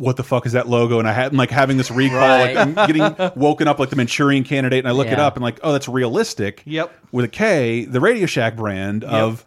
[0.00, 0.98] what the fuck is that logo?
[0.98, 2.54] And I had like having this recall, Right.
[2.54, 5.42] like I'm getting woken up like the Manchurian Candidate, and I look it up and
[5.42, 6.62] like, oh, that's realistic.
[6.64, 6.90] Yep.
[7.12, 9.44] With a K, the Radio Shack brand of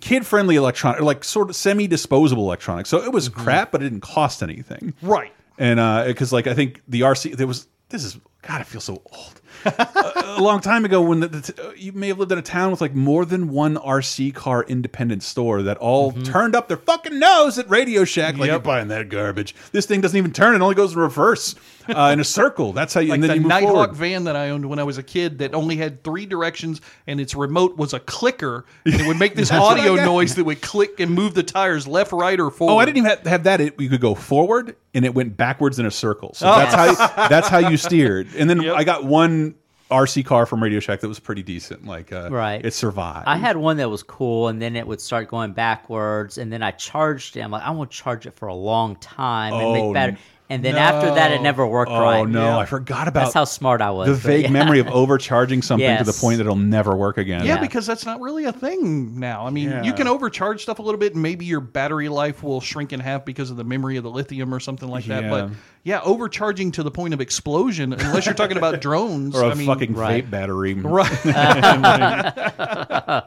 [0.00, 2.88] kid-friendly electronic, or like sort of semi-disposable electronics.
[2.88, 3.42] So it was Mm-hmm.
[3.44, 4.94] crap, but it didn't cost anything.
[5.02, 5.32] Right.
[5.58, 5.78] And
[6.08, 9.40] because like I think the RC there was this is God I feel so old.
[9.64, 12.70] A, a long time ago when the, the, you may have lived in a town
[12.70, 17.18] with like more than one RC car independent store that all turned up their fucking
[17.18, 18.46] nose at Radio Shack like.
[18.48, 18.52] Yep.
[18.52, 19.54] you're buying that garbage.
[19.72, 21.54] This thing doesn't even turn; it only goes in reverse
[21.88, 22.72] uh, in a circle.
[22.72, 23.08] That's how you.
[23.10, 23.96] Like and then the you move Nighthawk forward.
[23.96, 27.20] van that I owned when I was a kid that only had three directions and
[27.20, 31.00] its remote was a clicker and it would make this audio noise that would click
[31.00, 32.72] and move the tires left, right, or forward.
[32.74, 33.60] Oh, I didn't even have, have that.
[33.60, 36.32] It, you could go forward, and it went backwards in a circle.
[36.34, 36.56] So Oh.
[36.56, 38.28] that's how that's how you steered.
[38.36, 39.45] And then I got one
[39.90, 41.86] RC car from Radio Shack that was pretty decent.
[41.86, 42.64] Like, uh, Right.
[42.64, 43.28] it survived.
[43.28, 46.62] I had one that was cool, and then it would start going backwards, and then
[46.62, 47.40] I charged it.
[47.42, 50.16] I'm like, I want to charge it for a long time and Oh, make better.
[50.48, 52.20] And then after that, it never worked oh right.
[52.20, 54.06] Oh no, I forgot about That's how smart I was.
[54.06, 54.50] the vague yeah.
[54.50, 57.44] memory of overcharging something to the point that it'll never work again.
[57.44, 59.44] Yeah, because that's not really a thing now.
[59.46, 59.82] I mean, Yeah.
[59.82, 63.00] you can overcharge stuff a little bit, and maybe your battery life will shrink in
[63.00, 65.24] half because of the memory of the lithium or something like that.
[65.24, 65.30] Yeah.
[65.30, 65.50] But
[65.82, 69.54] yeah, overcharging to the point of explosion, unless you're talking about drones or a I
[69.54, 70.24] mean, fucking Right.
[70.24, 70.74] vape battery.
[70.86, 71.10] Right.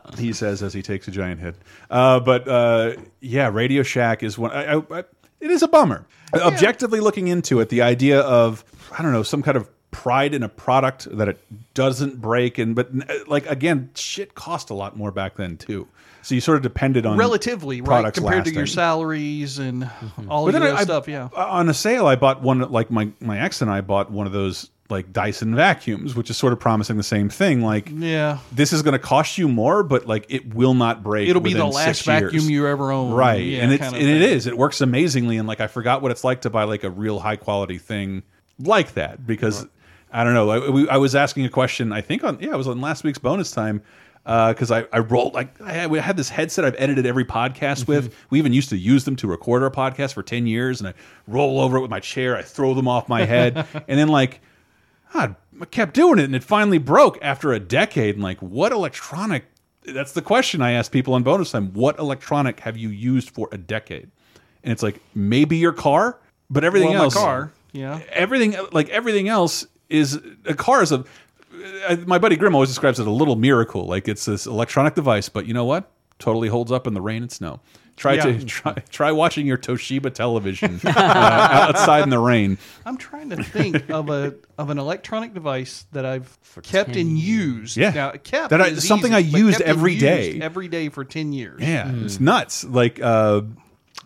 [0.17, 1.55] he says as he takes a giant hit.
[1.89, 4.51] Uh, but uh, yeah, Radio Shack is one.
[4.51, 5.03] I, I, I,
[5.39, 6.05] it is a bummer.
[6.33, 8.63] Objectively looking into it, the idea of
[8.97, 11.39] I don't know some kind of pride in a product that it
[11.73, 15.87] doesn't break, and but uh, like again, shit cost a lot more back then too.
[16.21, 19.89] So you sort of depended on relatively right compared to your salaries and
[20.27, 21.07] all But of then that I- stuff.
[21.07, 21.29] Yeah.
[21.35, 24.33] on a sale i bought one like my my ex and i bought one of
[24.33, 28.39] those like dyson vacuums which is sort of promising the same thing like Yeah.
[28.51, 31.53] this is going to cost you more but like it will not break It'll be
[31.53, 32.49] the last vacuum years.
[32.49, 33.13] you ever own.
[33.13, 36.11] right Yeah, and it's and it is it works amazingly and like i forgot what
[36.11, 38.23] it's like to buy like a real high quality thing
[38.57, 39.67] like that because
[40.11, 42.57] i don't know I, we, I was asking a question i think on yeah it
[42.57, 43.81] was on last week's bonus time
[44.25, 47.23] uh, because I, I rolled like I had, we had this headset I've edited every
[47.25, 48.09] podcast with.
[48.11, 48.25] Mm-hmm.
[48.29, 50.93] We even used to use them to record our podcast for ten years, and I
[51.25, 52.35] roll over it with my chair.
[52.35, 53.55] I throw them off my head,
[53.87, 54.41] and then like
[55.13, 55.35] I
[55.71, 58.15] kept doing it, and it finally broke after a decade.
[58.15, 59.45] And like, what electronic?
[59.83, 61.73] That's the question I asked people on bonus time.
[61.73, 64.11] What electronic have you used for a decade?
[64.63, 68.01] And it's like maybe your car, but everything Well, my else, car, yeah.
[68.11, 71.03] everything like everything else is a car is a.
[72.05, 73.85] My buddy Grim always describes it as a little miracle.
[73.85, 75.91] Like it's this electronic device, but you know what?
[76.19, 77.61] Totally holds up in the rain and snow.
[77.99, 78.23] Try Yeah.
[78.23, 82.57] to try try watching your Toshiba television uh, outside in the rain.
[82.85, 87.75] I'm trying to think of a of an electronic device that I've kept and used.
[87.75, 87.89] Yeah.
[87.91, 90.39] now, kept That I- is something easy, I but used kept and every used day.
[90.41, 91.61] every day for ten years.
[91.61, 92.63] Yeah, it's nuts.
[92.63, 93.41] Like uh,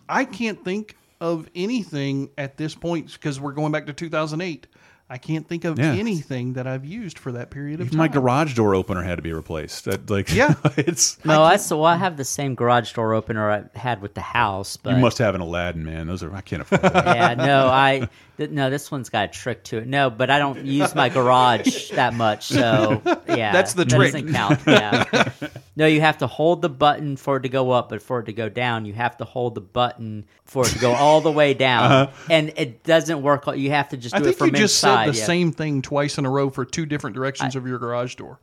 [0.08, 4.66] I can't think of anything at this point because we're going back to 2008.
[5.10, 5.92] I can't think of Yeah.
[5.92, 7.98] anything that I've used for that period of Even time.
[7.98, 9.84] my garage door opener had to be replaced.
[9.84, 10.54] That, like, Yeah.
[10.78, 14.22] it's No, I so I have the same garage door opener I had with the
[14.22, 16.06] house, but you must have an Aladdin, man.
[16.06, 17.16] Those are I can't afford that.
[17.16, 19.86] yeah, no, I th- no, this one's got a trick to it.
[19.86, 24.12] No, but I don't use my garage that much, so yeah, That's the that trick.
[24.12, 24.60] Doesn't count.
[24.66, 25.28] Yeah.
[25.76, 28.24] no, you have to hold the button for it to go up, but for it
[28.26, 31.30] to go down, you have to hold the button for it to go all the
[31.32, 32.12] way down, Uh-huh.
[32.30, 33.44] and it doesn't work.
[33.54, 34.93] You have to just I do think it from you just inside.
[34.96, 35.24] Said the yeah.
[35.24, 38.38] same thing twice in a row for two different directions of your garage door.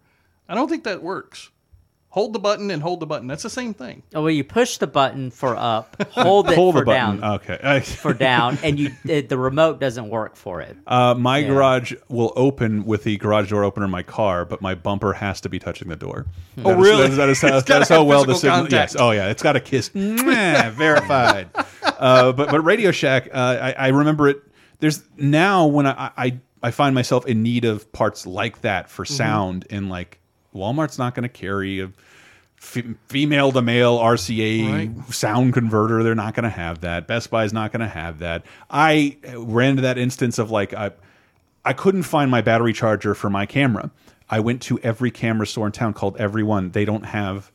[0.49, 1.49] I don't think that works.
[2.09, 3.25] Hold the button and hold the button.
[3.27, 4.03] That's the same thing.
[4.13, 7.21] Oh, well, you push the button for up, hold it Hold for the button.
[7.21, 7.79] down, Okay.
[7.85, 10.75] for down, and you it, the remote doesn't work for it.
[10.85, 11.47] Uh, my Yeah.
[11.47, 15.39] garage will open with the garage door opener in my car, but my bumper has
[15.39, 16.25] to be touching the door.
[16.57, 17.07] Oh, That is- really?
[17.07, 18.67] That is, that is, It's that how well the signal.
[18.69, 18.97] Yes.
[18.99, 19.87] Oh yeah, it's got a kiss.
[19.91, 21.47] Mwah, verified.
[21.85, 24.41] uh, but but Radio Shack, uh, I, I remember it.
[24.81, 29.05] There's now when I, I I find myself in need of parts like that for
[29.05, 29.13] Mm-hmm.
[29.13, 30.19] sound, and like
[30.53, 31.85] Walmart's not going to carry a
[32.61, 32.77] f
[33.07, 35.13] female to male RCA Right.
[35.13, 36.03] sound converter.
[36.03, 37.07] They're not going to have that.
[37.07, 38.43] Best Buy's not going to have that.
[38.69, 40.91] I ran into that instance of like I
[41.63, 43.91] I couldn't find my battery charger for my camera.
[44.29, 46.71] I went to every camera store in town called Everyone.
[46.71, 47.51] They don't have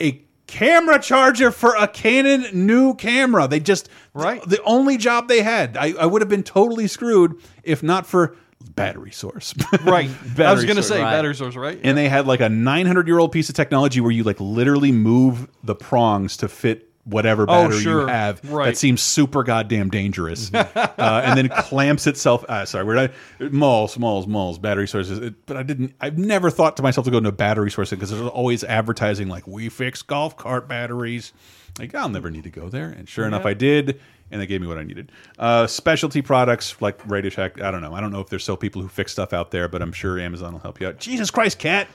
[0.00, 3.46] a camera charger for a Canon new camera.
[3.46, 4.42] They just right.
[4.42, 5.76] The, only job they had.
[5.76, 8.36] I, I would have been totally screwed if not for
[8.74, 9.54] battery source.
[9.84, 10.10] Right.
[10.36, 10.98] Battery I was going to source.
[10.98, 11.80] say battery source, right?
[11.82, 14.92] And they had like a 900 year old piece of technology where you like literally
[14.92, 18.44] move the prongs to fit whatever Oh, battery you have.
[18.50, 18.66] Right.
[18.66, 20.52] That seems super goddamn dangerous.
[20.54, 22.44] uh, and then clamps itself.
[22.48, 23.10] Uh, sorry, we're not
[23.52, 25.18] malls, malls, malls, battery sources.
[25.18, 25.94] It, but I didn't.
[26.00, 29.28] I've never thought to myself to go into a battery source because there's always advertising
[29.28, 31.32] like we fix golf cart batteries.
[31.78, 32.88] Like I'll never need to go there.
[32.88, 34.00] And sure enough, I did.
[34.32, 35.10] And they gave me what I needed.
[35.40, 37.60] Uh, specialty products like Radio Shack.
[37.60, 37.94] I don't know.
[37.94, 40.20] I don't know if there's still people who fix stuff out there, but I'm sure
[40.20, 40.98] Amazon will help you out.
[41.00, 41.88] Jesus Christ, cat!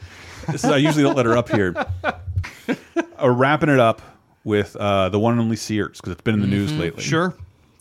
[0.48, 1.74] This is I usually don't let her up here.
[2.04, 4.02] uh, wrapping it up
[4.46, 6.80] with uh, the one and only Sears because it's been in the news Mhm.
[6.80, 7.04] lately.
[7.04, 7.34] Sure.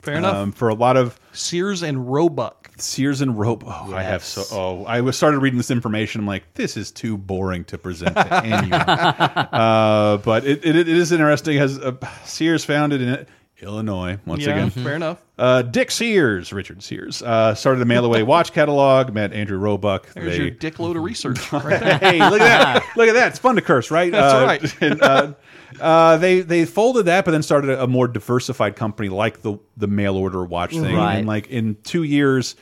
[0.03, 0.35] Fair enough.
[0.37, 2.71] Um, for a lot of Sears and Roebuck.
[2.77, 3.87] Sears and Roebuck.
[3.89, 4.43] Oh, I have so.
[4.51, 6.21] Oh, I was started reading this information.
[6.21, 8.73] I'm like, this is too boring to present to anyone.
[8.73, 11.57] uh, but it, it, it is interesting.
[11.57, 11.95] Has uh,
[12.25, 13.27] Sears founded in
[13.63, 14.71] Illinois once Yeah, again?
[14.71, 15.19] fair enough.
[15.39, 19.13] Uh, Dick Sears, Richard Sears, uh, started a mail away watch catalog.
[19.13, 20.13] Met Andrew Roebuck.
[20.13, 21.53] There's They- your dick load of research.
[21.53, 21.99] Right there.
[21.99, 22.85] hey, look at that!
[22.97, 23.29] Look at that!
[23.29, 24.11] It's fun to curse, right?
[24.13, 24.77] That's Uh, right.
[24.83, 25.33] and, uh,
[25.81, 29.59] uh, they they folded that, but then started a, a more diversified company like the
[29.77, 30.95] the mail order watch thing.
[30.97, 31.17] Right.
[31.17, 32.55] And like in two years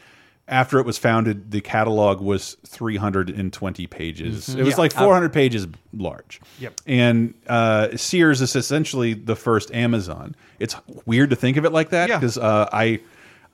[0.53, 4.49] after it was founded, the catalog was 320 pages.
[4.51, 4.59] Mhm.
[4.59, 4.77] It was Yeah.
[4.81, 6.41] like 400 pages large.
[6.61, 6.81] Yep.
[6.87, 10.35] And uh, Sears is essentially the first Amazon.
[10.59, 10.77] It's
[11.07, 13.01] weird to think of it like that because uh, I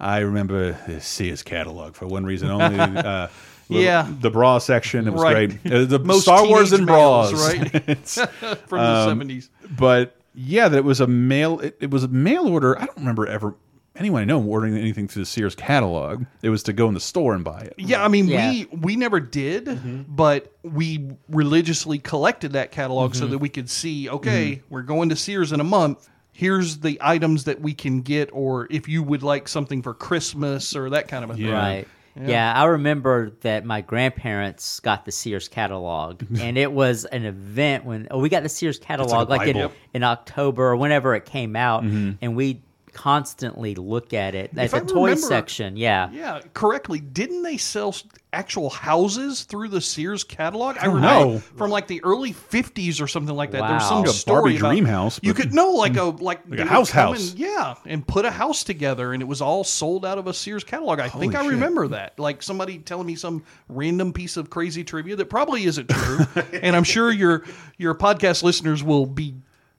[0.01, 2.78] I remember the Sears catalog for one reason only.
[3.05, 3.28] Uh,
[3.68, 4.09] the- Yeah.
[4.20, 5.07] the bra section.
[5.07, 5.61] It was Right.
[5.62, 5.72] great.
[5.72, 7.99] Uh, the Most Star Wars and males, bras, right?
[8.66, 9.49] From the um, 70s.
[9.78, 11.61] But yeah, that it was a mail.
[11.61, 12.78] It, it was a mail order.
[12.78, 13.55] I don't remember ever
[13.99, 16.24] anyone I know ordering anything through the Sears catalog.
[16.42, 17.74] It was to go in the store and buy it.
[17.78, 18.51] Yeah, I mean, Yeah.
[18.51, 20.03] we we never did, Mm-hmm.
[20.09, 23.32] but we religiously collected that catalog so Mm-hmm.
[23.32, 24.09] that we could see.
[24.09, 26.09] Okay, we're going to Sears in a month.
[26.32, 30.76] Here's the items that we can get, or if you would like something for Christmas
[30.76, 31.51] or that kind of a thing.
[31.51, 31.88] Right.
[32.20, 32.53] Yeah.
[32.53, 38.09] I remember that my grandparents got the Sears catalog, and it was an event when
[38.11, 41.82] oh, we got the Sears catalog like, in, in October or whenever it came out,
[41.84, 42.18] Mhm.
[42.22, 42.62] and we
[43.03, 45.76] constantly look at it at If the I toy remember- section.
[45.76, 46.11] Yeah.
[46.11, 46.99] Yeah, correctly.
[46.99, 47.94] Didn't they sell
[48.32, 50.76] actual houses through the Sears catalog?
[50.78, 51.38] I, don't remember know.
[51.57, 53.62] from like the early '50s or something like that.
[53.62, 56.03] There was some Like a story Barbie about- dream house, You could no like a
[56.28, 57.30] like, Like a house house.
[57.30, 60.34] and- yeah, and put a house together, and it was all sold out of a
[60.34, 60.99] Sears catalog.
[60.99, 61.53] I think I shit.
[61.53, 62.18] remember that.
[62.18, 66.26] Like somebody telling me some random piece of crazy trivia that probably isn't true,
[66.62, 67.44] and I'm sure your
[67.78, 69.36] your podcast listeners will be.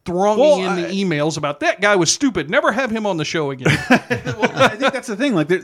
[0.10, 2.50] Thronging Well, in the I- emails about that guy was stupid.
[2.50, 3.78] Never have him on the show again.
[3.90, 5.36] well, I think that's the thing.
[5.36, 5.62] Like, there-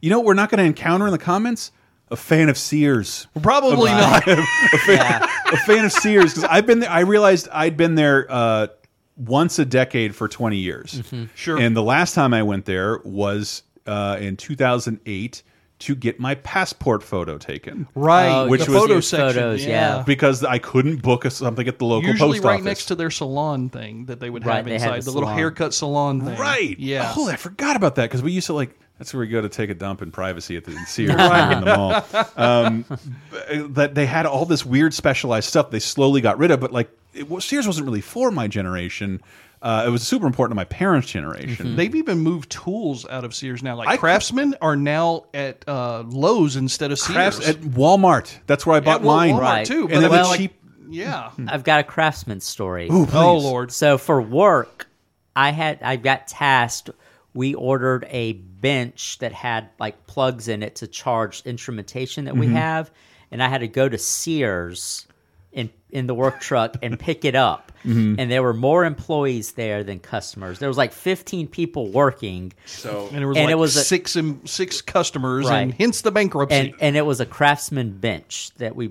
[0.00, 1.72] you know, what we're not going to encounter in the comments
[2.10, 3.26] a fan of Sears.
[3.42, 4.26] Probably not.
[4.26, 4.36] a,
[4.86, 5.22] fan,
[5.52, 6.90] a fan of Sears because I've been there.
[6.90, 8.68] I realized I'd been there uh,
[9.16, 11.02] once a decade for 20 years.
[11.34, 11.58] Sure.
[11.58, 15.42] And the last time I went there was uh, in 2008
[15.80, 17.86] to get my passport photo taken.
[17.94, 19.26] Right, Oh, Which the was- photo section.
[19.42, 19.98] photos, yeah.
[19.98, 20.02] yeah.
[20.04, 22.64] Because I couldn't book a, something at the local Usually post right office.
[22.64, 25.28] next to their salon thing that they would Right, have they inside the the, little
[25.28, 26.36] haircut salon thing.
[26.36, 26.76] Right.
[26.80, 27.12] Yeah.
[27.16, 28.76] Oh, I forgot about that because we used to like.
[28.98, 31.16] That's where we go to take a dump in privacy at the in Sears in
[31.16, 32.04] the mall.
[32.36, 32.84] Um,
[33.74, 35.70] that they had all this weird specialized stuff.
[35.70, 39.20] They slowly got rid of, but like it was, Sears wasn't really for my generation.
[39.60, 41.74] Uh, it was super important to my parents' generation.
[41.76, 43.74] They've even moved tools out of Sears now.
[43.76, 47.14] Like I- Craftsman are now at uh, Lowe's instead of Sears.
[47.16, 48.32] Crafts at Walmart.
[48.46, 49.34] That's where I bought At mine.
[49.34, 49.66] Walmart, Right.
[49.66, 49.88] too.
[49.88, 50.54] And but then I mean, the like, cheap.
[50.90, 51.30] Yeah.
[51.48, 52.88] I've got a craftsman story.
[52.88, 53.06] Ooh.
[53.12, 53.72] Oh Lord.
[53.72, 54.86] So for work,
[55.36, 56.90] I had I got tasked.
[57.34, 62.46] We ordered a bench that had like plugs in it to charge instrumentation that we
[62.46, 62.54] Mm-hmm.
[62.56, 62.90] have,
[63.32, 65.06] and I had to go to Sears
[65.90, 67.64] in in the work truck and pick it up.
[67.84, 68.16] Mm-hmm.
[68.18, 70.58] And there were more employees there than customers.
[70.58, 72.52] There was like 15 people working.
[72.66, 75.60] So And it was And like it was a- six and six customers, Right.
[75.60, 76.56] and hence the bankruptcy.
[76.56, 78.90] And and it was a craftsman bench that we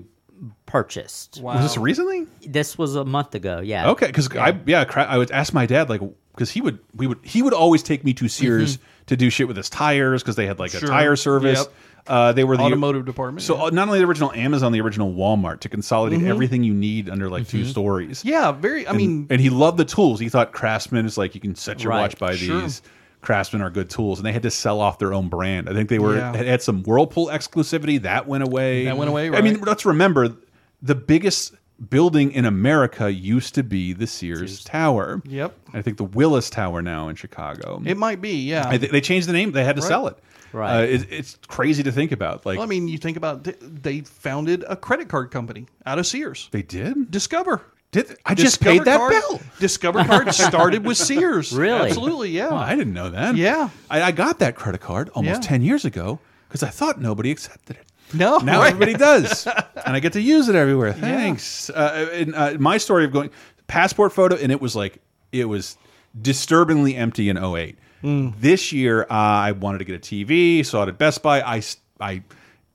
[0.66, 1.40] purchased.
[1.42, 1.54] wow.
[1.54, 2.26] was this recently?
[2.46, 3.60] This was a month ago.
[3.60, 3.90] Yeah.
[3.90, 6.00] Okay, because I yeah, cra- I would ask my dad like
[6.34, 9.48] because he would we would he would always take me to Sears to do shit
[9.48, 10.86] with his tires because they had like a Mm-hmm.
[10.86, 11.58] Tire service.
[11.58, 11.72] Yep.
[12.08, 13.62] Uh, they were the Automotive department, So yeah.
[13.64, 16.28] uh, not only the original Amazon, the original Walmart to consolidate Mm-hmm.
[16.28, 18.24] everything you need under like two stories.
[18.24, 18.86] yeah, very.
[18.86, 20.18] I And, mean, and he loved the tools.
[20.18, 22.00] He thought Craftsman is like you can set your Right.
[22.00, 22.62] watch by Sure.
[22.62, 22.80] these.
[23.20, 25.68] Craftsman are good tools, and they had to sell off their own brand.
[25.68, 26.36] I think they were Yeah.
[26.36, 28.84] had, some Whirlpool exclusivity that went away.
[28.84, 30.34] That went away, I mean, let's remember
[30.80, 31.54] the biggest
[31.90, 35.20] building in America used to be the Sears Tower.
[35.26, 35.52] Yep.
[35.74, 37.82] I think the Willis Tower now in Chicago.
[37.84, 38.36] it might be.
[38.48, 38.68] Yeah.
[38.68, 39.52] I think they changed the name.
[39.52, 39.88] They had to Right.
[39.88, 40.16] sell it.
[40.52, 40.80] Right.
[40.80, 42.46] Uh, it, it's crazy to think about.
[42.46, 45.98] Like well, I mean, you think about th- they founded a credit card company out
[45.98, 46.48] of Sears.
[46.52, 47.10] they did.
[47.10, 47.62] Discover.
[47.90, 49.40] Did I just Discover paid that card, bill?
[49.60, 51.52] Discover card started with Sears.
[51.52, 51.88] Really?
[51.88, 52.30] Absolutely.
[52.30, 52.48] Yeah.
[52.50, 53.36] Oh, I didn't know that.
[53.36, 53.70] Yeah.
[53.90, 55.48] I, I got that credit card almost Yeah.
[55.48, 56.18] ten years ago
[56.48, 57.86] because I thought nobody accepted it.
[58.14, 58.38] no.
[58.38, 58.68] Now right.
[58.72, 60.92] everybody does, and I get to use it everywhere.
[60.92, 61.70] Thanks.
[61.70, 63.30] Uh, and, uh, my story of going
[63.68, 64.98] passport photo, and it was like
[65.32, 65.76] it was
[66.20, 67.78] disturbingly empty in 08.
[68.00, 68.30] Hmm.
[68.38, 71.40] This year, uh, I wanted to get a TV, saw it at Best Buy.
[71.42, 71.62] I,
[72.00, 72.22] I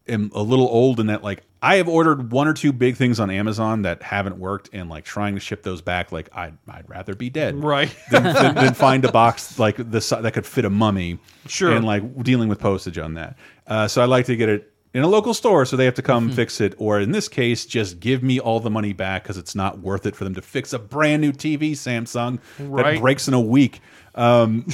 [0.08, 3.22] am a little old in that like I have ordered one or two big things
[3.22, 6.90] on Amazon that haven't worked, and like trying to ship those back, like I'd I'd
[6.90, 7.96] rather be dead, Right.
[8.12, 11.72] than, than, than find a box like the that could fit a mummy, Sure.
[11.72, 13.38] and like dealing with postage on that.
[13.66, 16.02] Uh, so I like to get it in a local store, so they have to
[16.02, 16.36] come Mm-hmm.
[16.36, 19.56] fix it, or in this case, just give me all the money back because it's
[19.56, 22.96] not worth it for them to fix a brand new TV, Samsung, Right.
[22.96, 23.80] that breaks in a week.
[24.16, 24.68] Um,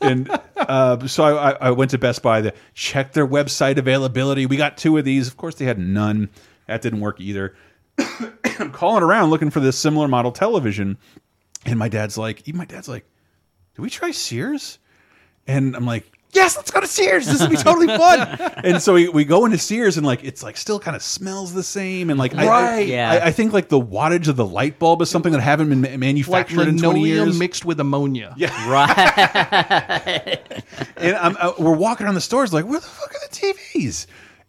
[0.00, 4.46] and uh, so I, I went to Best Buy to check their website availability.
[4.46, 5.28] We got two of these.
[5.28, 6.30] Of course, they had none.
[6.66, 7.54] That didn't work either.
[8.58, 10.98] I'm calling around looking for this similar model television,
[11.64, 13.04] and my dad's like, my dad's like,
[13.74, 14.78] "Do we try Sears?"
[15.46, 17.26] And I'm like, "Yes, let's go to Sears.
[17.26, 20.42] This will be totally fun." and so we, we go into Sears, and like it's
[20.42, 22.86] like still kind of smells the same, and like I- I, Right.
[22.88, 23.10] Yeah.
[23.12, 25.80] I, I think like the wattage of the light bulb is something that haven't been
[25.80, 27.18] ma- Like manufactured in 20 years.
[27.18, 28.34] linoleum mixed with ammonia.
[28.36, 28.48] Yeah.
[28.68, 30.38] Right.
[30.96, 34.06] and I'm, uh, we're walking around the stores like, where the fuck are the TVs?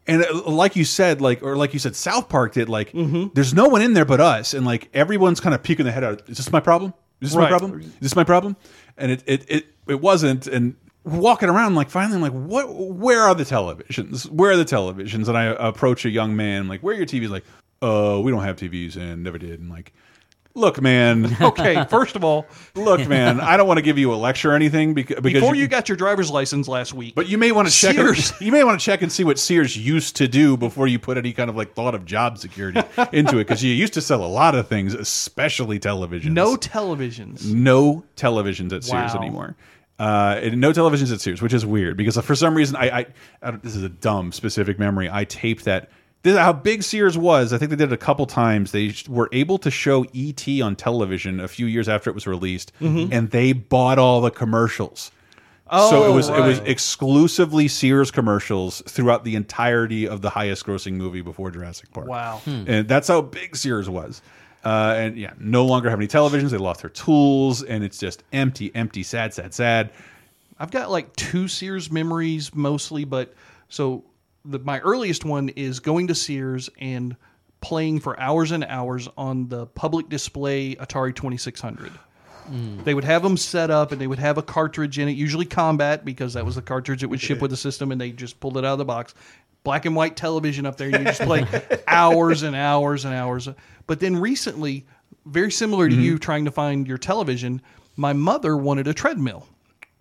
[0.07, 2.67] And uh, like you said, like or like you said, South Park did.
[2.69, 3.27] Like, Mm-hmm.
[3.33, 6.03] there's no one in there but us, and like everyone's kind of peeking their head
[6.03, 6.27] out.
[6.27, 6.93] Is this my problem?
[7.21, 7.79] Is this my problem?
[7.81, 8.55] Is this my problem?
[8.97, 10.47] And it it it, it wasn't.
[10.47, 12.73] And we're walking around like finally, I'm like, what?
[12.73, 14.29] Where are the televisions?
[14.29, 15.27] Where are the televisions?
[15.27, 17.29] And I approach a young man like, where are your TVs?
[17.29, 17.45] Like,
[17.81, 19.59] uh, we don't have TVs and never did.
[19.59, 19.93] And like.
[20.55, 21.37] Look, man.
[21.41, 22.45] Okay, first of all,
[22.75, 23.39] Look, man.
[23.39, 25.87] I don't want to give you a lecture or anything because, because before you got
[25.87, 27.95] your driver's license last week, but you may want to check.
[27.95, 28.33] Sears.
[28.41, 31.17] You may want to check and see what Sears used to do before you put
[31.17, 32.81] any kind of like thought of job security
[33.13, 36.31] into it, because you used to sell a lot of things, especially televisions.
[36.31, 37.53] no televisions.
[37.53, 39.55] no televisions at Sears anymore.
[39.99, 43.05] Uh, and no televisions at Sears, which is weird because for some reason I, I,
[43.43, 45.09] I this is a dumb specific memory.
[45.11, 45.89] I taped that.
[46.21, 47.53] This is how big Sears was.
[47.53, 48.71] I think they did it a couple times.
[48.71, 52.71] They were able to show ET on television a few years after it was released,
[52.79, 55.11] and they bought all the commercials.
[55.71, 60.65] Oh, so it was it was exclusively Sears commercials throughout the entirety of the highest
[60.65, 62.07] grossing movie before Jurassic Park.
[62.07, 62.41] Wow.
[62.45, 64.21] And that's how big Sears was.
[64.69, 66.51] Uh, and yeah, no longer have any televisions.
[66.51, 69.89] They lost their tools, and it's just empty, empty, sad, sad, sad.
[70.59, 73.33] I've got like two Sears memories mostly, but
[73.67, 74.03] so
[74.45, 77.15] the, my earliest one is going to Sears and
[77.61, 81.91] playing for hours and hours on the public display Atari 2600.
[82.83, 85.45] They would have them set up and they would have a cartridge in it, usually
[85.45, 88.39] combat because that was the cartridge that would ship with the system and they just
[88.39, 89.13] pulled it out of the box.
[89.63, 91.45] Black and white television up there, you just play
[91.87, 93.47] hours and hours and hours.
[93.87, 94.85] But then recently,
[95.25, 96.19] very similar to you mm-hmm.
[96.19, 97.61] trying to find your television,
[97.95, 99.45] my mother wanted a treadmill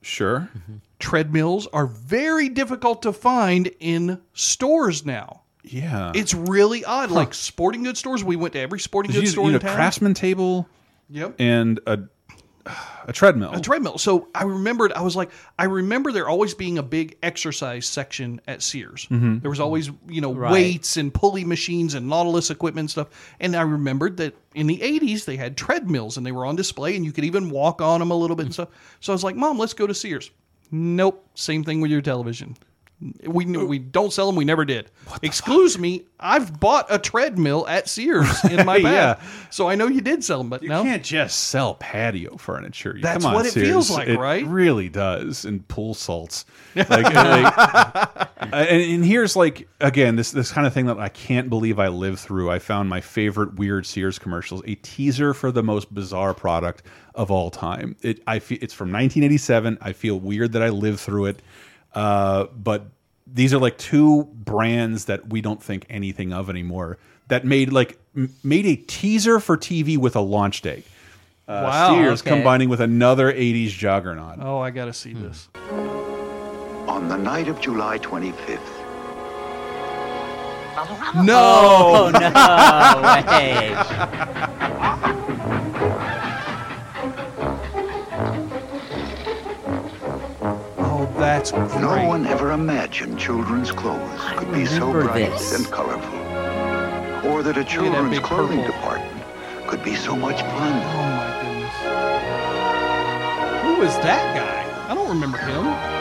[0.01, 0.49] Sure.
[0.57, 0.77] Mm-hmm.
[1.01, 5.43] treadmills are very difficult to find in stores now.
[5.65, 6.13] Yeah.
[6.15, 7.11] It's really odd.
[7.11, 9.57] Like sporting goods stores, we went to every sporting you goods need, store you need
[9.57, 9.75] in a town.
[9.77, 10.69] craftsman table
[11.11, 11.35] Yep.
[11.41, 11.99] and a
[13.07, 13.53] a treadmill.
[13.53, 13.99] a treadmill.
[13.99, 18.41] So I remembered, I was like, I remember there always being a big exercise section
[18.47, 19.07] at Sears.
[19.11, 19.41] Mhm.
[19.43, 20.53] There was always, you know, Right.
[20.53, 23.09] weights and pulley machines and Nautilus equipment and stuff.
[23.41, 26.97] And I remembered that in the 80s, they had treadmills and they were on display
[26.97, 28.69] and you could even walk on them a little bit and stuff.
[29.01, 30.31] So I was like, Mom, let's go to Sears.
[30.71, 31.27] Nope.
[31.35, 32.57] Same thing with your television.
[33.25, 34.35] We we don't sell them.
[34.35, 34.91] We never did.
[35.23, 36.05] Excuse me.
[36.19, 39.15] I've bought a treadmill at Sears in my Yeah.
[39.15, 39.19] bag,
[39.51, 40.49] so I know you did sell them.
[40.51, 42.95] But You no, can't just sell patio furniture.
[42.97, 43.69] You- That's Come on, what it Sears.
[43.69, 44.45] feels like, It right?
[44.45, 45.45] really does.
[45.45, 46.45] And pool salts.
[46.75, 51.09] Like, like- uh, and, and here's like again this this kind of thing that I
[51.09, 52.51] can't believe I lived through.
[52.51, 56.83] I found my favorite weird Sears commercials, a teaser for the most bizarre product
[57.15, 57.95] of all time.
[58.03, 59.79] It I feel it's from 1987.
[59.81, 61.43] I feel weird that I lived through it.
[61.95, 62.87] Uh, but
[63.27, 66.99] these are like two brands that we don't think anything of anymore
[67.29, 70.85] that made like m- made a teaser for TV with a launch date.
[71.47, 72.31] Uh, Wow, Sears okay.
[72.31, 74.39] combining with another 80s juggernaut.
[74.41, 75.49] Oh, I got to see this.
[76.89, 78.59] On the night of July 25th,
[81.25, 82.21] No, Oh, no
[83.29, 83.75] way.
[91.19, 91.81] that's great.
[91.81, 95.55] no one ever imagined children's clothes could be so bright this.
[95.55, 96.19] and colorful.
[97.29, 98.73] Or that a children's big clothing purple.
[98.73, 99.25] department
[99.67, 100.83] could be so much oh, fun.
[100.95, 101.75] Oh my goodness.
[103.63, 104.91] Who is that guy?
[104.91, 105.99] I don't remember him.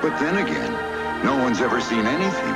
[0.00, 0.57] But then again, no
[1.48, 2.54] one's ever seen anything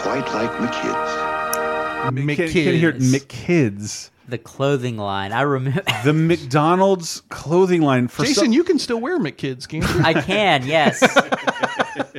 [0.00, 2.06] quite like McKids.
[2.16, 2.94] Can, can hear?
[2.94, 4.08] McKids.
[4.26, 5.30] The clothing line.
[5.32, 5.82] I remember.
[6.04, 10.00] The McDonald's clothing line for Jason, some- you can still wear McKids, can't you?
[10.02, 11.02] I can, yes.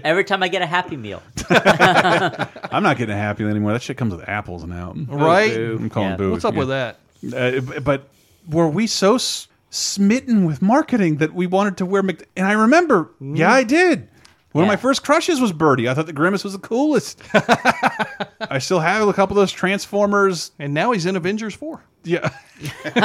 [0.04, 1.24] Every time I get a Happy Meal.
[1.50, 3.72] I'm not getting a happy Meal anymore.
[3.74, 4.94] That shit comes with apples now.
[4.96, 5.56] Right?
[5.58, 6.18] I'm calling Yeah.
[6.18, 6.30] boo.
[6.32, 7.00] What's up with that?
[7.36, 8.10] Uh, but
[8.48, 12.28] were we so s- smitten with marketing that we wanted to wear Mc?
[12.38, 14.08] And I remember, yeah, I did.
[14.52, 15.88] One of my first crushes was Birdie.
[15.88, 17.22] I thought the Grimace was the coolest.
[17.34, 20.52] I still have a couple of those Transformers.
[20.58, 21.84] And now he's in Avengers 4.
[22.04, 22.30] Yeah.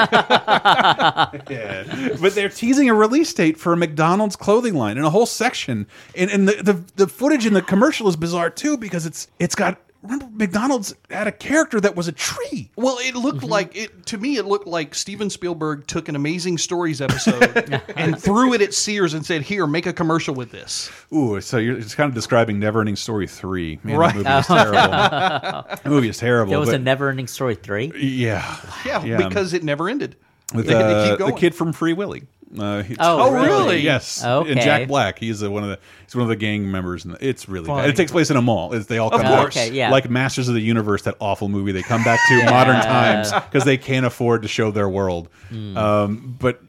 [1.51, 2.16] yeah.
[2.21, 5.87] But they're teasing a release date for a McDonald's clothing line in a whole section.
[6.16, 9.55] And, and the, the the footage in the commercial is bizarre too because it's it's
[9.55, 12.70] got remember McDonald's had a character that was a tree.
[12.76, 14.36] Well, it looked like it to me.
[14.36, 19.14] It looked like Steven Spielberg took an Amazing Stories episode and threw it at Sears
[19.14, 22.60] and said, "Here, make a commercial with this." Ooh, so you're just kind of describing
[22.60, 23.81] Neverending Story 3.
[23.82, 24.22] Man, Right.
[24.22, 24.74] that movie is terrible.
[25.68, 26.51] that movie is terrible.
[26.51, 27.93] There was but- a never ending story three.
[27.97, 28.56] yeah.
[28.86, 29.16] Yeah, Yeah.
[29.28, 30.16] because it never ended.
[30.55, 32.24] With They had to uh, the kid from Free Willy.
[32.59, 33.47] Uh, he's- Oh, Oh, really?
[33.48, 33.78] really?
[33.81, 34.24] Yes.
[34.24, 34.52] Okay.
[34.52, 35.18] And Jack Black.
[35.18, 37.05] He's uh, one of the he's one of the gang members.
[37.05, 37.89] And it's really bad.
[37.90, 38.72] It takes place in a mall.
[38.74, 39.40] It's, they all Of come back.
[39.40, 39.56] course.
[39.56, 39.90] Okay, yeah.
[39.90, 41.72] Like Masters of the Universe, that awful movie.
[41.72, 45.28] They come back to modern times because they can't afford to show their world.
[45.48, 45.76] Hmm.
[45.76, 46.60] Um, but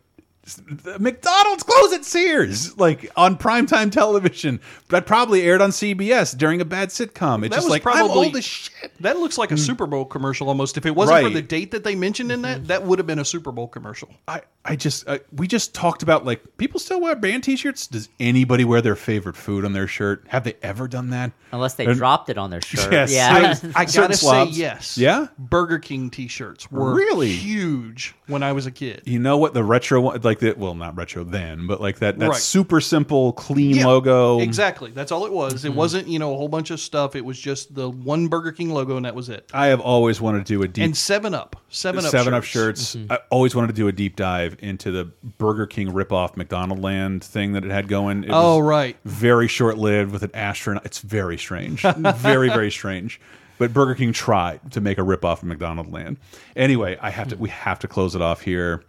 [1.00, 4.60] McDonald's closed at Sears, like on primetime television.
[4.90, 7.44] That probably aired on CBS during a bad sitcom.
[7.44, 8.92] It's That just was like probably I'm old as shit.
[9.00, 10.78] That looks like a Super Bowl commercial almost.
[10.78, 13.20] If it wasn't for the date that they mentioned in that, that would have been
[13.20, 14.10] a Super Bowl commercial.
[14.28, 17.86] I, I just uh, we just talked about like people still wear band T-shirts.
[17.86, 20.24] Does anybody wear their favorite food on their shirt?
[20.30, 21.32] Have they ever done that?
[21.52, 22.92] Unless they And- dropped it on their shirt.
[22.92, 23.14] Yes.
[23.14, 23.54] Yeah.
[23.54, 24.98] Certain I gotta say yes.
[24.98, 25.28] Yeah?
[25.38, 27.30] Burger King T-shirts were Really?
[27.32, 29.04] huge when I was a kid.
[29.06, 30.58] You know what the retro one, like that?
[30.58, 32.38] well, not retro then, but like that that Right.
[32.38, 34.40] super simple, clean Yeah, logo.
[34.40, 34.90] Exactly.
[34.92, 35.64] That's all it was.
[35.64, 37.16] It wasn't you know a whole bunch of stuff.
[37.16, 39.50] It was just the one Burger King logo and that was it.
[39.54, 42.44] I have always wanted to do a deep And Seven Up, Seven Up, Seven Up
[42.44, 42.92] shirts.
[42.94, 43.12] shirts.
[43.12, 45.06] I always wanted to do a deep dive into the
[45.38, 48.24] Burger King ripoff McDonald Land thing that it had going.
[48.24, 48.98] It Oh, was right.
[49.06, 50.86] Very short lived with an astronaut.
[50.86, 51.82] It's very strange.
[51.98, 53.20] very very strange.
[53.58, 56.18] But Burger King tried to make a ripoff of McDonald Land.
[56.58, 57.38] Anyway, I have to.
[57.38, 58.84] We have to close it off here.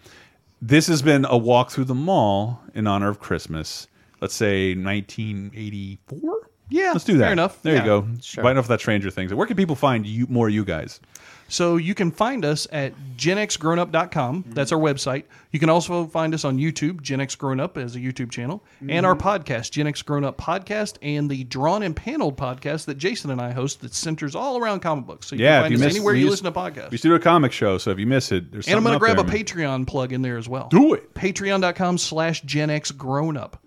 [0.61, 3.87] This has been a walk through the mall in honor of Christmas.
[4.21, 6.51] Let's say 1984.
[6.69, 7.25] Yeah, let's do that.
[7.27, 7.63] fair enough.
[7.63, 7.81] There Yeah.
[7.81, 8.09] you go.
[8.21, 8.43] Sure.
[8.43, 9.33] Right enough that Stranger Things.
[9.33, 10.49] Where can people find you more?
[10.49, 11.01] You guys.
[11.49, 14.43] So you can find us at genxgrownup.com.
[14.43, 14.53] Mm-hmm.
[14.53, 15.25] That's our website.
[15.53, 18.63] You can also find us on YouTube, Gen X Grown Up as a YouTube channel,
[18.89, 19.27] and our Mm-hmm.
[19.29, 23.41] podcast, Gen X Grown Up Podcast, and the Drawn and Paneled podcast that Jason and
[23.41, 25.29] I host that centers all around comic books.
[25.29, 26.59] So you yeah, can if find you us miss, anywhere we you used- listen to
[26.61, 26.91] podcasts.
[26.91, 28.83] We used to do a comic show, so if you miss it, there's And I'm
[28.85, 29.45] something going to grab a.
[29.45, 30.69] Patreon plug in there as well.
[30.69, 31.15] Do it.
[31.15, 33.63] Patreon.com slash Gen X Grown Up.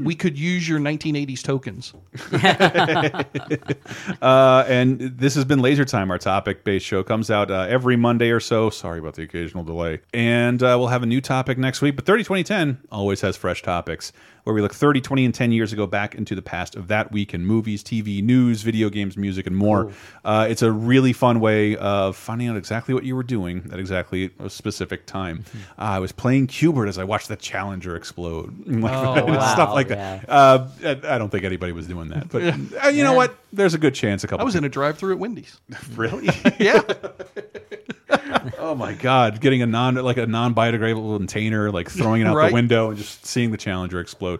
[0.00, 1.94] We could use your 1980s tokens.
[4.22, 6.10] uh, and this has been Laser Time.
[6.10, 8.70] Our topic-based show comes out uh, every Monday or so.
[8.70, 10.00] Sorry about the occasional delay.
[10.12, 11.96] And uh, we'll have a new topic next week.
[11.96, 14.12] But 30 2010 always has fresh topics
[14.44, 17.10] where we look 30, 20, and 10 years ago back into the past of that
[17.12, 19.90] week in movies, TV, news, video games, music, and more.
[20.24, 23.78] Uh, it's a really fun way of finding out exactly what you were doing at
[23.78, 25.44] exactly a specific time.
[25.78, 28.54] Uh, I was playing Q*bert as I watched the Challenger explode.
[28.94, 30.20] Oh, Stuff wow, like yeah.
[30.26, 30.28] that.
[30.28, 32.28] Uh, I I don't think anybody was doing that.
[32.28, 32.42] But
[32.84, 33.34] uh, you know what?
[33.52, 35.60] There's a good chance a couple I was in a drive-through at Wendy's.
[35.96, 36.28] Really?
[36.58, 36.82] yeah.
[38.58, 42.36] oh my god, getting a non like a non biodegradable container, like throwing it out
[42.36, 42.48] Right.
[42.48, 44.33] the window and just seeing the Challenger explode.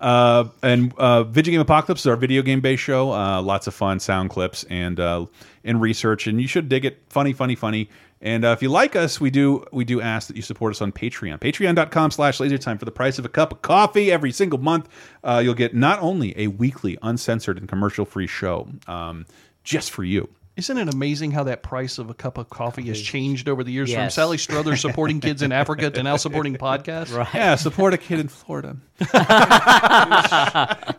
[0.00, 3.12] Uh, and uh, Video Game Apocalypse is our video game based show.
[3.12, 5.26] Uh, lots of fun sound clips and uh,
[5.62, 7.02] and research, and you should dig it.
[7.08, 7.88] Funny, funny, funny.
[8.22, 10.82] And uh, if you like us, we do we do ask that you support us
[10.82, 11.38] on Patreon.
[11.38, 14.88] Patreon.com slash lasertime for the price of a cup of coffee every single month.
[15.24, 19.26] Uh, you'll get not only a weekly, uncensored, and commercial free show um,
[19.64, 20.28] just for you.
[20.60, 23.72] Isn't it amazing how that price of a cup of coffee has changed over the
[23.72, 27.16] years from Sally Struthers supporting kids in Africa to now supporting podcasts?
[27.16, 27.32] Right.
[27.32, 28.76] Yeah, support a kid in Florida.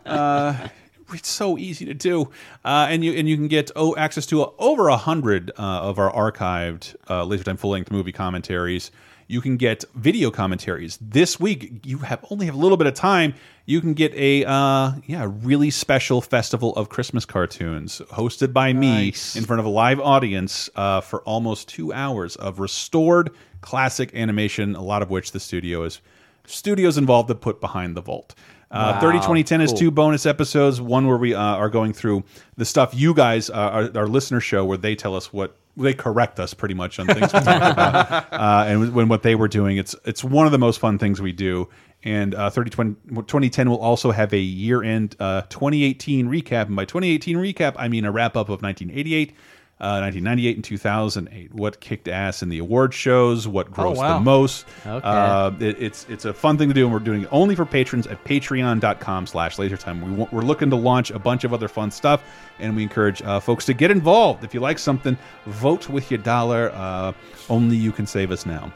[0.04, 0.66] uh,
[1.14, 2.22] it's so easy to do,
[2.64, 6.00] uh, and you and you can get oh, access to over a hundred uh, of
[6.00, 8.90] our archived uh, Laser Time full length movie commentaries.
[9.32, 11.86] You can get video commentaries this week.
[11.86, 13.32] You have only have a little bit of time.
[13.64, 19.06] You can get a uh, yeah really special festival of Christmas cartoons hosted by me
[19.34, 23.30] in front of a live audience uh, for almost two hours of restored
[23.62, 24.76] classic animation.
[24.76, 26.02] A lot of which the studio is
[26.44, 28.34] studios involved that put behind the vault.
[28.70, 29.78] Uh, Wow, 30 2010 is cool.
[29.78, 30.78] two bonus episodes.
[30.78, 32.24] One where we uh, are going through
[32.58, 35.94] the stuff you guys, uh, our, our listener show, where they tell us what they
[35.94, 39.48] correct us pretty much on things we talk about, uh, and when what they were
[39.48, 39.76] doing.
[39.76, 41.68] It's it's one of the most fun things we do.
[42.04, 46.66] And uh, 30 20, 2010 will also have a year end uh, 2018 recap.
[46.66, 49.34] And by 2018 recap, I mean a wrap up of 1988.
[49.82, 51.54] Uh, 1998 and 2008.
[51.54, 53.48] What kicked ass in the award shows?
[53.48, 54.18] What grossed wow.
[54.18, 54.64] the most?
[54.86, 55.04] Okay.
[55.04, 57.66] Uh, it, it's it's a fun thing to do, and we're doing it only for
[57.66, 60.00] patrons at Patreon.com/slash LaserTime.
[60.04, 62.22] We want, we're looking to launch a bunch of other fun stuff,
[62.60, 64.44] and we encourage uh, folks to get involved.
[64.44, 66.70] If you like something, vote with your dollar.
[66.72, 67.12] Uh,
[67.50, 68.72] only you can save us now.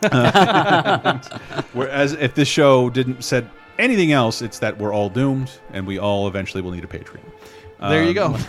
[1.72, 3.48] Whereas if this show didn't said
[3.78, 7.20] anything else, it's that we're all doomed, and we all eventually will need a Patreon.
[7.80, 8.24] There you Um, go.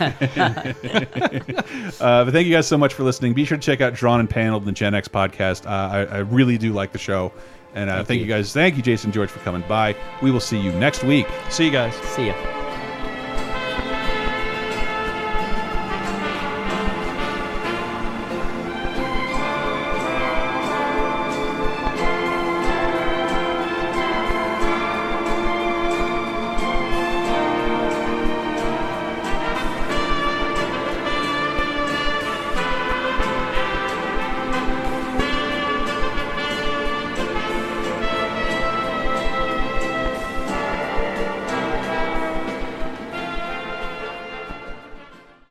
[2.00, 3.32] uh, but thank you guys so much for listening.
[3.34, 5.66] Be sure to check out Drawn and Paneled, the Gen X podcast.
[5.66, 7.32] Uh, I, I really do like the show.
[7.74, 8.26] And uh, thank, you.
[8.26, 8.32] you.
[8.32, 8.52] guys.
[8.52, 9.94] Thank you, Jason George, for coming by.
[10.22, 11.26] We will see you next week.
[11.50, 11.94] See you guys.
[11.94, 12.59] See ya.